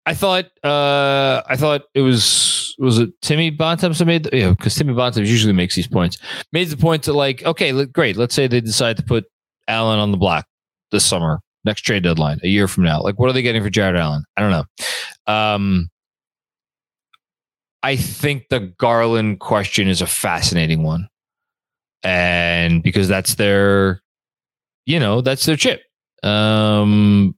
I 0.05 0.15
thought 0.15 0.47
uh, 0.63 1.43
I 1.49 1.57
thought 1.57 1.85
it 1.95 2.03
was 2.03 2.75
was 2.79 2.99
it 2.99 3.11
Timmy 3.23 3.51
Bontemps 3.51 3.99
that 3.99 4.05
made 4.05 4.25
the, 4.25 4.37
yeah 4.37 4.51
because 4.51 4.75
Timmy 4.75 4.93
Bontemps 4.93 5.31
usually 5.31 5.55
makes 5.55 5.75
these 5.75 5.89
points. 5.89 6.19
Made 6.53 6.69
the 6.69 6.77
point 6.77 7.03
to 7.05 7.13
like 7.15 7.43
okay, 7.45 7.85
great. 7.87 8.17
Let's 8.17 8.35
say 8.35 8.47
they 8.47 8.61
decide 8.61 8.99
to 8.99 9.03
put 9.03 9.25
Allen 9.67 9.99
on 9.99 10.11
the 10.11 10.19
block 10.19 10.47
this 10.93 11.05
summer, 11.05 11.41
next 11.65 11.83
trade 11.83 12.03
deadline, 12.03 12.39
a 12.45 12.49
year 12.49 12.69
from 12.69 12.85
now. 12.85 13.01
Like, 13.01 13.19
what 13.19 13.31
are 13.31 13.33
they 13.33 13.43
getting 13.43 13.63
for 13.63 13.71
Jarrett 13.71 13.97
Allen? 13.97 14.25
I 14.37 14.43
don't 14.43 14.51
know. 14.51 15.33
Um, 15.33 15.89
I 17.87 17.95
think 17.95 18.49
the 18.49 18.59
Garland 18.59 19.39
question 19.39 19.87
is 19.87 20.03
a 20.03 20.09
fascinating 20.09 20.83
one, 20.83 21.09
and 22.03 22.83
because 22.83 23.07
that's 23.07 23.37
their, 23.37 24.03
you 24.87 24.99
know, 24.99 25.21
that's 25.21 25.47
their 25.47 25.55
chip. 25.55 25.83
Um, 26.25 27.37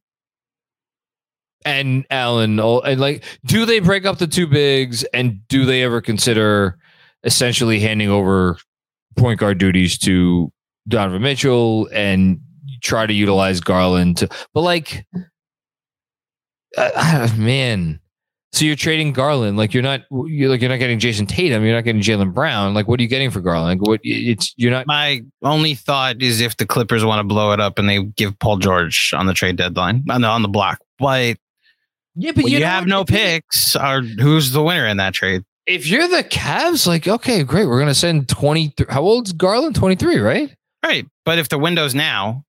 and 1.67 2.07
Allen, 2.09 2.59
oh, 2.61 2.81
and 2.81 2.99
like, 2.99 3.25
do 3.45 3.67
they 3.67 3.81
break 3.81 4.07
up 4.07 4.17
the 4.17 4.27
two 4.27 4.47
bigs, 4.47 5.05
and 5.13 5.47
do 5.49 5.67
they 5.67 5.83
ever 5.83 6.01
consider 6.01 6.79
essentially 7.25 7.79
handing 7.79 8.09
over 8.09 8.57
point 9.19 9.41
guard 9.41 9.59
duties 9.59 9.99
to 9.99 10.51
Donovan 10.89 11.21
Mitchell 11.21 11.91
and 11.93 12.41
try 12.83 13.05
to 13.05 13.13
utilize 13.13 13.61
Garland 13.61 14.17
to, 14.17 14.31
but 14.55 14.63
like, 14.63 15.05
uh, 16.79 17.29
man. 17.37 18.01
So 18.53 18.65
you're 18.65 18.77
trading 18.77 19.13
Garland, 19.13 19.59
like 19.59 19.75
you're 19.75 19.83
not, 19.83 20.03
you're 20.11 20.49
like 20.49 20.63
you're 20.63 20.71
not 20.71 20.79
getting 20.79 20.99
Jayson 20.99 21.27
Tatum, 21.27 21.65
you're 21.65 21.75
not 21.75 21.85
getting 21.85 22.01
Jaylen 22.01 22.33
Brown. 22.33 22.73
Like, 22.73 22.89
what 22.89 22.99
are 22.99 23.03
you 23.03 23.09
getting 23.09 23.31
for 23.31 23.41
Garland? 23.41 23.81
Like, 23.81 23.89
what 23.89 24.01
it's 24.03 24.55
you're 24.57 24.71
not. 24.71 24.87
My 24.87 25.23
only 25.43 25.75
thought 25.75 26.23
is 26.23 26.41
if 26.41 26.57
the 26.57 26.67
Clippers 26.67 27.05
want 27.05 27.21
to 27.21 27.25
blow 27.25 27.53
it 27.53 27.61
up 27.61 27.79
and 27.79 27.89
they 27.89 28.03
give 28.03 28.39
Paul 28.39 28.57
George 28.57 29.13
on 29.15 29.27
the 29.27 29.35
trade 29.35 29.57
deadline 29.57 30.05
uh, 30.09 30.15
on 30.15 30.23
the 30.23 30.29
on 30.29 30.43
the 30.43 30.49
block. 30.49 30.81
But 30.99 31.37
Yeah, 32.15 32.33
but 32.33 32.49
you, 32.51 32.65
have 32.65 32.87
no 32.87 33.05
picks, 33.05 33.77
or 33.77 34.01
who's 34.01 34.53
the 34.53 34.63
winner 34.63 34.87
in 34.87 34.97
that 34.97 35.13
trade? 35.13 35.45
If 35.67 35.87
you're 35.87 36.09
the 36.09 36.25
Cavs, 36.25 36.87
like, 36.87 37.07
okay, 37.07 37.43
great, 37.43 37.67
we're 37.67 37.79
gonna 37.79 37.95
send 37.95 38.31
twenty. 38.31 38.73
How 38.89 39.03
old's 39.03 39.33
Garland? 39.33 39.75
Twenty 39.75 39.97
three, 39.97 40.19
right? 40.19 40.55
Right. 40.83 41.07
But 41.27 41.39
if 41.39 41.51
the 41.51 41.59
window's 41.59 41.95
now, 41.95 42.45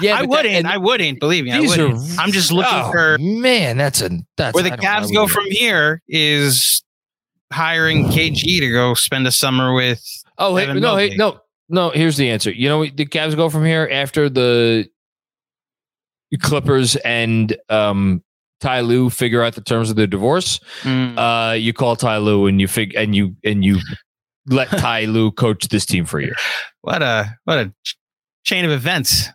Yeah, 0.00 0.18
I 0.18 0.22
wouldn't. 0.22 0.66
I 0.66 0.76
wouldn't 0.76 1.20
believe 1.20 1.44
me. 1.44 1.52
I 1.52 1.60
wouldn't. 1.60 1.98
Are, 1.98 2.20
I'm 2.20 2.32
just 2.32 2.52
looking 2.52 2.72
oh, 2.72 2.90
for 2.90 3.18
man. 3.18 3.76
That's 3.76 4.00
a 4.00 4.10
that's 4.36 4.54
where 4.54 4.64
the 4.64 4.70
Cavs 4.70 5.12
go 5.12 5.26
from 5.26 5.44
here 5.50 6.02
is 6.08 6.82
hiring 7.52 8.04
KG 8.06 8.60
to 8.60 8.70
go 8.70 8.94
spend 8.94 9.26
a 9.26 9.32
summer 9.32 9.72
with 9.72 10.02
Oh, 10.38 10.54
hey, 10.54 10.72
no, 10.72 10.96
hey, 10.96 11.16
no, 11.16 11.40
no. 11.68 11.90
Here's 11.90 12.16
the 12.16 12.30
answer. 12.30 12.52
You 12.52 12.68
know, 12.68 12.84
the 12.86 13.06
Cavs 13.06 13.34
go 13.34 13.50
from 13.50 13.64
here 13.64 13.88
after 13.90 14.30
the 14.30 14.88
Clippers 16.40 16.94
and 16.96 17.56
um, 17.68 18.22
Ty 18.60 18.80
Lue 18.80 19.10
figure 19.10 19.42
out 19.42 19.56
the 19.56 19.60
terms 19.60 19.90
of 19.90 19.96
the 19.96 20.06
divorce. 20.06 20.60
Mm. 20.82 21.18
Uh, 21.18 21.54
you 21.54 21.72
call 21.72 21.96
Ty 21.96 22.18
Lue 22.18 22.46
and 22.46 22.60
you 22.60 22.68
fig 22.68 22.94
and 22.94 23.16
you 23.16 23.34
and 23.44 23.64
you 23.64 23.78
let 24.46 24.68
Ty 24.78 25.06
Lue 25.06 25.32
coach 25.32 25.66
this 25.68 25.84
team 25.84 26.04
for 26.04 26.20
a 26.20 26.24
year. 26.24 26.36
What 26.82 27.02
a 27.02 27.36
what 27.44 27.58
a 27.58 27.74
ch- 27.82 27.96
chain 28.44 28.64
of 28.64 28.70
events. 28.70 29.28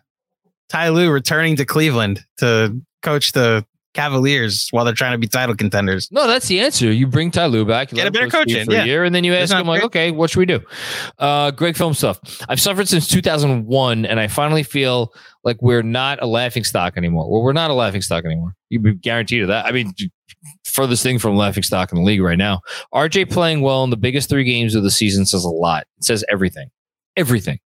Ty 0.68 0.90
Lue 0.90 1.10
returning 1.10 1.56
to 1.56 1.64
Cleveland 1.64 2.24
to 2.38 2.80
coach 3.02 3.32
the 3.32 3.64
Cavaliers 3.94 4.66
while 4.72 4.84
they're 4.84 4.92
trying 4.92 5.12
to 5.12 5.18
be 5.18 5.28
title 5.28 5.54
contenders. 5.54 6.10
No, 6.10 6.26
that's 6.26 6.48
the 6.48 6.58
answer. 6.60 6.90
You 6.90 7.06
bring 7.06 7.30
Ty 7.30 7.46
Lue 7.46 7.64
back, 7.64 7.90
Get 7.90 8.08
a 8.08 8.10
better 8.10 8.24
coach 8.24 8.32
the 8.32 8.38
coach 8.38 8.48
team 8.48 8.58
in, 8.58 8.66
for 8.66 8.72
yeah. 8.72 8.82
a 8.82 8.86
year, 8.86 9.04
and 9.04 9.14
then 9.14 9.22
you 9.22 9.32
ask 9.34 9.54
him 9.54 9.68
like, 9.68 9.84
okay, 9.84 10.10
what 10.10 10.30
should 10.30 10.40
we 10.40 10.46
do? 10.46 10.60
Uh, 11.18 11.52
great 11.52 11.76
film 11.76 11.94
stuff. 11.94 12.18
I've 12.48 12.60
suffered 12.60 12.88
since 12.88 13.06
2001, 13.06 14.04
and 14.04 14.18
I 14.18 14.26
finally 14.26 14.64
feel 14.64 15.14
like 15.44 15.62
we're 15.62 15.82
not 15.82 16.20
a 16.20 16.26
laughing 16.26 16.64
stock 16.64 16.96
anymore. 16.96 17.30
Well, 17.30 17.42
we're 17.42 17.52
not 17.52 17.70
a 17.70 17.74
laughing 17.74 18.02
stock 18.02 18.24
anymore. 18.24 18.56
You'd 18.68 18.82
be 18.82 18.94
guaranteed 18.94 19.42
of 19.42 19.48
that. 19.48 19.64
I 19.64 19.70
mean, 19.70 19.94
furthest 20.64 21.04
thing 21.04 21.20
from 21.20 21.36
laughing 21.36 21.62
stock 21.62 21.92
in 21.92 21.98
the 21.98 22.04
league 22.04 22.20
right 22.20 22.38
now. 22.38 22.62
RJ 22.92 23.30
playing 23.30 23.60
well 23.60 23.84
in 23.84 23.90
the 23.90 23.96
biggest 23.96 24.28
three 24.28 24.44
games 24.44 24.74
of 24.74 24.82
the 24.82 24.90
season 24.90 25.24
says 25.24 25.44
a 25.44 25.50
lot. 25.50 25.86
It 25.98 26.04
says 26.04 26.24
everything, 26.28 26.68
everything. 27.16 27.60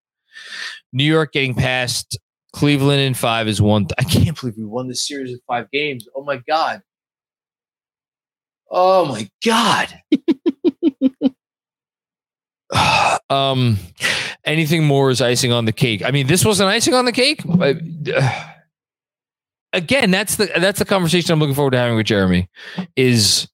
New 0.95 1.05
York 1.05 1.33
getting 1.33 1.55
past 1.55 2.19
Cleveland 2.55 3.01
in 3.01 3.15
five 3.15 3.49
is 3.49 3.61
one. 3.61 3.89
I 3.99 4.05
can't 4.05 4.41
believe 4.41 4.57
we 4.57 4.65
won 4.65 4.87
this 4.87 5.07
series 5.07 5.33
in 5.33 5.41
five 5.47 5.71
games. 5.73 6.07
Oh 6.15 6.23
my 6.23 6.37
god. 6.49 6.83
Oh 8.71 9.07
my 9.07 9.29
god. 9.45 10.01
um, 13.29 13.77
anything 14.45 14.85
more 14.85 15.11
is 15.11 15.21
icing 15.21 15.53
on 15.53 15.65
the 15.65 15.73
cake. 15.73 16.05
I 16.05 16.13
mean, 16.13 16.29
this 16.29 16.45
wasn't 16.45 16.69
icing 16.71 16.95
on 16.95 17.05
the 17.05 17.13
cake. 17.13 17.43
but, 17.45 17.79
uh, 18.15 18.45
again, 19.73 20.13
that's 20.13 20.37
the 20.37 20.49
that's 20.57 20.79
the 20.79 20.85
conversation 20.85 21.33
I'm 21.33 21.41
looking 21.41 21.57
forward 21.57 21.73
to 21.73 21.79
having 21.79 21.97
with 21.97 22.07
Jeremy. 22.07 22.49
Is 22.95 23.49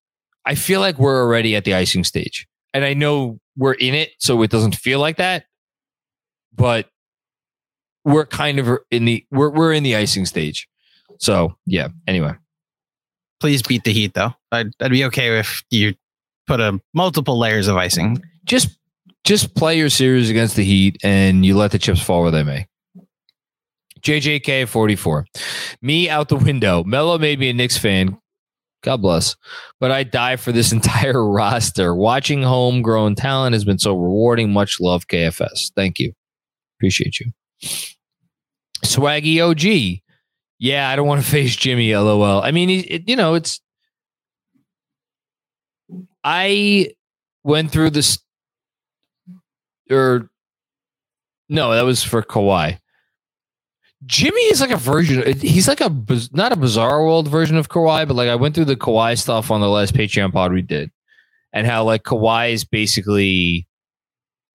I 0.45 0.55
feel 0.55 0.81
like 0.81 0.99
we're 0.99 1.23
already 1.23 1.57
at 1.57 1.65
the 1.65 1.75
icing 1.75 2.05
stage, 2.05 2.47
and 2.75 2.85
I 2.85 2.93
know 2.93 3.41
we're 3.57 3.73
in 3.73 3.95
it, 3.95 4.11
so 4.19 4.43
it 4.43 4.51
doesn't 4.51 4.77
feel 4.77 5.01
like 5.01 5.17
that. 5.17 5.45
But 6.55 6.87
we're 8.05 8.27
kind 8.27 8.59
of 8.59 8.79
in 8.91 9.05
the 9.05 9.25
we're 9.31 9.51
we're 9.51 9.73
in 9.73 9.83
the 9.83 9.97
icing 9.97 10.27
stage. 10.27 10.69
So 11.19 11.57
yeah. 11.67 11.89
Anyway, 12.07 12.35
Please 13.41 13.63
beat 13.63 13.85
the 13.85 13.93
Heat 13.93 14.15
though. 14.15 14.35
I'd, 14.53 14.71
I'd 14.81 14.91
be 14.91 15.05
okay 15.07 15.39
if 15.39 15.65
you 15.71 15.95
put 16.47 16.61
a 16.61 16.79
multiple 16.93 17.39
layers 17.39 17.69
of 17.69 17.77
icing. 17.77 18.23
just 18.45 18.79
just 19.25 19.55
play 19.55 19.77
your 19.77 19.91
series 19.91 20.31
against 20.31 20.57
the 20.57 20.65
Heat 20.65 20.99
and 21.03 21.45
you 21.45 21.57
let 21.57 21.73
the 21.73 21.79
chips 21.79 22.01
fall 22.01 22.23
where 22.23 22.31
they 22.31 22.43
may. 22.43 22.67
JJK 24.03 24.67
44. 24.69 25.27
Me 25.83 26.09
out 26.09 26.29
the 26.29 26.37
window. 26.37 26.85
Melo 26.85 27.19
made 27.19 27.39
me 27.39 27.51
a 27.51 27.53
Knicks 27.53 27.77
fan. 27.77 28.17
God 28.83 29.03
bless. 29.03 29.37
But 29.79 29.91
I 29.91 30.05
die 30.05 30.37
for 30.37 30.53
this 30.53 30.73
entire 30.73 31.27
roster. 31.27 31.95
Watching 31.95 32.43
homegrown 32.43 33.15
talent 33.15 33.53
has 33.53 33.65
been 33.65 33.79
so 33.79 33.95
rewarding. 33.95 34.53
Much 34.53 34.81
love, 34.81 35.07
KFS. 35.07 35.73
Thank 35.77 35.99
you. 35.99 36.13
Appreciate 36.79 37.21
you. 37.21 37.33
Swaggy 38.85 39.41
OG. 39.41 40.03
Yeah, 40.59 40.89
I 40.89 40.97
don't 40.97 41.07
want 41.07 41.23
to 41.23 41.31
face 41.31 41.57
Jimmy. 41.57 41.95
LOL. 41.95 42.43
I 42.43 42.51
mean, 42.51 42.71
it, 42.71 43.09
you 43.09 43.17
know, 43.17 43.35
it's. 43.35 43.61
I 46.23 46.91
went 47.43 47.71
through 47.71 47.91
this 47.91 48.19
or 49.91 50.31
no, 51.49 51.75
that 51.75 51.83
was 51.83 52.03
for 52.03 52.23
Kawhi. 52.23 52.79
Jimmy 54.07 54.41
is 54.43 54.61
like 54.61 54.71
a 54.71 54.77
version. 54.77 55.37
He's 55.39 55.69
like 55.69 55.81
a 55.81 55.95
not 56.33 56.53
a 56.53 56.57
bizarre 56.57 57.05
world 57.05 57.29
version 57.29 57.57
of 57.57 57.69
Kawhi, 57.69 58.07
but 58.07 58.15
like 58.15 58.31
I 58.31 58.37
went 58.37 58.55
through 58.55 58.67
the 58.67 58.77
Kawhi 58.77 59.19
stuff 59.19 59.51
on 59.51 59.61
the 59.61 59.69
last 59.69 59.95
Patreon 59.95 60.33
pod 60.33 60.53
we 60.53 60.63
did, 60.63 60.91
and 61.53 61.67
how 61.67 61.85
like 61.85 62.05
Kawhi 62.05 62.53
is 62.53 62.65
basically 62.65 63.67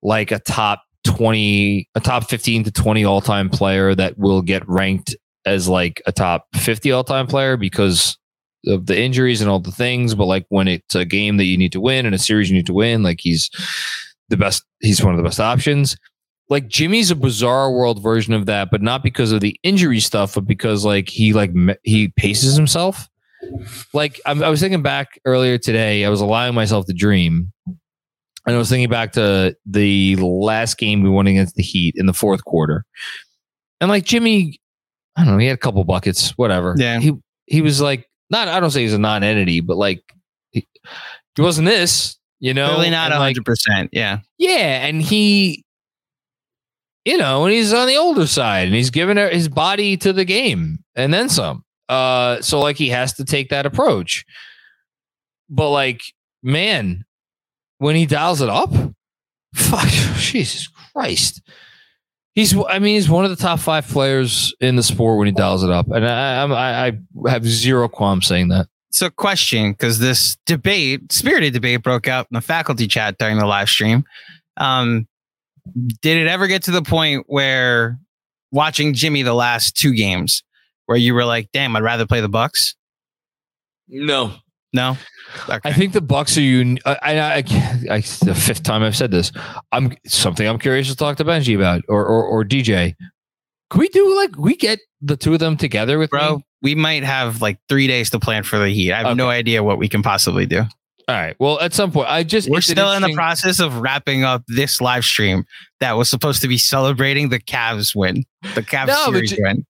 like 0.02 0.32
a 0.32 0.40
top 0.40 0.82
twenty, 1.06 1.88
a 1.94 2.00
top 2.00 2.28
fifteen 2.28 2.64
to 2.64 2.70
twenty 2.70 3.04
all 3.04 3.20
time 3.20 3.48
player 3.48 3.94
that 3.94 4.18
will 4.18 4.42
get 4.42 4.68
ranked 4.68 5.16
as 5.46 5.68
like 5.68 6.02
a 6.06 6.12
top 6.12 6.46
fifty 6.54 6.92
all 6.92 7.04
time 7.04 7.26
player 7.26 7.56
because 7.56 8.18
of 8.66 8.86
the 8.86 8.98
injuries 8.98 9.40
and 9.40 9.48
all 9.48 9.60
the 9.60 9.70
things. 9.70 10.14
But 10.14 10.26
like 10.26 10.44
when 10.48 10.68
it's 10.68 10.94
a 10.94 11.04
game 11.04 11.36
that 11.36 11.44
you 11.44 11.56
need 11.56 11.72
to 11.72 11.80
win 11.80 12.04
and 12.04 12.14
a 12.14 12.18
series 12.18 12.50
you 12.50 12.56
need 12.56 12.66
to 12.66 12.74
win, 12.74 13.02
like 13.02 13.20
he's 13.20 13.48
the 14.28 14.36
best. 14.36 14.64
He's 14.80 15.02
one 15.02 15.14
of 15.14 15.18
the 15.18 15.24
best 15.24 15.40
options. 15.40 15.96
Like 16.48 16.68
Jimmy's 16.68 17.10
a 17.10 17.16
bizarre 17.16 17.72
world 17.72 18.02
version 18.02 18.32
of 18.34 18.46
that, 18.46 18.70
but 18.70 18.82
not 18.82 19.02
because 19.02 19.32
of 19.32 19.40
the 19.40 19.58
injury 19.62 20.00
stuff, 20.00 20.34
but 20.34 20.46
because 20.46 20.84
like 20.84 21.08
he 21.08 21.32
like 21.32 21.52
he 21.82 22.08
paces 22.16 22.56
himself. 22.56 23.08
Like 23.92 24.20
I'm, 24.26 24.42
I 24.42 24.48
was 24.48 24.60
thinking 24.60 24.82
back 24.82 25.20
earlier 25.24 25.58
today, 25.58 26.04
I 26.04 26.08
was 26.08 26.20
allowing 26.20 26.54
myself 26.54 26.86
to 26.86 26.92
dream, 26.92 27.52
and 28.46 28.54
I 28.54 28.58
was 28.58 28.68
thinking 28.68 28.88
back 28.88 29.12
to 29.12 29.56
the 29.66 30.16
last 30.16 30.78
game 30.78 31.02
we 31.02 31.10
won 31.10 31.26
against 31.26 31.56
the 31.56 31.62
Heat 31.62 31.94
in 31.96 32.06
the 32.06 32.14
fourth 32.14 32.44
quarter, 32.44 32.84
and 33.80 33.90
like 33.90 34.04
Jimmy, 34.04 34.60
I 35.16 35.24
don't 35.24 35.34
know, 35.34 35.38
he 35.38 35.46
had 35.46 35.54
a 35.54 35.58
couple 35.58 35.82
buckets, 35.84 36.30
whatever. 36.38 36.74
Yeah. 36.78 37.00
he 37.00 37.12
he 37.46 37.60
was 37.60 37.80
like 37.80 38.08
not. 38.30 38.48
I 38.48 38.60
don't 38.60 38.70
say 38.70 38.82
he's 38.82 38.94
a 38.94 38.98
non-entity, 38.98 39.60
but 39.60 39.76
like 39.76 40.02
he, 40.50 40.66
he 41.34 41.42
wasn't 41.42 41.66
this, 41.66 42.16
you 42.40 42.54
know, 42.54 42.68
Clearly 42.68 42.90
not 42.90 43.12
And, 43.12 43.20
like, 43.20 43.36
hundred 43.36 43.44
percent. 43.44 43.90
Yeah. 43.92 44.20
yeah, 44.38 44.86
and 44.86 45.02
he, 45.02 45.64
you 47.04 47.18
know, 47.18 47.44
and 47.44 47.52
he's 47.52 47.72
on 47.72 47.86
the 47.86 47.96
older 47.96 48.26
side, 48.26 48.66
and 48.66 48.74
he's 48.74 48.90
giving 48.90 49.16
his 49.16 49.48
body 49.48 49.96
to 49.98 50.12
the 50.12 50.24
game, 50.24 50.78
and 50.94 51.12
then 51.12 51.28
some. 51.28 51.64
Uh, 51.88 52.40
so 52.40 52.58
like 52.60 52.76
he 52.76 52.88
has 52.88 53.12
to 53.14 53.24
take 53.24 53.50
that 53.50 53.64
approach. 53.66 54.24
But 55.48 55.70
like, 55.70 56.02
man, 56.42 57.04
when 57.78 57.96
he 57.96 58.06
dials 58.06 58.40
it 58.40 58.48
up, 58.48 58.70
fuck, 59.54 59.88
Jesus 60.16 60.68
Christ, 60.94 61.42
he's. 62.34 62.54
I 62.68 62.78
mean, 62.78 62.94
he's 62.94 63.08
one 63.08 63.24
of 63.24 63.30
the 63.30 63.36
top 63.36 63.58
five 63.60 63.86
players 63.86 64.54
in 64.60 64.76
the 64.76 64.82
sport 64.82 65.18
when 65.18 65.26
he 65.26 65.32
dials 65.32 65.62
it 65.64 65.70
up, 65.70 65.88
and 65.90 66.06
I, 66.06 66.36
I'm- 66.40 66.52
I, 66.52 66.86
I 67.26 67.30
have 67.30 67.44
zero 67.46 67.88
qualms 67.88 68.26
saying 68.26 68.48
that. 68.48 68.66
So, 68.90 69.10
question 69.10 69.72
because 69.72 69.98
this 69.98 70.38
debate, 70.46 71.12
spirited 71.12 71.52
debate, 71.52 71.82
broke 71.82 72.08
out 72.08 72.26
in 72.30 72.34
the 72.34 72.40
faculty 72.40 72.86
chat 72.86 73.18
during 73.18 73.36
the 73.38 73.44
live 73.46 73.68
stream. 73.68 74.04
Um, 74.56 75.06
did 76.00 76.16
it 76.16 76.28
ever 76.28 76.46
get 76.46 76.62
to 76.62 76.70
the 76.70 76.80
point 76.82 77.24
where 77.26 77.98
watching 78.52 78.94
Jimmy 78.94 79.22
the 79.22 79.34
last 79.34 79.76
two 79.76 79.92
games, 79.92 80.42
where 80.86 80.96
you 80.96 81.12
were 81.12 81.26
like, 81.26 81.50
"Damn, 81.52 81.76
I'd 81.76 81.82
rather 81.82 82.06
play 82.06 82.22
the 82.22 82.28
Bucks"? 82.28 82.74
No, 83.88 84.32
No. 84.72 84.96
I 85.48 85.72
think 85.72 85.92
the 85.92 86.00
Bucks 86.00 86.36
are 86.36 86.42
you. 86.42 86.76
I, 86.84 86.96
I, 87.02 87.36
I, 87.90 88.00
the 88.00 88.34
fifth 88.36 88.62
time 88.62 88.82
I've 88.82 88.96
said 88.96 89.10
this. 89.10 89.32
I'm 89.72 89.96
something 90.06 90.46
I'm 90.46 90.58
curious 90.58 90.88
to 90.88 90.96
talk 90.96 91.16
to 91.16 91.24
Benji 91.24 91.56
about 91.56 91.82
or 91.88 92.04
or, 92.04 92.24
or 92.24 92.44
DJ. 92.44 92.94
Can 93.70 93.80
we 93.80 93.88
do 93.88 94.14
like 94.14 94.36
we 94.36 94.56
get 94.56 94.78
the 95.00 95.16
two 95.16 95.34
of 95.34 95.40
them 95.40 95.56
together 95.56 95.98
with 95.98 96.10
bro. 96.10 96.36
me? 96.36 96.44
We 96.62 96.74
might 96.74 97.04
have 97.04 97.42
like 97.42 97.58
three 97.68 97.86
days 97.86 98.10
to 98.10 98.20
plan 98.20 98.42
for 98.42 98.58
the 98.58 98.68
Heat. 98.68 98.92
I 98.92 99.02
have 99.06 99.16
no 99.16 99.28
idea 99.28 99.62
what 99.62 99.78
we 99.78 99.88
can 99.88 100.02
possibly 100.02 100.46
do. 100.46 100.64
All 101.08 101.14
right. 101.14 101.36
Well, 101.38 101.60
at 101.60 101.72
some 101.72 101.92
point, 101.92 102.08
I 102.10 102.24
just 102.24 102.50
We're 102.50 102.60
still 102.60 102.92
in 102.92 103.02
the 103.02 103.14
process 103.14 103.60
of 103.60 103.78
wrapping 103.78 104.24
up 104.24 104.42
this 104.48 104.80
live 104.80 105.04
stream 105.04 105.44
that 105.78 105.92
was 105.92 106.10
supposed 106.10 106.42
to 106.42 106.48
be 106.48 106.58
celebrating 106.58 107.28
the 107.28 107.38
Cavs 107.38 107.94
win, 107.94 108.24
the 108.54 108.62
Cavs 108.62 108.88
No, 108.88 109.04
series 109.12 109.30
ju- 109.30 109.36
win. 109.40 109.64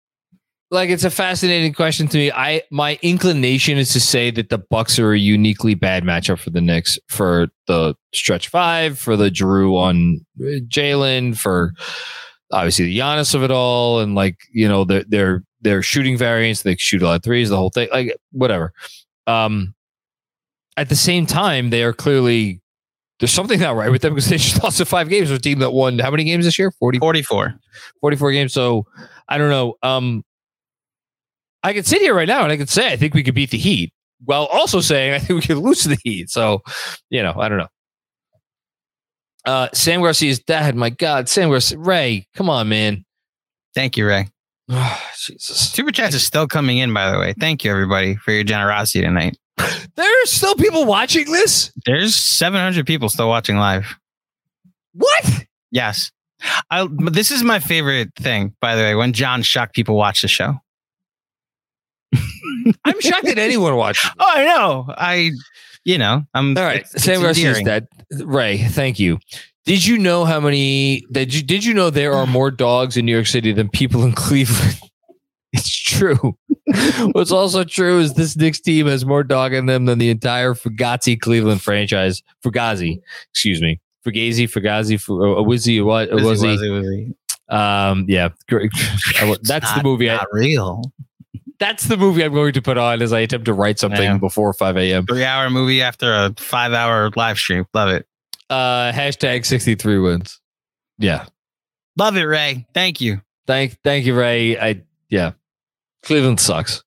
Like 0.71 0.91
it's 0.91 1.05
a 1.05 1.11
fascinating 1.11 1.73
question 1.75 2.09
to 2.09 2.19
me. 2.19 2.33
I 2.33 2.63
my 2.73 2.99
inclination 3.01 3.79
is 3.79 3.93
to 3.93 4.01
say 4.01 4.33
that 4.33 4.49
the 4.49 4.59
Bucks 4.59 4.99
are 4.99 5.13
a 5.13 5.19
uniquely 5.19 5.75
bad 5.75 6.03
matchup 6.03 6.41
for 6.41 6.51
the 6.51 6.61
Knicks 6.61 6.99
for 7.09 7.49
the 7.69 7.95
stretch 8.13 8.49
five, 8.49 8.99
for 8.99 9.17
the 9.17 9.31
Jrue 9.31 9.79
on 9.79 10.27
uh, 10.41 10.59
Jalen, 10.67 11.37
for 11.37 11.73
obviously 12.53 12.87
the 12.87 12.99
Giannis 12.99 13.33
of 13.35 13.45
it 13.45 13.53
all, 13.53 14.01
and 14.01 14.17
like 14.17 14.39
you 14.53 14.69
know 14.69 14.85
their 14.85 15.05
their 15.05 15.45
their 15.61 15.83
shooting 15.83 16.17
variants. 16.17 16.63
They 16.63 16.75
shoot 16.77 17.01
a 17.01 17.07
lot 17.07 17.17
of 17.17 17.23
threes, 17.23 17.49
the 17.49 17.57
whole 17.57 17.71
thing, 17.71 17.89
like 17.93 18.17
whatever. 18.33 18.73
Um, 19.29 19.73
at 20.77 20.89
the 20.89 20.97
same 20.97 21.27
time, 21.27 21.71
they 21.71 21.85
are 21.85 21.93
clearly 21.93 22.61
there's 23.19 23.33
something 23.33 23.61
not 23.61 23.77
right 23.77 23.91
with 23.91 24.03
them 24.03 24.15
because 24.15 24.29
they 24.29 24.37
just 24.37 24.61
lost 24.65 24.79
to 24.79 24.85
five 24.85 25.09
games. 25.09 25.31
A 25.31 25.39
team 25.39 25.61
that 25.61 25.71
won 25.71 25.99
how 25.99 26.11
many 26.11 26.25
games 26.25 26.45
this 26.45 26.59
year? 26.59 26.71
40, 26.71 26.99
44. 26.99 27.55
44 28.01 28.33
games. 28.33 28.53
So 28.53 28.87
I 29.29 29.39
don't 29.39 29.51
know. 29.51 29.75
Um, 29.83 30.25
I 31.67 31.73
could 31.73 31.85
sit 31.85 32.01
here 32.01 32.15
right 32.15 32.29
now 32.29 32.45
and 32.45 32.53
I 32.53 32.57
could 32.57 32.69
say 32.69 32.93
I 32.93 32.97
think 32.97 33.13
we 33.13 33.25
could 33.25 33.35
beat 33.35 33.51
the 33.51 33.59
Heat, 33.59 33.93
while 34.25 34.47
also 34.47 34.81
saying 34.81 35.15
I 35.15 35.19
think 35.19 35.41
we 35.41 35.47
could 35.47 35.59
lose 35.59 35.83
to 35.83 35.89
the 35.89 35.99
Heat. 36.05 36.31
So, 36.31 36.63
you 37.11 37.21
know, 37.21 37.35
I 37.37 37.49
don't 37.49 37.59
know. 37.59 37.67
Uh, 39.45 39.69
Sam 39.75 40.01
Garcia's 40.01 40.39
dad. 40.39 40.77
My 40.77 40.91
God, 40.91 41.29
Sam 41.29 41.49
Garcia, 41.49 41.77
Ray, 41.79 42.29
come 42.37 42.49
on, 42.49 42.69
man. 42.69 43.05
Thank 43.75 43.97
you, 43.97 44.07
Ray. 44.07 44.29
Jesus, 44.71 45.73
Super 45.73 45.91
chats 45.91 46.15
is 46.15 46.23
still 46.23 46.47
coming 46.47 46.79
in, 46.79 46.95
by 46.95 47.11
the 47.11 47.19
way. 47.19 47.35
Thank 47.37 47.65
you, 47.65 47.73
everybody, 47.73 48.15
for 48.15 48.31
your 48.31 48.45
generosity 48.45 49.03
tonight. 49.03 49.37
there 49.97 50.23
are 50.23 50.27
still 50.27 50.55
people 50.55 50.85
watching 50.85 51.33
this. 51.33 51.73
There's 51.85 52.15
700 52.15 52.87
people 52.87 53.09
still 53.09 53.29
watching 53.29 53.57
live. 53.57 53.97
What? 54.93 55.47
Yes. 55.73 56.13
I, 56.71 56.87
but 56.87 57.13
this 57.13 57.33
is 57.33 57.43
my 57.43 57.59
favorite 57.59 58.11
thing, 58.15 58.55
by 58.61 58.77
the 58.77 58.83
way, 58.83 58.95
when 58.95 59.13
Jon 59.13 59.43
shocked 59.43 59.75
people 59.75 59.97
watch 59.97 60.23
the 60.23 60.29
show. 60.29 60.61
I'm 62.85 63.01
shocked 63.01 63.25
that 63.27 63.39
anyone 63.39 63.77
watches. 63.77 64.11
Oh, 64.19 64.33
I 64.35 64.45
know. 64.45 64.87
I, 64.97 65.33
you 65.85 65.99
know, 65.99 66.23
I'm 66.35 66.57
All 66.57 66.65
right, 66.65 66.81
it's- 66.81 67.03
Sam 67.03 67.21
Garcia's 67.23 67.61
dad. 67.63 67.87
Ray, 68.25 68.59
thank 68.59 68.99
you. 68.99 69.19
Did 69.65 69.85
you 69.85 69.99
know 69.99 70.25
how 70.25 70.39
many? 70.41 71.05
Did 71.11 71.35
you 71.35 71.43
did 71.43 71.65
you 71.65 71.75
know 71.75 71.91
there 71.91 72.13
are 72.15 72.27
more 72.39 72.51
dogs 72.51 72.97
in 72.97 73.05
New 73.07 73.13
York 73.13 73.27
City 73.27 73.53
than 73.53 73.69
people 73.69 74.05
in 74.05 74.13
Cleveland? 74.15 74.79
It's 75.53 75.69
true. 75.75 76.37
What's 77.13 77.31
also 77.33 77.65
true 77.65 77.99
is 78.01 78.15
this 78.15 78.37
Knicks 78.37 78.61
team 78.61 78.87
has 78.87 79.05
more 79.07 79.25
dog 79.25 79.53
in 79.55 79.67
them 79.67 79.87
than 79.87 79.99
the 79.99 80.11
entire 80.11 80.55
Fugazi 80.55 81.19
Cleveland 81.19 81.63
franchise. 81.63 82.23
Fugazi, 82.45 83.01
excuse 83.33 83.61
me, 83.63 83.81
Fugazi, 84.07 84.45
Fugazi, 84.51 85.01
Fu- 85.01 85.23
uh, 85.23 85.43
Wizzy, 85.43 85.83
what 85.85 86.11
Wizzy, 86.11 86.51
he? 86.53 86.69
wizzy, 86.69 87.15
wizzy. 87.49 87.55
Um, 87.55 88.05
yeah. 88.09 88.29
I 88.51 89.37
that's 89.43 89.71
the 89.71 89.77
Not- 89.77 89.85
movie. 89.85 90.11
I, 90.11 90.17
Not 90.17 90.27
real. 90.33 90.83
That's 91.59 91.85
the 91.85 91.97
movie 91.97 92.23
I'm 92.25 92.33
going 92.33 92.53
to 92.55 92.63
put 92.63 92.79
on 92.79 93.03
as 93.03 93.13
I 93.13 93.21
attempt 93.21 93.47
to 93.47 93.53
write 93.53 93.79
something 93.79 94.03
Yeah. 94.03 94.19
before 94.19 94.53
5 94.53 94.77
a.m. 94.77 95.07
Three 95.07 95.25
hour 95.25 95.49
movie 95.51 95.83
after 95.83 96.13
a 96.15 96.35
five 96.39 96.73
hour 96.73 97.11
live 97.17 97.39
stream. 97.39 97.67
Love 97.75 97.89
it. 97.91 98.07
Uh, 98.51 98.93
hashtag 98.93 99.45
63 99.45 99.99
wins. 99.99 100.41
Yeah. 100.99 101.27
Love 101.97 102.17
it, 102.17 102.23
Ray. 102.25 102.67
Thank 102.75 103.01
you. 103.01 103.23
Thank, 103.47 103.79
thank 103.83 104.05
you, 104.07 104.15
Ray. 104.19 104.59
I, 104.59 104.83
yeah, 105.09 105.33
Cleveland 106.03 106.41
sucks. 106.41 106.83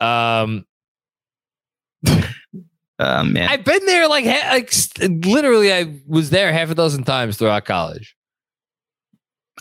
Um, 0.00 0.64
Oh, 3.00 3.22
man. 3.22 3.48
I've 3.48 3.62
been 3.64 3.86
there 3.86 4.08
like, 4.08 4.24
like 4.24 4.72
literally, 5.24 5.72
I 5.72 6.00
was 6.08 6.30
there 6.30 6.52
half 6.52 6.70
a 6.70 6.74
dozen 6.74 7.04
times 7.04 7.36
throughout 7.36 7.64
college. 7.64 8.16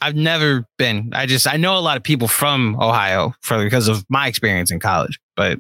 I've 0.02 0.16
never 0.16 0.66
been. 0.78 1.12
I 1.14 1.26
just 1.26 1.48
I 1.48 1.58
know 1.58 1.78
a 1.78 1.82
lot 1.82 1.98
of 1.98 2.04
people 2.04 2.28
from 2.28 2.76
Ohio 2.82 3.34
for 3.42 3.64
because 3.64 3.88
of 3.88 4.06
my 4.10 4.28
experience 4.28 4.72
in 4.72 4.80
college. 4.80 5.20
But 5.36 5.60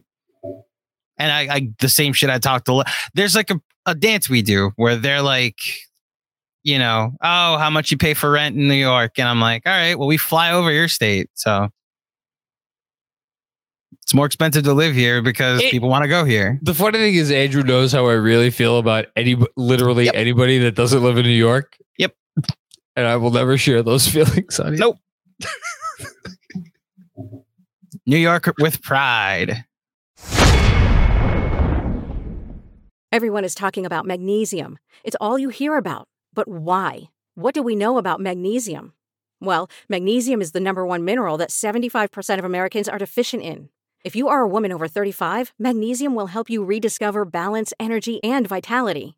and 1.17 1.31
I, 1.31 1.55
I 1.55 1.69
the 1.79 1.89
same 1.89 2.13
shit 2.13 2.29
I 2.29 2.39
talked 2.39 2.65
to. 2.67 2.83
There's 3.13 3.35
like 3.35 3.49
a, 3.49 3.59
a 3.85 3.95
dance 3.95 4.29
we 4.29 4.41
do 4.41 4.71
where 4.75 4.95
they're 4.95 5.21
like, 5.21 5.57
you 6.63 6.77
know, 6.77 7.11
oh, 7.21 7.57
how 7.57 7.69
much 7.69 7.91
you 7.91 7.97
pay 7.97 8.13
for 8.13 8.29
rent 8.31 8.55
in 8.55 8.67
New 8.67 8.73
York, 8.75 9.13
and 9.17 9.27
I'm 9.27 9.39
like, 9.39 9.63
all 9.65 9.71
right, 9.71 9.97
well, 9.97 10.07
we 10.07 10.17
fly 10.17 10.51
over 10.51 10.71
your 10.71 10.87
state, 10.87 11.29
so 11.33 11.69
it's 14.03 14.13
more 14.13 14.25
expensive 14.25 14.63
to 14.63 14.73
live 14.73 14.93
here 14.95 15.21
because 15.21 15.61
It- 15.61 15.71
people 15.71 15.89
want 15.89 16.03
to 16.03 16.07
go 16.07 16.23
here. 16.23 16.59
The 16.61 16.73
funny 16.73 16.97
thing 16.97 17.15
is, 17.15 17.31
Andrew 17.31 17.63
knows 17.63 17.91
how 17.91 18.07
I 18.07 18.13
really 18.13 18.51
feel 18.51 18.77
about 18.77 19.07
any, 19.15 19.35
literally 19.57 20.05
Yep. 20.05 20.15
anybody 20.15 20.59
that 20.59 20.75
doesn't 20.75 21.03
live 21.03 21.17
in 21.17 21.23
New 21.25 21.29
York. 21.31 21.75
Yep. 22.97 23.03
And 23.03 23.07
I 23.07 23.15
will 23.15 23.31
never 23.31 23.57
share 23.57 23.83
those 23.83 24.07
feelings 24.11 24.59
on 24.59 24.73
you. 24.73 24.79
Nope. 24.79 24.97
New 28.05 28.17
York 28.17 28.53
with 28.59 28.81
pride. 28.81 29.65
Everyone 33.11 33.45
is 33.45 33.55
talking 33.55 33.85
about 33.85 34.05
magnesium. 34.05 34.79
It's 35.03 35.15
all 35.21 35.39
you 35.39 35.49
hear 35.49 35.77
about. 35.77 36.07
But 36.33 36.47
why? 36.47 37.09
What 37.35 37.53
do 37.53 37.61
we 37.61 37.75
know 37.75 37.97
about 37.97 38.19
magnesium? 38.19 38.93
Well, 39.39 39.69
magnesium 39.87 40.41
is 40.41 40.51
the 40.51 40.59
number 40.59 40.85
one 40.85 41.05
mineral 41.05 41.37
that 41.37 41.49
75% 41.49 42.39
of 42.39 42.45
Americans 42.45 42.89
are 42.89 42.97
deficient 42.97 43.43
in. 43.43 43.69
If 44.03 44.15
you 44.15 44.27
are 44.27 44.41
a 44.41 44.47
woman 44.47 44.71
over 44.71 44.87
35, 44.87 45.53
magnesium 45.59 46.15
will 46.15 46.27
help 46.27 46.49
you 46.49 46.63
rediscover 46.63 47.25
balance, 47.25 47.73
energy, 47.79 48.23
and 48.23 48.47
vitality. 48.47 49.17